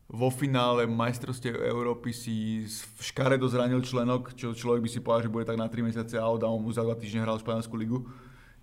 vo 0.08 0.32
finále 0.32 0.88
majstrovstiev 0.88 1.60
Európy 1.60 2.16
si 2.16 2.64
v 2.64 3.00
škaredo 3.04 3.44
zranil 3.44 3.84
členok, 3.84 4.32
čo 4.32 4.56
človek 4.56 4.80
by 4.80 4.88
si 4.88 5.04
povedal, 5.04 5.28
že 5.28 5.34
bude 5.36 5.44
tak 5.44 5.60
na 5.60 5.68
3 5.68 5.84
mesiace 5.84 6.16
a 6.16 6.24
on 6.24 6.40
mu 6.64 6.72
za 6.72 6.80
2 6.80 6.96
týždne 6.96 7.28
hral 7.28 7.36
Španielskú 7.36 7.76
ligu. 7.76 8.08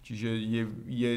Čiže 0.02 0.30
je, 0.41 0.62
je 0.89 1.12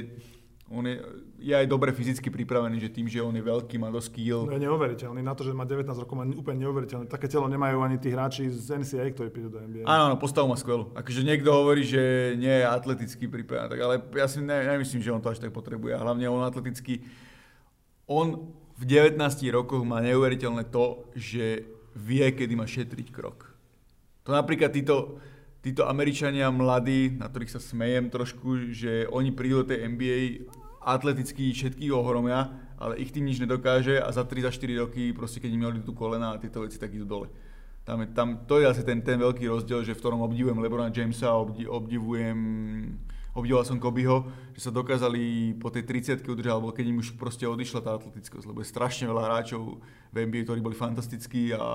on 0.69 0.85
je, 0.85 1.01
je 1.41 1.55
aj 1.57 1.65
dobre 1.65 1.97
fyzicky 1.97 2.29
pripravený, 2.29 2.77
že 2.77 2.93
tým, 2.93 3.09
že 3.09 3.25
on 3.25 3.33
je 3.33 3.41
veľký, 3.41 3.81
má 3.81 3.89
dosť 3.89 4.09
skill. 4.13 4.45
No 4.45 4.53
je 4.53 4.61
neuveriteľný, 4.69 5.25
na 5.25 5.33
to, 5.33 5.41
že 5.41 5.57
má 5.57 5.65
19 5.65 5.89
rokov, 5.97 6.13
má 6.13 6.29
úplne 6.29 6.69
neuveriteľný. 6.69 7.09
Také 7.09 7.25
telo 7.25 7.49
nemajú 7.49 7.81
ani 7.81 7.97
tí 7.97 8.13
hráči 8.13 8.53
z 8.53 8.77
NCAA, 8.77 9.17
ktorí 9.17 9.29
prídu 9.33 9.49
do 9.49 9.65
NBA. 9.65 9.89
Áno, 9.89 10.13
áno, 10.13 10.17
postavu 10.21 10.45
má 10.45 10.61
skvelú. 10.61 10.93
Akože 10.93 11.25
niekto 11.25 11.49
hovorí, 11.57 11.89
že 11.89 12.37
nie 12.37 12.53
je 12.53 12.69
atleticky 12.69 13.25
pripravený, 13.33 13.69
tak, 13.73 13.81
ale 13.81 13.95
ja 14.13 14.29
si 14.29 14.45
ne, 14.45 14.57
nemyslím, 14.77 15.01
že 15.01 15.15
on 15.15 15.25
to 15.25 15.33
až 15.33 15.41
tak 15.41 15.57
potrebuje. 15.57 15.97
A 15.97 16.05
hlavne 16.05 16.29
on 16.29 16.45
atleticky, 16.45 17.01
on 18.05 18.53
v 18.77 18.85
19 18.85 19.17
rokoch 19.51 19.83
má 19.89 20.05
neuveriteľné 20.05 20.69
to, 20.69 21.09
že 21.17 21.65
vie, 21.97 22.29
kedy 22.29 22.55
má 22.55 22.69
šetriť 22.69 23.09
krok. 23.09 23.51
To 24.29 24.37
napríklad 24.37 24.71
títo, 24.71 25.17
títo 25.63 25.89
Američania 25.89 26.49
mladí, 26.51 27.17
na 27.19 27.27
ktorých 27.27 27.55
sa 27.55 27.61
smejem 27.61 28.09
trošku, 28.09 28.73
že 28.75 29.11
oni 29.11 29.35
prídu 29.35 29.63
do 29.63 29.75
tej 29.75 29.87
NBA 29.91 30.21
atleticky 30.83 31.51
všetkých 31.53 31.93
ohromia 31.93 32.69
ale 32.79 33.03
ich 33.03 33.11
tým 33.11 33.27
nič 33.27 33.43
nedokáže 33.43 33.99
a 33.99 34.09
za 34.15 34.23
3 34.23 34.47
za 34.47 34.51
4 34.55 34.83
roky, 34.87 35.11
proste 35.11 35.43
keď 35.43 35.51
im 35.51 35.63
mali 35.67 35.83
tu 35.83 35.93
kolena 35.93 36.35
a 36.35 36.41
tieto 36.41 36.63
veci, 36.63 36.79
tak 36.79 36.95
idú 36.95 37.05
dole. 37.05 37.29
Tam 37.83 37.99
je, 38.01 38.09
tam, 38.15 38.47
to 38.47 38.63
je 38.63 38.71
asi 38.71 38.87
ten, 38.87 39.03
ten 39.03 39.19
veľký 39.19 39.51
rozdiel, 39.51 39.83
že 39.83 39.99
v 39.99 40.01
ktorom 40.01 40.23
obdivujem 40.23 40.63
Lebrona 40.63 40.95
Jamesa, 40.95 41.35
obdi, 41.35 41.67
obdivujem 41.67 42.39
obdivoval 43.35 43.67
som 43.67 43.79
Kobyho, 43.79 44.27
že 44.51 44.67
sa 44.67 44.75
dokázali 44.75 45.55
po 45.63 45.71
tej 45.71 45.87
30 45.87 46.27
udržať, 46.27 46.53
alebo 46.55 46.75
keď 46.75 46.91
im 46.91 46.99
už 46.99 47.15
proste 47.15 47.47
odišla 47.47 47.87
tá 47.87 47.95
atletickosť, 47.95 48.51
lebo 48.51 48.63
je 48.63 48.71
strašne 48.71 49.07
veľa 49.07 49.31
hráčov 49.31 49.79
v 50.11 50.17
NBA, 50.27 50.43
ktorí 50.43 50.59
boli 50.59 50.75
fantastickí 50.75 51.55
a 51.55 51.67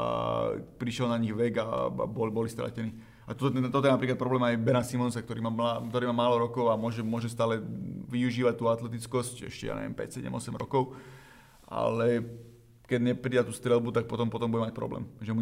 prišiel 0.76 1.08
na 1.08 1.16
nich 1.16 1.32
vek 1.32 1.56
a 1.64 1.88
boli, 1.88 2.36
boli 2.36 2.52
stratení. 2.52 2.92
A 3.24 3.32
toto, 3.32 3.56
toto 3.56 3.86
je 3.88 3.96
napríklad 3.96 4.20
problém 4.20 4.44
aj 4.44 4.60
Bena 4.60 4.84
Simonsa, 4.84 5.24
ktorý 5.24 5.40
má, 5.40 5.80
ktorý 5.80 6.12
má 6.12 6.28
málo 6.28 6.44
rokov 6.44 6.68
a 6.68 6.76
môže, 6.76 7.00
môže 7.00 7.32
stále 7.32 7.64
využívať 8.12 8.56
tú 8.60 8.68
atletickosť, 8.68 9.48
ešte 9.48 9.72
ja 9.72 9.80
neviem, 9.80 9.96
5, 9.96 10.20
7, 10.20 10.28
8 10.28 10.60
rokov. 10.60 10.92
Ale 11.72 12.20
keď 12.84 13.00
nepridá 13.00 13.42
tú 13.48 13.56
strelbu, 13.56 13.96
tak 13.96 14.12
potom, 14.12 14.28
potom 14.28 14.52
bude 14.52 14.68
mať 14.68 14.76
problém. 14.76 15.08
Že 15.24 15.32
mu 15.34 15.40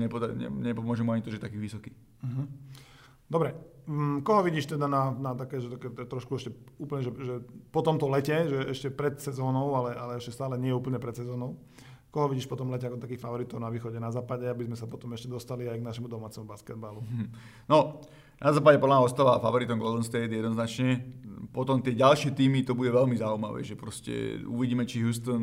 nepomôže 0.62 1.02
mu 1.02 1.12
ani 1.12 1.26
to, 1.26 1.34
že 1.34 1.42
je 1.42 1.46
taký 1.50 1.58
vysoký. 1.58 1.92
Uh-huh. 2.22 2.46
Dobre, 3.26 3.58
mm, 3.90 4.22
koho 4.22 4.46
vidíš 4.46 4.78
teda 4.78 4.86
na, 4.86 5.10
na 5.16 5.32
také, 5.34 5.58
že 5.58 5.74
také 5.74 5.90
trošku 6.06 6.38
ešte 6.38 6.54
úplne, 6.78 7.02
že, 7.02 7.12
že 7.18 7.36
po 7.74 7.82
tomto 7.82 8.06
lete, 8.12 8.36
že 8.46 8.60
ešte 8.72 8.88
pred 8.94 9.18
sezónou, 9.18 9.74
ale, 9.74 9.98
ale 9.98 10.12
ešte 10.22 10.36
stále 10.38 10.60
nie 10.60 10.76
úplne 10.76 11.02
pred 11.02 11.16
sezónou, 11.18 11.58
koho 12.12 12.28
vidíš 12.28 12.46
potom 12.52 12.68
lete 12.68 12.92
ako 12.92 13.00
takých 13.00 13.24
favoritov 13.24 13.58
na 13.64 13.72
východe, 13.72 13.96
na 13.96 14.12
západe, 14.12 14.44
aby 14.44 14.68
sme 14.68 14.76
sa 14.76 14.84
potom 14.84 15.08
ešte 15.16 15.32
dostali 15.32 15.72
aj 15.72 15.80
k 15.80 15.88
našemu 15.88 16.12
domácemu 16.12 16.44
basketbalu? 16.44 17.00
No, 17.72 18.04
na 18.44 18.52
západe 18.52 18.84
podľa 18.84 19.00
mňa 19.00 19.08
ostáva 19.08 19.40
favoritom 19.40 19.80
Golden 19.80 20.04
State 20.04 20.28
jednoznačne. 20.28 21.00
Potom 21.56 21.84
tie 21.84 21.96
ďalšie 21.96 22.32
týmy 22.32 22.64
to 22.64 22.76
bude 22.76 22.92
veľmi 22.92 23.16
zaujímavé, 23.16 23.60
že 23.64 23.76
proste 23.76 24.40
uvidíme, 24.44 24.88
či 24.88 25.04
Houston 25.04 25.42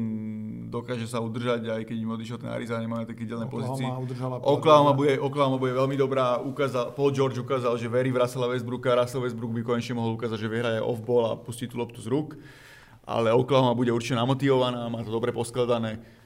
dokáže 0.72 1.04
sa 1.04 1.20
udržať, 1.20 1.68
aj 1.68 1.82
keď 1.84 1.96
im 2.00 2.10
odišiel 2.16 2.38
ten 2.40 2.48
Arizona, 2.52 2.84
nemáme 2.84 3.04
také 3.04 3.28
delné 3.28 3.48
pozície. 3.48 3.84
Oklahoma 4.44 4.96
bude, 4.96 5.20
Oklahoma 5.20 5.60
bude 5.60 5.76
veľmi 5.76 5.96
dobrá. 6.00 6.40
Ukázal, 6.40 6.96
Paul 6.96 7.12
George 7.12 7.40
ukázal, 7.40 7.76
že 7.76 7.92
verí 7.92 8.08
v 8.12 8.24
Russella 8.24 8.48
Westbrooka. 8.48 8.96
Russell 8.96 9.24
Westbrook 9.24 9.52
by 9.52 9.62
konečne 9.64 9.96
mohol 9.96 10.16
ukázať, 10.16 10.38
že 10.40 10.48
vyhraje 10.48 10.80
off-ball 10.80 11.32
a 11.32 11.32
pustí 11.36 11.68
tú 11.68 11.76
loptu 11.76 12.00
z 12.00 12.08
rúk. 12.08 12.40
Ale 13.08 13.32
Oklahoma 13.32 13.72
bude 13.72 13.92
určite 13.92 14.20
namotivovaná, 14.20 14.88
má 14.92 15.00
to 15.00 15.12
dobre 15.12 15.32
poskladané 15.32 16.17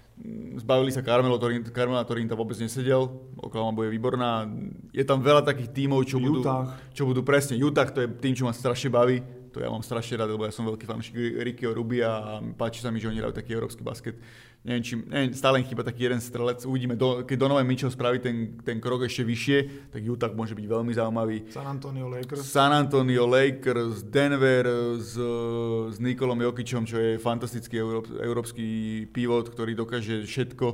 Zbavili 0.62 0.95
sa 0.95 1.03
Carmelo, 1.03 1.35
ktorý, 1.35 1.66
Carmela, 1.75 2.07
tam 2.07 2.39
vôbec 2.39 2.55
nesedel. 2.55 3.11
Oklahoma 3.43 3.75
bude 3.75 3.91
výborná. 3.91 4.47
Je 4.95 5.03
tam 5.03 5.18
veľa 5.18 5.43
takých 5.43 5.75
tímov, 5.75 6.07
čo 6.07 6.23
budú, 6.23 6.47
čo 6.95 7.03
budú 7.03 7.27
presne. 7.27 7.59
Utah 7.59 7.91
to 7.91 8.07
je 8.07 8.09
tým, 8.23 8.39
čo 8.39 8.47
ma 8.47 8.55
strašne 8.55 8.87
baví. 8.87 9.18
To 9.53 9.61
ja 9.61 9.68
mám 9.68 9.83
strašne 9.85 10.16
rád, 10.16 10.33
lebo 10.33 10.47
ja 10.47 10.55
som 10.55 10.64
veľký 10.64 10.87
fanúšik 10.87 11.12
Rickyho 11.18 11.77
Rubia 11.77 12.09
a 12.09 12.33
páči 12.41 12.81
sa 12.81 12.89
mi, 12.89 13.03
že 13.03 13.11
oni 13.11 13.20
hrajú 13.20 13.37
taký 13.37 13.53
európsky 13.53 13.85
basket 13.85 14.16
neviem, 14.63 14.83
či, 14.83 14.95
neviem, 14.95 15.35
stále 15.35 15.59
len 15.59 15.67
chýba 15.67 15.83
taký 15.83 16.07
jeden 16.07 16.23
strelec. 16.23 16.63
Uvidíme, 16.63 16.95
do, 16.95 17.27
keď 17.27 17.37
Donovan 17.47 17.67
Mitchell 17.67 17.91
spraví 17.91 18.23
ten, 18.23 18.59
ten 18.63 18.79
krok 18.79 19.03
ešte 19.03 19.27
vyššie, 19.27 19.91
tak 19.91 20.01
Utah 20.07 20.31
môže 20.31 20.55
byť 20.55 20.67
veľmi 20.71 20.93
zaujímavý. 20.95 21.51
San 21.51 21.67
Antonio 21.67 22.07
Lakers. 22.07 22.47
San 22.47 22.71
Antonio 22.71 23.27
Lakers, 23.27 24.07
Denver 24.07 24.97
s, 25.03 25.19
s 25.91 25.97
Nikolom 25.99 26.39
Jokičom, 26.39 26.87
čo 26.87 26.97
je 26.97 27.19
fantastický 27.19 27.83
európ, 27.83 28.07
európsky 28.23 28.65
pivot, 29.11 29.51
ktorý 29.51 29.75
dokáže 29.75 30.23
všetko. 30.23 30.67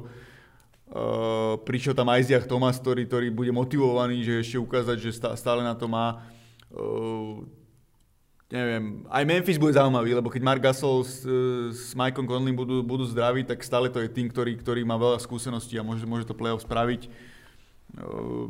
Uh, 0.89 1.61
prišiel 1.69 1.93
tam 1.93 2.09
Isaiah 2.17 2.45
Thomas, 2.45 2.81
ktorý, 2.81 3.05
ktorý 3.05 3.29
bude 3.29 3.53
motivovaný, 3.53 4.25
že 4.25 4.41
ešte 4.41 4.57
ukázať, 4.57 4.97
že 4.97 5.17
stále 5.37 5.61
na 5.61 5.77
to 5.77 5.85
má. 5.85 6.25
Uh, 6.73 7.45
neviem, 8.49 9.05
aj 9.13 9.25
Memphis 9.29 9.61
bude 9.61 9.77
zaujímavý, 9.77 10.17
lebo 10.17 10.33
keď 10.33 10.43
Mark 10.43 10.63
Gasol 10.65 11.05
s, 11.05 11.21
s 11.73 11.93
Mikeom 11.93 12.25
Conley 12.25 12.57
budú, 12.57 12.81
budú 12.81 13.05
zdraví, 13.05 13.45
tak 13.45 13.61
stále 13.61 13.93
to 13.93 14.01
je 14.01 14.09
tým, 14.09 14.33
ktorý, 14.33 14.57
ktorý 14.57 14.81
má 14.89 14.97
veľa 14.97 15.21
skúseností 15.21 15.77
a 15.77 15.85
môže, 15.85 16.09
môže 16.09 16.25
to 16.25 16.33
playoff 16.33 16.65
spraviť. 16.65 17.13
Uh, 18.01 18.49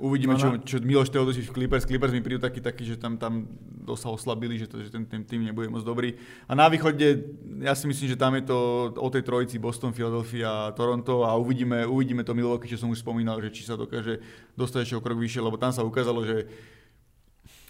uvidíme, 0.00 0.34
čo, 0.34 0.58
čo 0.64 0.80
Miloš 0.80 1.12
Teodosič 1.12 1.46
v 1.46 1.54
Clippers. 1.62 1.86
Clippers 1.86 2.10
mi 2.10 2.24
prídu 2.24 2.40
taký, 2.42 2.58
taký 2.58 2.82
že 2.88 2.96
tam, 2.98 3.20
tam 3.20 3.46
dosah 3.86 4.10
oslabili, 4.10 4.58
že, 4.58 4.66
to, 4.66 4.82
že 4.82 4.90
ten, 4.90 5.04
ten 5.06 5.22
tým 5.22 5.46
nebude 5.46 5.70
moc 5.70 5.84
dobrý. 5.84 6.16
A 6.50 6.56
na 6.56 6.66
východe, 6.66 7.30
ja 7.60 7.76
si 7.76 7.86
myslím, 7.86 8.08
že 8.10 8.18
tam 8.18 8.34
je 8.34 8.50
to 8.50 8.58
o 8.96 9.08
tej 9.12 9.22
trojici 9.22 9.62
Boston, 9.62 9.94
Philadelphia 9.94 10.48
a 10.48 10.74
Toronto 10.74 11.22
a 11.22 11.36
uvidíme, 11.36 11.86
uvidíme 11.86 12.24
to 12.26 12.34
Milwaukee, 12.34 12.66
čo 12.66 12.80
som 12.80 12.90
už 12.90 13.04
spomínal, 13.04 13.38
že 13.44 13.52
či 13.54 13.62
sa 13.62 13.78
dokáže 13.78 14.18
dostať 14.56 14.80
ešte 14.90 14.98
o 14.98 15.04
krok 15.04 15.20
vyššie, 15.20 15.44
lebo 15.44 15.60
tam 15.60 15.70
sa 15.70 15.86
ukázalo, 15.86 16.24
že 16.26 16.50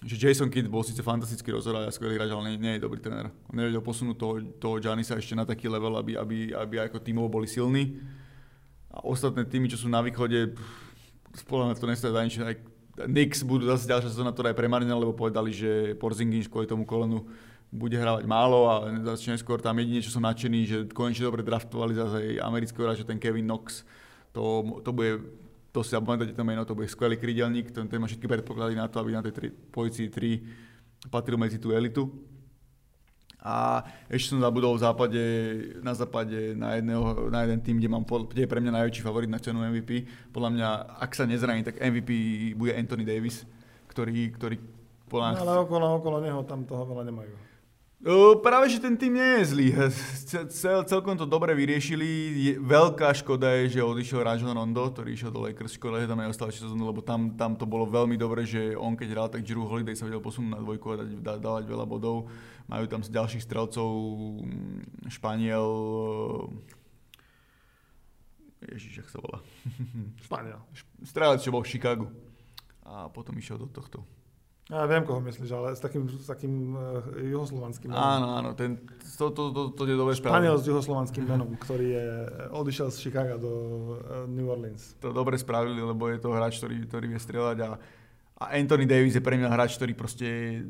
že 0.01 0.17
Jason 0.17 0.49
Kidd 0.49 0.73
bol 0.73 0.81
síce 0.81 1.05
fantastický 1.05 1.53
rozhodca 1.53 1.85
a 1.85 1.93
skvelý 1.93 2.17
hráč, 2.17 2.33
ale 2.33 2.57
nie, 2.57 2.57
nie, 2.57 2.73
je 2.81 2.85
dobrý 2.89 3.05
tréner. 3.05 3.29
On 3.53 3.57
nevedel 3.57 3.85
posunúť 3.85 4.17
toho, 4.17 4.35
toho 4.57 4.75
Giannisa 4.81 5.21
ešte 5.21 5.37
na 5.37 5.45
taký 5.45 5.69
level, 5.69 5.93
aby, 6.01 6.17
aby, 6.17 6.37
aby 6.57 6.75
ako 6.89 7.05
tímovo 7.05 7.29
boli 7.29 7.45
silní. 7.45 8.01
A 8.89 9.05
ostatné 9.05 9.45
týmy, 9.45 9.69
čo 9.69 9.77
sú 9.77 9.93
na 9.93 10.01
východe, 10.01 10.57
spolu 11.37 11.69
to 11.77 11.85
nestajú 11.85 12.17
za 12.17 12.25
nič. 12.25 12.35
Aj 12.41 12.57
Knicks 13.07 13.45
budú 13.45 13.69
zase 13.69 13.89
ďalšia 13.89 14.11
sezóna, 14.13 14.33
ktorá 14.33 14.53
je 14.53 14.61
premarnená, 14.61 14.97
lebo 14.97 15.13
povedali, 15.13 15.53
že 15.53 15.95
Porzingis 16.01 16.49
kvôli 16.49 16.67
tomu 16.67 16.89
kolenu 16.89 17.29
bude 17.71 17.95
hrávať 17.95 18.27
málo 18.27 18.67
a 18.67 18.91
začne 19.15 19.39
skôr 19.39 19.63
tam 19.63 19.79
jedine, 19.79 20.03
čo 20.03 20.11
som 20.11 20.27
nadšený, 20.27 20.61
že 20.67 20.77
konečne 20.91 21.31
dobre 21.31 21.47
draftovali 21.47 21.95
zase 21.95 22.17
aj 22.19 22.43
amerického 22.43 22.83
hráča, 22.83 23.07
ten 23.07 23.23
Kevin 23.23 23.47
Knox. 23.47 23.87
To, 24.35 24.67
to 24.83 24.91
bude 24.91 25.23
to 25.71 25.87
si 25.87 25.95
zapamätáte 25.95 26.35
to 26.35 26.43
meno, 26.43 26.67
to 26.67 26.75
bude 26.75 26.91
skvelý 26.91 27.15
krydelník, 27.15 27.71
ten, 27.71 27.87
ten 27.87 27.99
má 28.03 28.11
všetky 28.11 28.27
predpoklady 28.27 28.75
na 28.75 28.91
to, 28.91 28.99
aby 28.99 29.15
na 29.15 29.23
tej 29.23 29.35
tri, 29.35 29.49
pozícii 29.51 30.11
3 30.11 31.11
patril 31.11 31.39
medzi 31.39 31.63
tú 31.63 31.71
elitu. 31.71 32.11
A 33.41 33.81
ešte 34.13 34.37
som 34.37 34.45
zabudol 34.45 34.77
v 34.77 34.85
západe, 34.85 35.23
na 35.81 35.97
západe 35.97 36.53
na, 36.53 36.77
jedného, 36.77 37.33
na 37.33 37.49
jeden 37.49 37.61
tým, 37.65 37.81
kde, 37.81 37.89
mám, 37.89 38.05
kde 38.05 38.45
je 38.45 38.51
pre 38.51 38.61
mňa 38.61 38.77
najväčší 38.77 39.01
favorit 39.01 39.33
na 39.33 39.41
cenu 39.41 39.65
MVP. 39.65 40.05
Podľa 40.29 40.51
mňa, 40.53 40.69
ak 41.01 41.11
sa 41.17 41.25
nezraní, 41.25 41.65
tak 41.65 41.81
MVP 41.81 42.11
bude 42.53 42.77
Anthony 42.77 43.09
Davis, 43.09 43.49
ktorý, 43.89 44.37
ktorý 44.37 44.61
podľa. 45.09 45.41
No, 45.41 45.43
ale 45.49 45.55
okolo, 45.65 45.87
okolo 45.97 46.17
neho 46.21 46.45
tam 46.45 46.69
toho 46.69 46.85
veľa 46.85 47.09
nemajú. 47.09 47.50
Práve, 48.41 48.73
že 48.73 48.81
ten 48.81 48.97
tým 48.97 49.13
nie 49.13 49.31
je 49.37 49.45
zlý. 49.53 49.69
Cel, 50.49 50.81
celkom 50.89 51.21
to 51.21 51.29
dobre 51.29 51.53
vyriešili. 51.53 52.09
Je, 52.33 52.53
veľká 52.57 53.13
škoda 53.13 53.53
je, 53.61 53.77
že 53.77 53.85
odišiel 53.85 54.25
Rajon 54.25 54.57
Rondo, 54.57 54.89
ktorý 54.89 55.13
išiel 55.13 55.29
do 55.29 55.45
Lakers. 55.45 55.77
Škoda, 55.77 56.01
že 56.01 56.09
tam 56.09 56.17
aj 56.25 56.33
ostal 56.33 56.49
sezónu, 56.49 56.89
lebo 56.89 57.05
tam, 57.05 57.37
tam 57.37 57.53
to 57.53 57.69
bolo 57.69 57.85
veľmi 57.85 58.17
dobre, 58.17 58.49
že 58.49 58.73
on 58.73 58.97
keď 58.97 59.09
hral, 59.13 59.29
tak 59.29 59.45
Drew 59.45 59.69
Holiday 59.69 59.93
sa 59.93 60.09
vedel 60.09 60.25
posunúť 60.25 60.57
na 60.57 60.65
dvojku 60.65 60.87
a 60.97 61.05
dať, 61.05 61.09
da, 61.21 61.33
dávať 61.37 61.65
veľa 61.69 61.85
bodov. 61.85 62.33
Majú 62.73 62.89
tam 62.89 63.05
z 63.05 63.13
ďalších 63.13 63.45
strelcov 63.45 63.89
mm, 64.49 65.13
Španiel... 65.13 65.69
Ježiš, 68.61 69.05
jak 69.05 69.09
sa 69.13 69.21
volá? 69.21 69.45
Španiel. 70.25 70.61
Strelec, 71.05 71.45
čo 71.45 71.53
bol 71.53 71.65
v 71.65 71.69
Chicagu. 71.69 72.09
A 72.81 73.13
potom 73.13 73.37
išiel 73.37 73.61
do 73.61 73.69
tohto 73.69 74.05
ja 74.71 74.87
viem, 74.87 75.03
koho 75.03 75.19
myslíš, 75.19 75.51
ale 75.51 75.75
s 75.75 75.83
takým, 75.83 76.07
s 76.07 76.31
takým 76.31 76.79
uh, 76.79 77.03
juhoslovanským 77.19 77.91
menom. 77.91 77.99
Áno, 77.99 78.27
áno, 78.39 78.51
ten, 78.55 78.79
to, 79.19 79.35
to, 79.35 79.51
to, 79.51 79.63
to 79.75 79.83
je 79.83 79.99
dobre 79.99 80.15
Španiel 80.15 80.55
s 80.55 80.65
juhoslovanským 80.71 81.27
menom, 81.27 81.51
ktorý 81.59 81.87
je, 81.91 82.07
odišiel 82.55 82.89
z 82.95 82.97
Chicago 83.03 83.35
do 83.37 83.53
uh, 83.53 84.31
New 84.31 84.47
Orleans. 84.47 84.95
To 85.03 85.11
dobre 85.11 85.35
spravili, 85.43 85.83
lebo 85.83 86.07
je 86.07 86.23
to 86.23 86.31
hráč, 86.31 86.63
ktorý, 86.63 86.87
ktorý 86.87 87.07
vie 87.11 87.19
strieľať 87.19 87.59
a, 87.67 87.71
a 88.39 88.45
Anthony 88.55 88.87
Davis 88.87 89.19
je 89.19 89.23
pre 89.27 89.35
mňa 89.35 89.51
hráč, 89.51 89.75
ktorý 89.75 89.93
proste 89.99 90.63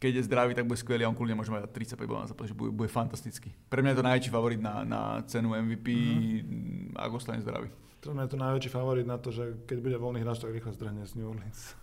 keď 0.00 0.12
je 0.16 0.26
zdravý, 0.32 0.56
tak 0.56 0.64
bude 0.64 0.80
skvelý 0.80 1.04
a 1.04 1.12
on 1.12 1.16
kľudne 1.16 1.36
môže 1.36 1.52
mať 1.52 1.68
35 1.76 2.08
bodov 2.08 2.24
na 2.24 2.32
že 2.32 2.56
bude, 2.56 2.72
bude 2.72 2.88
fantastický. 2.88 3.52
Pre 3.68 3.84
mňa 3.84 3.92
je 3.92 3.98
to 4.00 4.08
najväčší 4.08 4.30
favorit 4.32 4.56
na, 4.56 4.80
na 4.80 5.20
cenu 5.28 5.52
MVP, 5.52 5.86
uh-huh. 5.92 7.04
ak 7.04 7.10
ostane 7.12 7.44
zdravý. 7.44 7.68
Pre 8.00 8.16
mňa 8.16 8.24
je 8.24 8.32
to 8.32 8.40
najväčší 8.40 8.70
favorit 8.72 9.04
na 9.04 9.20
to, 9.20 9.28
že 9.28 9.60
keď 9.68 9.78
bude 9.84 9.96
voľný 10.00 10.24
hráč, 10.24 10.40
tak 10.40 10.56
rýchlo 10.56 10.72
zdrhne 10.72 11.04
z 11.04 11.20
New 11.20 11.28
Orleans. 11.28 11.76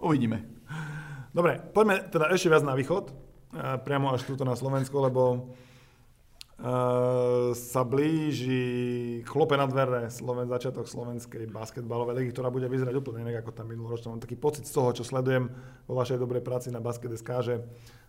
Uvidíme. 0.00 0.48
Dobre, 1.30 1.60
poďme 1.60 2.08
teda 2.08 2.32
ešte 2.32 2.48
viac 2.48 2.64
na 2.64 2.72
východ, 2.72 3.12
priamo 3.84 4.16
až 4.16 4.24
túto 4.24 4.48
na 4.48 4.56
Slovensko, 4.56 4.96
lebo 4.96 5.22
uh, 6.56 7.52
sa 7.52 7.84
blíži 7.84 9.20
chlope 9.28 9.60
na 9.60 9.68
dvere 9.68 10.08
Sloven, 10.08 10.48
začiatok 10.48 10.88
slovenskej 10.88 11.52
basketbalovej 11.52 12.16
ligy, 12.16 12.30
ktorá 12.32 12.48
bude 12.48 12.64
vyzerať 12.64 12.96
úplne 12.96 13.28
inak 13.28 13.44
ako 13.44 13.52
tam 13.52 13.68
minuloročná. 13.68 14.08
Mám 14.10 14.24
taký 14.24 14.40
pocit 14.40 14.64
z 14.64 14.72
toho, 14.72 14.88
čo 14.96 15.04
sledujem 15.04 15.52
vo 15.84 15.94
vašej 16.00 16.16
dobrej 16.16 16.42
práci 16.42 16.72
na 16.72 16.80
Basket.sk, 16.80 17.30
že, 17.44 17.60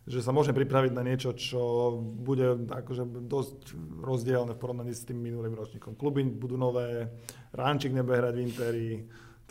že 0.08 0.24
sa 0.24 0.32
môžem 0.32 0.56
pripraviť 0.56 0.96
na 0.96 1.04
niečo, 1.04 1.36
čo 1.36 1.92
bude 2.00 2.72
akože 2.72 3.04
dosť 3.28 3.76
rozdielne 4.00 4.56
v 4.56 4.62
porovnaní 4.64 4.96
s 4.96 5.04
tým 5.04 5.20
minulým 5.20 5.60
ročníkom. 5.60 6.00
Kluby 6.00 6.24
budú 6.24 6.56
nové, 6.56 7.12
Ránčik 7.52 7.92
nebude 7.92 8.16
hrať 8.16 8.34
v 8.40 8.44
Interi, 8.48 8.90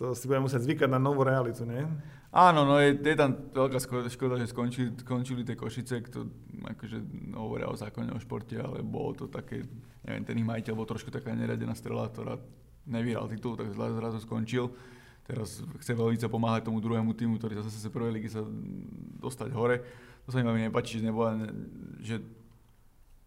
to 0.01 0.17
si 0.17 0.25
budeme 0.25 0.49
musieť 0.49 0.65
zvykať 0.65 0.89
na 0.89 0.97
novú 0.97 1.21
realitu, 1.29 1.69
nie? 1.69 1.85
Áno, 2.31 2.63
no 2.63 2.79
je, 2.79 2.95
je 2.95 3.19
tam 3.19 3.35
veľká 3.51 3.83
škoda, 4.07 4.39
že 4.39 4.47
skončili, 4.47 4.95
skončili 5.03 5.43
tie 5.43 5.59
Košice, 5.59 5.99
kto 5.99 6.31
akože 6.63 7.03
hovoria 7.35 7.67
o 7.67 7.75
zákone 7.75 8.15
o 8.15 8.23
športe, 8.23 8.55
ale 8.55 8.87
bolo 8.87 9.19
to 9.19 9.27
také, 9.27 9.67
neviem, 10.07 10.23
ten 10.23 10.39
ich 10.39 10.47
majiteľ 10.47 10.79
bol 10.79 10.87
trošku 10.87 11.11
taká 11.11 11.35
neradená 11.35 11.75
strela, 11.75 12.07
ktorá 12.07 12.39
nevyhral 12.87 13.27
titul, 13.27 13.59
tak 13.59 13.75
zrazu, 13.75 13.99
zrazu 13.99 14.19
skončil. 14.23 14.71
Teraz 15.27 15.59
chce 15.83 15.91
veľmi 15.91 16.23
pomáhať 16.31 16.71
tomu 16.71 16.79
druhému 16.79 17.19
týmu, 17.19 17.35
ktorý 17.43 17.59
zase 17.67 17.83
z 17.83 17.91
prvej 17.91 18.15
ligy 18.15 18.31
sa 18.31 18.47
dostať 19.19 19.51
hore. 19.51 19.83
To 20.27 20.31
sa 20.31 20.39
mi 20.39 20.47
veľmi 20.47 20.71
nepáči, 20.71 21.03
že 21.03 21.11
nebola, 21.11 21.35
že 21.99 22.23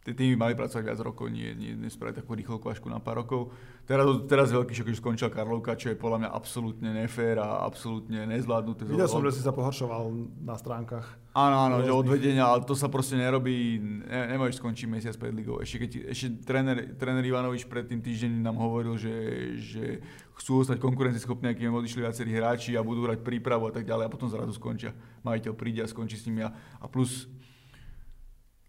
tie 0.04 0.14
týmy 0.14 0.36
mali 0.36 0.54
pracovať 0.54 0.84
viac 0.84 0.99
rokov, 0.99 1.32
nie, 1.32 1.56
nie, 1.56 1.80
nespraviť 1.80 2.24
takú 2.24 2.36
rýchlu 2.36 2.60
kvašku 2.60 2.91
na 2.91 2.99
pár 2.99 3.24
rokov. 3.24 3.56
Teraz, 3.88 4.04
teraz 4.28 4.47
veľký 4.51 4.76
šok, 4.76 4.88
že 4.91 4.99
skončil 4.99 5.32
Karlovka, 5.32 5.80
čo 5.80 5.91
je 5.91 5.97
podľa 5.99 6.28
mňa 6.28 6.30
absolútne 6.36 6.89
nefér 6.91 7.39
a 7.39 7.64
absolútne 7.64 8.28
nezvládnuté. 8.28 8.84
Videl 8.84 9.08
som, 9.08 9.24
že 9.24 9.39
si 9.39 9.41
sa 9.43 9.56
pohoršoval 9.56 10.12
na 10.43 10.56
stránkach. 10.60 11.24
Áno, 11.34 11.66
áno, 11.66 11.82
že 11.82 11.89
odvedenia, 11.89 12.45
ale 12.45 12.62
to 12.62 12.78
sa 12.78 12.91
proste 12.91 13.18
nerobí, 13.18 13.82
ne, 13.82 14.38
nemôžeš 14.38 14.62
skončiť 14.62 14.86
mesiac 14.86 15.16
pred 15.18 15.34
ligou. 15.34 15.58
Ešte, 15.64 15.82
keď, 15.82 15.91
ešte 16.14 16.28
tréner, 16.45 16.93
tréner 16.93 17.26
Ivanovič 17.26 17.66
pred 17.66 17.89
tým 17.89 18.06
týždeň 18.06 18.43
nám 18.43 18.62
hovoril, 18.62 18.99
že, 19.01 19.16
že 19.58 19.84
chcú 20.38 20.62
ostať 20.62 20.78
konkurencieschopní, 20.78 21.49
akým 21.49 21.74
odišli 21.74 22.06
viacerí 22.06 22.32
hráči 22.38 22.78
a 22.78 22.86
budú 22.86 23.10
hrať 23.10 23.26
prípravu 23.26 23.66
a 23.66 23.74
tak 23.74 23.88
ďalej 23.88 24.06
a 24.06 24.14
potom 24.14 24.30
zrazu 24.30 24.54
skončia. 24.54 24.93
Majiteľ 25.26 25.54
príde 25.58 25.82
a 25.82 25.89
skončí 25.89 26.22
s 26.22 26.28
nimi 26.30 26.45
a, 26.45 26.54
a 26.54 26.86
plus 26.86 27.26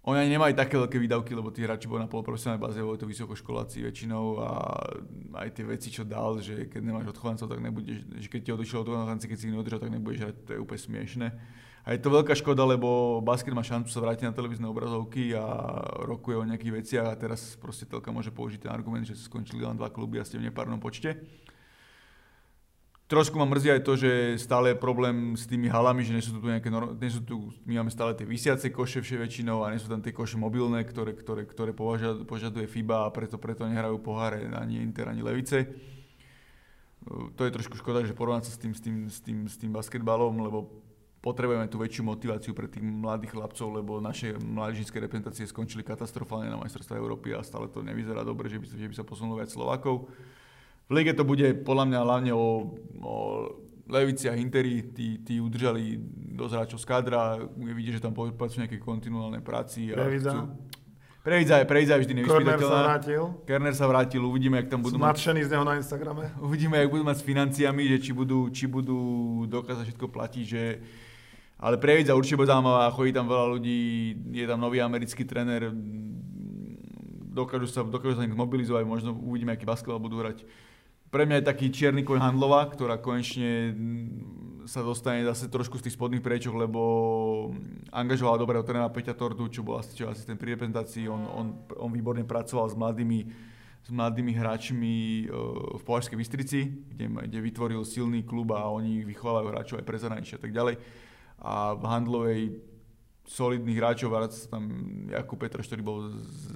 oni 0.05 0.20
ani 0.20 0.36
nemajú 0.36 0.52
také 0.52 0.76
veľké 0.76 1.00
výdavky, 1.00 1.32
lebo 1.32 1.48
tí 1.48 1.64
hráči 1.64 1.88
boli 1.88 2.05
na 2.05 2.11
poloprofesionálnej 2.12 2.61
báze, 2.61 2.76
boli 2.84 3.00
to 3.00 3.09
vysokoškoláci 3.09 3.88
väčšinou 3.88 4.36
a 4.36 4.48
aj 5.40 5.48
tie 5.57 5.64
veci, 5.64 5.88
čo 5.88 6.05
dal, 6.05 6.44
že 6.44 6.68
keď 6.68 6.80
nemáš 6.84 7.16
odchovancov, 7.16 7.48
tak 7.48 7.57
nebudeš, 7.64 8.05
že 8.20 8.28
keď 8.28 8.40
ti 8.44 8.50
odišiel 8.52 8.84
odchovanci, 8.84 9.24
keď 9.24 9.36
si 9.40 9.44
ich 9.48 9.55
neodržal, 9.57 9.80
tak 9.80 9.92
nebudeš 9.96 10.20
hrať, 10.28 10.36
to 10.44 10.50
je 10.52 10.61
úplne 10.61 10.80
smiešne. 10.84 11.26
A 11.84 11.92
je 11.92 12.00
to 12.00 12.09
veľká 12.12 12.32
škoda, 12.36 12.64
lebo 12.64 13.20
basket 13.20 13.52
má 13.52 13.61
šancu 13.61 13.92
sa 13.92 14.00
vrátiť 14.00 14.28
na 14.28 14.32
televízne 14.32 14.64
obrazovky 14.68 15.36
a 15.36 15.44
rokuje 16.05 16.36
o 16.40 16.48
nejakých 16.48 16.76
veciach 16.80 17.07
a 17.12 17.16
teraz 17.16 17.61
proste 17.61 17.84
telka 17.84 18.09
môže 18.09 18.32
použiť 18.32 18.68
ten 18.68 18.72
argument, 18.72 19.05
že 19.05 19.16
skončili 19.16 19.64
len 19.64 19.76
dva 19.76 19.92
kluby 19.92 20.16
a 20.16 20.24
ste 20.24 20.40
v 20.40 20.48
nepárnom 20.48 20.80
počte. 20.80 21.20
Trošku 23.05 23.36
ma 23.36 23.44
mrzí 23.44 23.68
aj 23.68 23.82
to, 23.84 24.00
že 24.00 24.40
stále 24.40 24.72
je 24.72 24.80
problém 24.80 25.36
s 25.36 25.44
tými 25.44 25.68
halami, 25.68 26.09
že 26.09 26.16
nie 26.16 26.24
sú 26.24 26.40
tu 26.40 26.48
nejaké, 26.48 26.72
nie 26.72 27.12
sú 27.12 27.20
tu, 27.20 27.52
my 27.68 27.84
máme 27.84 27.92
stále 27.92 28.16
tie 28.16 28.24
vysiace 28.24 28.72
koše 28.72 29.05
vše 29.05 29.20
väčšinou 29.20 29.61
a 29.61 29.68
nie 29.68 29.76
sú 29.76 29.92
tam 29.92 30.00
tie 30.00 30.16
koše 30.16 30.40
mobilné, 30.40 30.88
ktoré, 30.88 31.12
ktoré, 31.12 31.44
ktoré 31.44 31.76
požaduje 32.24 32.64
FIBA 32.64 33.05
a 33.05 33.12
preto, 33.12 33.36
preto 33.36 33.68
nehrajú 33.68 34.00
poháre 34.00 34.48
ani 34.57 34.80
Inter, 34.80 35.12
ani 35.12 35.20
Levice. 35.20 35.68
To 37.36 37.44
je 37.44 37.52
trošku 37.52 37.76
škoda, 37.76 38.00
že 38.09 38.16
porovnať 38.16 38.48
sa 38.48 38.52
s 38.57 38.59
tým, 38.64 38.72
s 38.72 38.80
tým, 38.80 38.96
s 39.12 39.18
tým, 39.20 39.38
s 39.52 39.57
tým 39.61 39.70
basketbalom, 39.76 40.40
lebo 40.40 40.72
potrebujeme 41.20 41.68
tú 41.68 41.76
väčšiu 41.76 42.09
motiváciu 42.09 42.57
pre 42.57 42.72
tých 42.72 42.80
mladých 42.84 43.36
chlapcov, 43.36 43.68
lebo 43.68 44.00
naše 44.00 44.32
mládežnícke 44.40 44.96
reprezentácie 44.96 45.44
skončili 45.44 45.84
katastrofálne 45.84 46.48
na 46.48 46.57
majstrovstve 46.57 46.96
Európy 46.96 47.36
a 47.36 47.44
stále 47.44 47.68
to 47.68 47.84
nevyzerá 47.84 48.24
dobre, 48.24 48.48
že 48.48 48.57
by, 48.57 48.66
že 48.68 48.88
by 48.88 48.96
sa 48.96 49.05
posunulo 49.05 49.40
viac 49.40 49.52
Slovákov. 49.52 50.09
V 50.85 50.93
lige 50.93 51.16
to 51.16 51.24
bude 51.24 51.64
podľa 51.64 51.85
mňa 51.89 51.99
hlavne 52.05 52.32
o, 52.37 52.76
o 53.01 53.14
Levici 53.89 54.28
a 54.28 54.37
Interi, 54.37 54.85
tí, 54.93 55.20
tí 55.24 55.41
udržali 55.41 55.97
dosť 56.37 56.53
hráčov 56.53 56.78
z 56.80 56.87
kadra, 56.89 57.41
vidí, 57.57 57.93
že 57.93 58.01
tam 58.01 58.12
pracujú 58.12 58.64
nejaké 58.64 58.80
kontinuálne 58.80 59.41
práci. 59.45 59.93
A 59.93 60.01
Previdza. 60.05 60.32
Previdza 61.24 61.55
je, 61.61 61.64
Previdza 61.64 61.93
je 61.97 62.01
vždy 62.05 62.14
nevyspytateľná. 62.20 62.53
Kerner 62.53 62.68
sa 62.68 62.85
vrátil. 62.85 63.22
Kerner 63.49 63.74
sa 63.76 63.87
vrátil, 63.89 64.20
uvidíme, 64.20 64.61
jak 64.61 64.68
tam 64.68 64.85
budú 64.85 65.01
mať... 65.01 65.16
z 65.24 65.49
neho 65.57 65.64
na 65.64 65.80
Instagrame. 65.80 66.28
Uvidíme, 66.37 66.76
jak 66.76 66.93
budú 66.93 67.05
mať 67.05 67.16
s 67.16 67.24
financiami, 67.24 67.82
že 67.89 67.97
či 68.05 68.12
budú, 68.12 68.53
či 68.53 68.68
budú 68.68 69.01
dokázať 69.49 69.89
všetko 69.89 70.07
platiť, 70.12 70.45
že 70.45 70.62
ale 71.55 71.80
Previdza 71.80 72.12
určite 72.12 72.37
bude 72.37 72.53
zaujímavá, 72.53 72.93
chodí 72.93 73.14
tam 73.14 73.24
veľa 73.24 73.47
ľudí, 73.57 73.80
je 74.37 74.45
tam 74.45 74.61
nový 74.61 74.85
americký 74.85 75.24
tréner, 75.24 75.72
dokážu 77.32 77.72
sa, 77.72 77.80
dokážu 77.87 78.20
sa 78.20 78.26
mobilizovať, 78.28 78.85
možno 78.85 79.16
uvidíme, 79.16 79.57
aký 79.57 79.64
basketbal 79.64 79.97
budú 79.97 80.20
hrať 80.20 80.45
pre 81.14 81.30
mňa 81.30 81.38
je 81.38 81.50
taký 81.54 81.66
čierny 81.70 82.02
koň 82.02 82.18
Handlova, 82.18 82.66
ktorá 82.66 82.98
konečne 82.98 83.70
mm, 83.70 84.66
sa 84.66 84.82
dostane 84.82 85.22
zase 85.22 85.46
trošku 85.46 85.78
z 85.78 85.86
tých 85.86 85.94
spodných 85.94 86.26
prečoch, 86.26 86.58
lebo 86.58 86.82
angažovala 87.94 88.42
dobrého 88.42 88.66
trénera 88.66 88.90
Peťa 88.90 89.14
Tortu, 89.14 89.46
čo 89.46 89.62
bol 89.62 89.78
asi 89.78 89.94
čo 89.94 90.10
asistent 90.10 90.42
pri 90.42 90.58
reprezentácii. 90.58 91.06
On, 91.06 91.22
on, 91.22 91.46
on 91.78 91.90
výborne 91.94 92.26
pracoval 92.26 92.66
s 92.66 92.74
mladými, 92.74 93.30
s 93.86 93.90
mladými 93.94 94.34
hráčmi 94.34 94.94
e, 95.22 95.24
v 95.78 95.82
Považskej 95.86 96.18
Bystrici, 96.18 96.82
kde, 96.90 97.06
kde 97.30 97.38
vytvoril 97.38 97.86
silný 97.86 98.26
klub 98.26 98.50
a 98.50 98.66
oni 98.66 99.06
vychovávajú 99.06 99.46
hráčov 99.54 99.76
aj 99.78 99.86
pre 99.86 100.02
zahraničie 100.02 100.34
a 100.34 100.42
tak 100.42 100.50
ďalej. 100.50 100.82
A 101.46 101.78
v 101.78 101.84
Handlovej 101.86 102.42
solidných 103.22 103.78
hráčov, 103.78 104.10
tam 104.50 104.66
Jakub 105.14 105.38
Petraš, 105.38 105.70
ktorý 105.70 105.82
bol 105.86 106.10
z, 106.10 106.50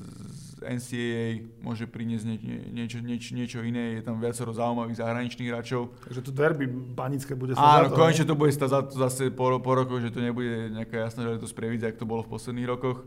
NCAA 0.62 1.46
môže 1.62 1.84
priniesť 1.86 2.24
nie, 2.26 2.38
niečo, 2.74 2.98
niečo, 2.98 3.30
niečo 3.34 3.58
iné, 3.62 3.98
je 3.98 4.02
tam 4.02 4.18
viacero 4.18 4.50
zaujímavých 4.50 4.98
zahraničných 4.98 5.48
hráčov. 5.50 5.94
Takže 6.06 6.20
to 6.24 6.32
derby 6.34 6.66
banické 6.68 7.38
bude 7.38 7.54
sa 7.54 7.82
Áno, 7.82 7.94
konečne 7.94 8.26
to 8.26 8.38
bude 8.38 8.50
stať 8.50 8.68
za 8.70 8.80
to 8.86 8.94
zase 8.98 9.30
po, 9.34 9.58
po 9.62 9.72
rokoch, 9.74 10.02
že 10.02 10.10
to 10.14 10.18
nebude 10.22 10.74
nejaká 10.74 11.06
jasná 11.06 11.26
to 11.38 11.46
sprieviť, 11.46 11.94
ako 11.94 11.98
to 11.98 12.10
bolo 12.10 12.22
v 12.26 12.32
posledných 12.34 12.68
rokoch. 12.68 13.06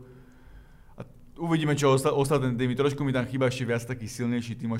A 0.96 1.04
uvidíme, 1.40 1.76
čo 1.76 1.92
osta, 1.92 2.12
ostatné 2.12 2.56
týmy. 2.56 2.76
Trošku 2.76 3.00
mi 3.04 3.12
tam 3.12 3.28
chýba 3.28 3.48
ešte 3.48 3.64
viac 3.68 3.82
taký 3.84 4.08
silnejší 4.08 4.56
tým. 4.56 4.72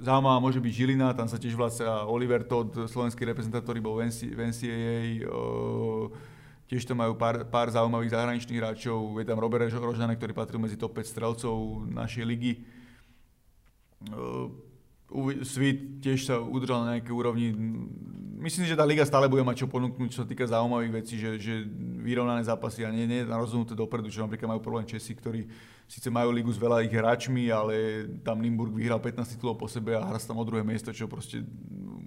Zaujímavá 0.00 0.38
môže 0.40 0.58
byť 0.58 0.72
Žilina, 0.72 1.16
tam 1.16 1.28
sa 1.28 1.36
tiež 1.40 1.56
vlastne 1.56 1.88
Oliver 2.08 2.44
Todd, 2.44 2.88
slovenský 2.88 3.24
reprezentant, 3.28 3.64
ktorý 3.64 3.80
bol 3.80 4.00
v, 4.00 4.12
NC, 4.12 4.18
v 4.32 4.40
NCAA. 4.50 5.00
Uh, 5.28 6.31
Tiež 6.72 6.88
to 6.88 6.96
majú 6.96 7.12
pár, 7.20 7.44
pár 7.52 7.68
zaujímavých 7.68 8.16
zahraničných 8.16 8.56
hráčov. 8.56 9.20
Je 9.20 9.28
tam 9.28 9.36
Robert 9.36 9.68
Rožanek, 9.68 10.16
ktorý 10.16 10.32
patril 10.32 10.56
medzi 10.56 10.80
top 10.80 10.96
5 10.96 11.04
strelcov 11.04 11.84
našej 11.84 12.24
ligy. 12.24 12.64
Svit 15.44 16.00
tiež 16.00 16.24
sa 16.24 16.40
udržal 16.40 16.88
na 16.88 16.96
nejakej 16.96 17.12
úrovni. 17.12 17.52
Myslím 18.40 18.64
že 18.64 18.72
tá 18.72 18.88
liga 18.88 19.04
stále 19.04 19.28
bude 19.28 19.44
mať 19.44 19.62
čo 19.62 19.68
ponúknuť, 19.68 20.16
čo 20.16 20.24
sa 20.24 20.26
týka 20.26 20.48
zaujímavých 20.48 20.92
vecí, 20.96 21.20
že, 21.20 21.36
že 21.36 21.60
vyrovnané 22.00 22.40
zápasy 22.40 22.88
a 22.88 22.90
nie, 22.90 23.04
nie 23.04 23.20
je 23.20 23.28
rozhodnuté 23.28 23.76
dopredu, 23.76 24.08
čo 24.08 24.24
napríklad 24.24 24.56
majú 24.56 24.64
problém 24.64 24.88
Česi, 24.88 25.12
ktorí 25.12 25.44
síce 25.84 26.08
majú 26.08 26.32
ligu 26.32 26.48
s 26.48 26.56
veľa 26.56 26.88
ich 26.88 26.96
hráčmi, 26.96 27.52
ale 27.52 28.08
tam 28.24 28.40
Limburg 28.40 28.72
vyhral 28.72 28.96
15 28.96 29.36
titulov 29.36 29.60
po 29.60 29.68
sebe 29.68 29.92
a 29.92 30.00
hrá 30.00 30.16
tam 30.16 30.40
o 30.40 30.44
druhé 30.48 30.64
miesto, 30.64 30.88
čo 30.88 31.04
proste 31.04 31.44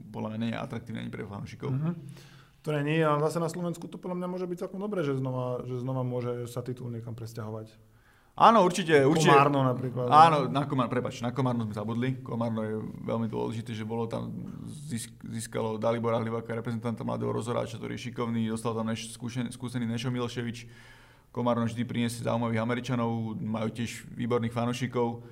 podľa 0.10 0.34
mňa 0.34 0.40
nie 0.42 0.52
je 0.52 0.58
atraktívne 0.58 1.06
ani 1.06 1.14
pre 1.14 1.22
fanúšikov. 1.22 1.70
Mm-hmm 1.70 2.34
to 2.66 2.74
nie, 2.82 2.98
ale 3.06 3.22
zase 3.22 3.38
na 3.38 3.46
Slovensku 3.46 3.86
to 3.86 4.02
podľa 4.02 4.18
mňa 4.18 4.28
môže 4.28 4.50
byť 4.50 4.58
celkom 4.66 4.82
dobré, 4.82 5.06
že 5.06 5.14
znova, 5.14 5.62
že 5.70 5.78
znova 5.78 6.02
môže 6.02 6.50
sa 6.50 6.66
titul 6.66 6.90
niekam 6.90 7.14
presťahovať. 7.14 7.70
Áno, 8.36 8.68
určite. 8.68 9.06
určite. 9.08 9.32
Komárno 9.32 9.64
napríklad. 9.64 10.12
Áno, 10.12 10.52
na 10.52 10.68
Komárno, 10.68 10.92
prepač, 10.92 11.24
na 11.24 11.32
Komárno 11.32 11.64
sme 11.64 11.78
zabudli. 11.78 12.20
Komárno 12.20 12.68
je 12.68 12.76
veľmi 13.08 13.32
dôležité, 13.32 13.72
že 13.72 13.88
bolo 13.88 14.12
tam, 14.12 14.28
získalo 15.24 15.80
Dalibora 15.80 16.20
Hliváka, 16.20 16.52
reprezentanta 16.52 17.08
mladého 17.08 17.32
rozoráča, 17.32 17.80
ktorý 17.80 17.96
je 17.96 18.12
šikovný, 18.12 18.52
dostal 18.52 18.76
tam 18.76 18.92
neš, 18.92 19.16
skúšen, 19.16 19.48
skúsený 19.56 19.88
Nešo 19.88 20.12
Milševič. 20.12 20.68
Komárno 21.32 21.64
vždy 21.64 21.88
priniesie 21.88 22.28
zaujímavých 22.28 22.60
Američanov, 22.60 23.40
majú 23.40 23.72
tiež 23.72 24.04
výborných 24.20 24.52
fanošikov. 24.52 25.24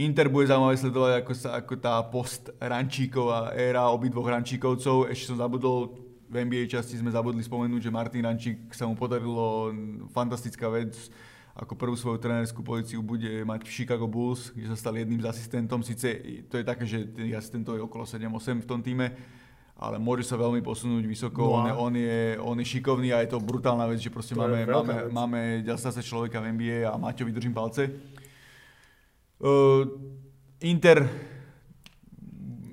Inter 0.00 0.32
bude 0.32 0.48
zaujímavé 0.48 0.80
sledovať, 0.80 1.12
ako, 1.20 1.32
sa, 1.36 1.48
ako 1.60 1.74
tá 1.76 2.00
post-rančíková 2.08 3.52
éra 3.52 3.90
obidvoch 3.92 4.32
rančíkovcov. 4.32 5.12
Ešte 5.12 5.34
som 5.34 5.42
zabudol 5.42 6.07
v 6.28 6.34
NBA 6.44 6.68
časti 6.68 7.00
sme 7.00 7.08
zabudli 7.08 7.40
spomenúť, 7.40 7.88
že 7.88 7.90
Martin 7.90 8.24
Rančík 8.24 8.68
sa 8.76 8.84
mu 8.84 8.92
podarilo 8.92 9.72
fantastická 10.12 10.68
vec, 10.68 10.94
ako 11.58 11.74
prvú 11.74 11.96
svoju 11.98 12.22
trénerskú 12.22 12.62
pozíciu 12.62 13.02
bude 13.02 13.42
mať 13.42 13.66
v 13.66 13.74
Chicago 13.74 14.06
Bulls, 14.06 14.54
kde 14.54 14.70
sa 14.70 14.78
stal 14.78 14.94
jedným 14.94 15.18
z 15.18 15.26
asistentom. 15.26 15.82
Sice 15.82 16.22
to 16.46 16.60
je 16.60 16.64
také, 16.64 16.86
že 16.86 17.08
tých 17.10 17.34
asistentov 17.34 17.74
je 17.74 17.82
okolo 17.82 18.06
7-8 18.06 18.62
v 18.62 18.68
tom 18.68 18.78
týme, 18.78 19.10
ale 19.74 19.98
môže 19.98 20.22
sa 20.22 20.38
veľmi 20.38 20.62
posunúť 20.62 21.02
vysoko. 21.02 21.42
No 21.42 21.58
on, 21.58 21.66
je, 21.66 21.74
on, 21.74 21.92
je, 21.96 22.20
on 22.38 22.56
je 22.62 22.66
šikovný 22.68 23.10
a 23.10 23.26
je 23.26 23.34
to 23.34 23.42
brutálna 23.42 23.90
vec, 23.90 23.98
že 23.98 24.12
proste 24.12 24.38
to 24.38 24.44
máme, 24.44 24.68
máme, 24.68 24.94
vec. 24.94 25.10
máme 25.10 25.40
sa 25.74 25.90
človeka 25.90 26.38
v 26.38 26.54
NBA 26.54 26.78
a 26.86 26.94
Maťovi 26.94 27.32
držím 27.34 27.56
palce. 27.56 27.90
Uh, 29.38 29.86
Inter 30.62 31.06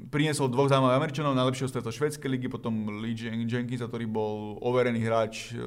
priniesol 0.09 0.51
dvoch 0.53 0.69
zaujímavých 0.69 0.97
Američanov, 1.01 1.33
najlepšieho 1.33 1.69
z 1.69 1.75
tejto 1.81 1.91
švedskej 1.91 2.29
ligy, 2.29 2.47
potom 2.47 3.01
Lee 3.01 3.17
Jenkins, 3.17 3.81
ktorý 3.81 4.05
bol 4.05 4.61
overený 4.61 5.01
hráč 5.01 5.57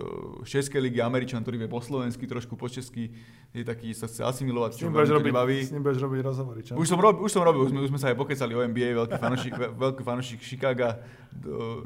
švedskej 0.46 0.78
ligy, 0.78 0.98
Američan, 1.02 1.42
ktorý 1.42 1.66
vie 1.66 1.70
po 1.70 1.82
slovensky, 1.82 2.24
trošku 2.28 2.54
po 2.54 2.70
česky, 2.70 3.10
je 3.50 3.64
taký, 3.66 3.90
sa 3.92 4.06
chce 4.06 4.22
asimilovať, 4.22 4.78
čo 4.78 4.90
veľmi 4.90 5.18
robiť, 5.18 5.32
baví. 5.34 5.58
S 5.64 5.74
ním 5.74 5.82
budeš 5.82 6.00
robiť 6.04 6.20
rozhovory, 6.22 6.60
čo? 6.62 6.72
Už 6.78 6.86
som, 6.86 7.00
rob, 7.00 7.18
už 7.18 7.30
som 7.32 7.42
robil, 7.42 7.66
už 7.66 7.70
sme, 7.74 7.80
už 7.82 7.90
sme 7.90 8.00
sa 8.00 8.14
aj 8.14 8.16
pokecali 8.16 8.52
o 8.54 8.62
NBA, 8.62 8.94
veľký 8.94 9.16
fanošik, 9.18 9.54
veľký 9.84 10.02
fanošik 10.06 10.40
Chicago, 10.42 10.96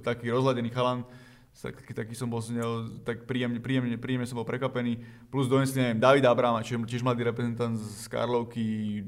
taký 0.04 0.28
rozladený 0.28 0.70
chalan 0.70 1.06
taký, 1.52 1.92
taký 1.92 2.14
som 2.16 2.32
bol 2.32 2.40
z 2.40 2.56
neho, 2.56 2.88
tak 3.04 3.28
príjemne, 3.28 3.60
príjemne, 3.60 4.00
príjemne 4.00 4.24
som 4.24 4.40
bol 4.40 4.48
prekvapený. 4.48 5.04
Plus 5.28 5.52
donesli, 5.52 5.84
neviem, 5.84 6.00
Davida 6.00 6.32
Abrama, 6.32 6.64
čo 6.64 6.80
je 6.80 6.88
tiež 6.88 7.04
mladý 7.04 7.28
reprezentant 7.28 7.76
z 7.76 8.08
Karlovky, 8.08 9.04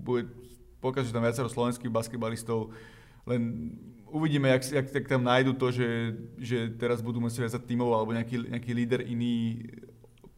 bude 0.00 0.32
pokažu 0.78 1.10
tam 1.10 1.22
viacero 1.26 1.50
slovenských 1.50 1.90
basketbalistov, 1.90 2.70
len 3.28 3.72
uvidíme, 4.08 4.48
jak, 4.48 4.62
jak, 4.72 4.86
jak 4.94 5.06
tam 5.08 5.22
nájdu 5.24 5.52
to, 5.52 5.70
že, 5.70 5.88
že 6.38 6.58
teraz 6.80 7.04
budú 7.04 7.20
musieť 7.20 7.48
viac 7.48 7.64
tímov 7.66 7.92
alebo 7.92 8.16
nejaký, 8.16 8.48
nejaký 8.48 8.70
líder 8.72 9.00
iný 9.04 9.68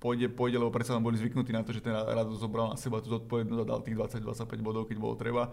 pôjde, 0.00 0.32
pôjde, 0.32 0.56
lebo 0.58 0.72
predsa 0.72 0.96
len 0.96 1.04
boli 1.04 1.20
zvyknutí 1.20 1.52
na 1.52 1.62
to, 1.62 1.76
že 1.76 1.84
ten 1.84 1.92
Rado 1.92 2.32
zobral 2.34 2.72
na 2.72 2.76
seba 2.80 2.98
tú 3.04 3.12
zodpovednosť 3.12 3.60
a 3.62 3.68
dal 3.68 3.80
tých 3.84 3.96
20-25 4.24 4.64
bodov, 4.64 4.88
keď 4.88 4.96
bolo 4.96 5.14
treba. 5.14 5.52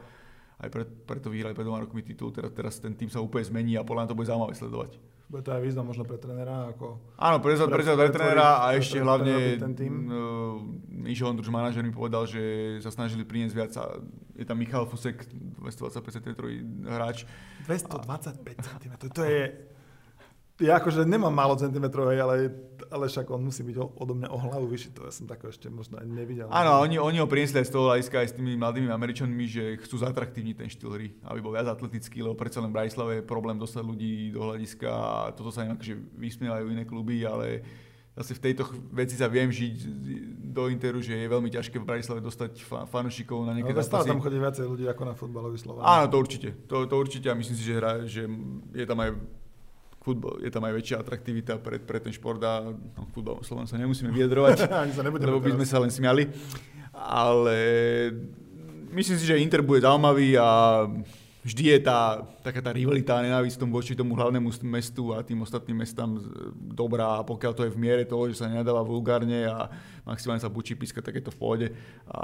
aj 0.57 0.69
pre, 0.73 0.83
preto 0.87 1.29
vyhrali 1.29 1.53
pred 1.53 1.67
dvoma 1.67 1.83
rokmi 1.83 2.01
titul, 2.01 2.33
teraz, 2.33 2.49
teraz 2.55 2.73
ten 2.81 2.97
tým 2.97 3.11
sa 3.13 3.21
úplne 3.21 3.45
zmení 3.45 3.77
a 3.77 3.85
podľa 3.85 4.07
mňa 4.07 4.09
to 4.09 4.17
bude 4.17 4.29
zaujímavé 4.31 4.53
sledovať. 4.57 4.91
Bude 5.27 5.43
to 5.43 5.51
aj 5.51 5.59
význam 5.59 5.91
možno 5.91 6.07
pre 6.07 6.15
trenera? 6.15 6.71
Ako 6.71 7.03
Áno, 7.19 7.43
pre, 7.43 7.59
pre, 7.59 7.83
pre, 7.83 7.95
pre 7.99 8.09
trénera 8.15 8.63
a 8.63 8.79
ešte 8.79 9.03
hlavne 9.03 9.59
ten 9.59 9.75
tým? 9.75 9.93
Uh, 10.07 10.55
Mišo 10.87 11.27
Ondruž, 11.27 11.51
manažer 11.51 11.83
mi 11.83 11.91
povedal, 11.91 12.23
že 12.23 12.79
sa 12.79 12.95
snažili 12.95 13.27
priniesť 13.27 13.55
viac 13.55 13.71
a 13.75 13.99
je 14.39 14.47
tam 14.47 14.55
Michal 14.55 14.87
Fusek, 14.87 15.27
225 15.59 16.15
cm 16.15 16.33
hráč. 16.87 17.27
225 17.67 18.39
cm, 18.55 18.93
to 19.11 19.23
je 19.27 19.51
ja 20.57 20.81
akože 20.81 21.05
nemám 21.05 21.29
málo 21.29 21.53
centimetrov, 21.53 22.09
hej, 22.09 22.17
ale, 22.17 22.49
ale 22.89 23.05
však 23.05 23.29
on 23.29 23.45
musí 23.45 23.61
byť 23.61 23.77
odo 23.77 24.13
mňa 24.17 24.29
o 24.33 24.37
hlavu 24.41 24.65
vyšší, 24.65 24.89
to 24.97 25.05
ja 25.05 25.13
som 25.13 25.29
tako 25.29 25.53
ešte 25.53 25.69
možno 25.69 26.01
aj 26.01 26.07
nevidel. 26.09 26.49
Áno, 26.49 26.81
oni, 26.81 26.97
oni 26.97 27.21
ho 27.21 27.29
priniesli 27.29 27.61
aj 27.61 27.69
z 27.69 27.73
toho 27.77 27.93
hľadiska 27.93 28.15
aj 28.25 28.27
s 28.33 28.35
tými 28.37 28.57
mladými 28.57 28.89
Američanmi, 28.89 29.45
že 29.45 29.77
chcú 29.85 30.01
zatraktívniť 30.01 30.55
ten 30.57 30.69
štýl 30.69 30.89
hry, 30.97 31.07
aby 31.29 31.39
bol 31.45 31.53
viac 31.53 31.69
atletický, 31.69 32.25
lebo 32.25 32.33
predsa 32.33 32.57
len 32.65 32.73
v 32.73 32.77
Bratislave 32.81 33.21
je 33.21 33.29
problém 33.29 33.57
dostať 33.61 33.83
ľudí 33.85 34.33
do 34.33 34.49
hľadiska 34.49 34.89
a 34.89 35.29
toto 35.37 35.53
sa 35.53 35.61
im 35.61 35.77
akože 35.77 35.93
vysmievajú 36.17 36.65
iné 36.73 36.83
kluby, 36.89 37.21
ale 37.21 37.61
zase 38.17 38.33
v 38.33 38.49
tejto 38.49 38.65
veci 38.89 39.13
sa 39.13 39.29
viem 39.29 39.53
žiť 39.53 39.75
do 40.41 40.73
Interu, 40.73 41.05
že 41.05 41.13
je 41.13 41.29
veľmi 41.29 41.53
ťažké 41.53 41.77
v 41.77 41.85
Bratislave 41.85 42.17
dostať 42.25 42.65
fa- 42.65 42.89
fanúšikov 42.89 43.45
na 43.45 43.53
nejaké 43.53 43.77
no, 43.77 43.85
zápasy. 43.85 44.09
tam 44.09 44.25
chodí 44.25 44.41
viacej 44.41 44.65
ľudí 44.65 44.89
ako 44.89 45.03
na 45.05 45.13
futbalový 45.13 45.61
Slován. 45.61 45.85
Áno, 45.85 46.09
to 46.09 46.17
určite. 46.17 46.49
To, 46.65 46.89
to 46.89 46.97
určite 46.97 47.29
a 47.29 47.37
myslím 47.37 47.53
si, 47.53 47.61
že, 47.61 47.73
hra, 47.77 48.09
že 48.09 48.25
je 48.73 48.85
tam 48.89 48.97
aj 49.05 49.13
futbol, 50.07 50.39
je 50.39 50.47
tam 50.47 50.63
aj 50.63 50.73
väčšia 50.79 51.03
atraktivita 51.03 51.59
pre, 51.59 51.83
pre 51.83 51.99
ten 51.99 52.15
šport 52.15 52.39
a 52.47 52.63
no, 52.71 53.03
futbal 53.11 53.43
Slovan 53.43 53.67
sa 53.67 53.75
nemusíme 53.75 54.07
vyjadrovať, 54.15 54.57
sa 54.95 55.03
lebo 55.03 55.43
by 55.43 55.51
sme 55.59 55.65
sa 55.67 55.83
len 55.83 55.91
smiali. 55.91 56.31
Ale 56.95 57.59
myslím 58.95 59.17
si, 59.19 59.27
že 59.27 59.37
Inter 59.43 59.59
bude 59.59 59.83
zaujímavý 59.83 60.39
a 60.39 60.47
vždy 61.47 61.63
je 61.63 61.79
tá, 61.79 62.27
taká 62.43 62.59
tá 62.59 62.75
rivalita 62.75 63.15
a 63.15 63.23
nenávisť 63.23 63.63
voči 63.71 63.95
tomu 63.95 64.19
hlavnému 64.19 64.51
mestu 64.67 65.15
a 65.15 65.23
tým 65.23 65.39
ostatným 65.47 65.79
mestám 65.79 66.19
dobrá, 66.59 67.23
pokiaľ 67.23 67.53
to 67.55 67.63
je 67.63 67.71
v 67.71 67.79
miere 67.79 68.03
toho, 68.03 68.27
že 68.27 68.43
sa 68.43 68.51
nenadáva 68.51 68.83
vulgárne 68.83 69.47
a 69.47 69.71
maximálne 70.03 70.43
sa 70.43 70.51
bučí 70.51 70.75
píska, 70.75 70.99
tak 70.99 71.15
je 71.15 71.23
to 71.23 71.31
v 71.31 71.39
pohode 71.39 71.67
a 72.11 72.21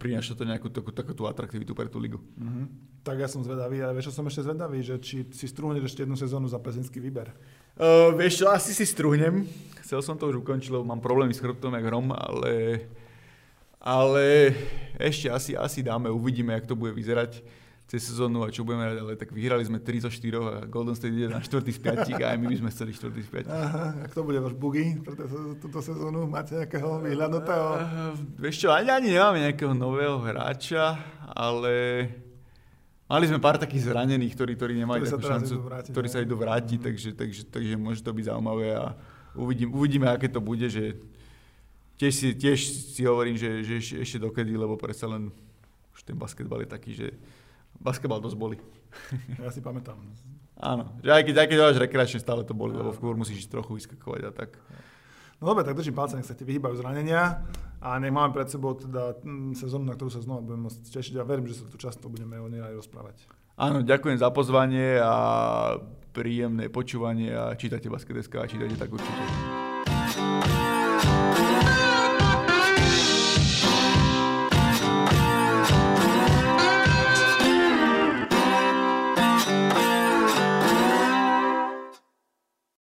prináša 0.00 0.32
to 0.32 0.48
nejakú 0.48 0.72
takú, 0.72 0.88
takú 0.88 1.12
tú 1.12 1.28
atraktivitu 1.28 1.76
pre 1.76 1.92
tú 1.92 2.00
ligu. 2.00 2.16
Mm-hmm. 2.16 2.66
Tak 3.04 3.16
ja 3.20 3.28
som 3.28 3.44
zvedavý, 3.44 3.84
ale 3.84 3.92
vieš, 3.92 4.08
čo 4.10 4.24
som 4.24 4.26
ešte 4.26 4.48
zvedavý, 4.48 4.80
že 4.80 4.96
či 5.04 5.28
si 5.36 5.46
strúhneš 5.46 5.92
ešte 5.92 6.08
jednu 6.08 6.16
sezónu 6.16 6.48
za 6.48 6.56
pezinský 6.56 6.96
výber. 6.96 7.36
Uh, 7.76 8.16
vieš 8.16 8.40
čo, 8.40 8.48
asi 8.48 8.72
si 8.72 8.88
strúhnem. 8.88 9.44
Chcel 9.84 10.00
som 10.00 10.16
to 10.16 10.32
už 10.32 10.40
ukončiť, 10.40 10.72
lebo 10.72 10.88
mám 10.88 11.04
problémy 11.04 11.36
s 11.36 11.44
chrbtom 11.44 11.76
jak 11.76 11.86
hrom, 11.86 12.08
ale, 12.10 12.88
ale 13.78 14.56
ešte 14.96 15.28
asi, 15.28 15.52
asi 15.52 15.84
dáme, 15.84 16.08
uvidíme, 16.08 16.56
jak 16.56 16.66
to 16.66 16.74
bude 16.74 16.96
vyzerať 16.96 17.44
cez 17.86 18.02
sezónu 18.02 18.42
a 18.42 18.50
čo 18.50 18.66
budeme 18.66 18.82
hrať, 18.82 18.98
ale 18.98 19.12
tak 19.14 19.30
vyhrali 19.30 19.62
sme 19.62 19.78
3 19.78 20.02
zo 20.02 20.10
4 20.10 20.42
a 20.42 20.66
Golden 20.66 20.98
State 20.98 21.14
ide 21.14 21.30
na 21.30 21.38
4 21.38 21.62
z 21.62 21.78
5 21.78 22.18
a 22.18 22.34
aj 22.34 22.38
my 22.42 22.46
by 22.50 22.56
sme 22.58 22.70
chceli 22.74 22.90
4 22.90 23.14
z 23.14 23.30
5. 23.30 23.46
Aha, 23.46 23.84
a 24.02 24.06
kto 24.10 24.26
bude 24.26 24.42
váš 24.42 24.58
bugy 24.58 24.98
pre 25.06 25.14
túto 25.62 25.78
sezónu? 25.78 26.26
Máte 26.26 26.58
nejakého 26.58 26.98
vyhľadnutého? 27.06 27.66
Uh, 27.78 28.18
vieš 28.42 28.66
čo, 28.66 28.74
ani, 28.74 28.90
ani 28.90 29.14
nemáme 29.14 29.38
nejakého 29.38 29.70
nového 29.70 30.18
hráča, 30.18 30.98
ale 31.30 31.74
mali 33.06 33.24
sme 33.30 33.38
pár 33.38 33.54
takých 33.54 33.94
zranených, 33.94 34.34
ktorí, 34.34 34.58
ktorí 34.58 34.74
nemajú 34.82 35.06
takú 35.06 35.22
šancu, 35.22 35.54
vrátiť, 35.62 35.90
ktorí 35.94 36.08
sa 36.10 36.18
idú 36.26 36.34
vrátiť, 36.34 36.78
mm. 36.82 36.86
takže, 36.90 37.10
takže, 37.14 37.42
takže 37.46 37.74
môže 37.78 38.02
to 38.02 38.10
byť 38.10 38.34
zaujímavé 38.34 38.74
a 38.74 38.98
uvidím, 39.38 39.70
uvidíme, 39.70 40.10
aké 40.10 40.26
to 40.26 40.42
bude, 40.42 40.66
že 40.66 40.98
tiež 42.02 42.12
si, 42.18 42.28
tiež 42.34 42.58
si 42.98 43.06
hovorím, 43.06 43.38
že, 43.38 43.62
že 43.62 44.02
ešte 44.02 44.18
dokedy, 44.18 44.58
lebo 44.58 44.74
predsa 44.74 45.06
len 45.06 45.30
už 45.94 46.02
ten 46.02 46.18
basketbal 46.18 46.66
je 46.66 46.68
taký, 46.68 46.92
že 46.98 47.14
basketbal 47.80 48.20
dosť 48.20 48.36
boli. 48.38 48.56
Ja 49.42 49.52
si 49.52 49.60
pamätám. 49.60 50.00
Áno, 50.56 50.88
že 51.04 51.12
aj 51.12 51.22
keď, 51.28 51.34
aj 51.36 51.46
keď 51.52 51.58
dáš 51.60 51.76
rekreačne, 51.76 52.18
stále 52.24 52.40
to 52.40 52.56
boli, 52.56 52.72
lebo 52.72 52.88
v 52.88 53.20
musíš 53.20 53.44
trochu 53.44 53.76
vyskakovať 53.76 54.22
a 54.24 54.30
tak. 54.32 54.56
No 55.36 55.52
dobre, 55.52 55.68
tak 55.68 55.76
držím 55.76 55.92
palce, 55.92 56.16
nech 56.16 56.24
sa 56.24 56.32
ti 56.32 56.48
vyhýbajú 56.48 56.80
zranenia 56.80 57.44
a 57.84 58.00
nech 58.00 58.08
máme 58.08 58.32
pred 58.32 58.48
sebou 58.48 58.72
teda 58.72 59.20
mm, 59.20 59.52
sezónu, 59.52 59.84
na 59.84 59.92
ktorú 59.92 60.08
sa 60.08 60.24
znova 60.24 60.40
budeme 60.40 60.64
môcť 60.64 60.80
tešiť 60.88 61.14
a 61.20 61.28
verím, 61.28 61.44
že 61.44 61.60
sa 61.60 61.68
tu 61.68 61.76
často 61.76 62.08
budeme 62.08 62.40
o 62.40 62.48
nej 62.48 62.64
aj 62.64 62.72
rozprávať. 62.72 63.28
Áno, 63.60 63.84
ďakujem 63.84 64.16
za 64.16 64.32
pozvanie 64.32 64.96
a 64.96 65.14
príjemné 66.16 66.72
počúvanie 66.72 67.36
a 67.36 67.52
čítate 67.52 67.92
Basket.sk 67.92 68.32
a 68.40 68.48
čítate 68.48 68.80
tak 68.80 68.88
určite. 68.88 69.65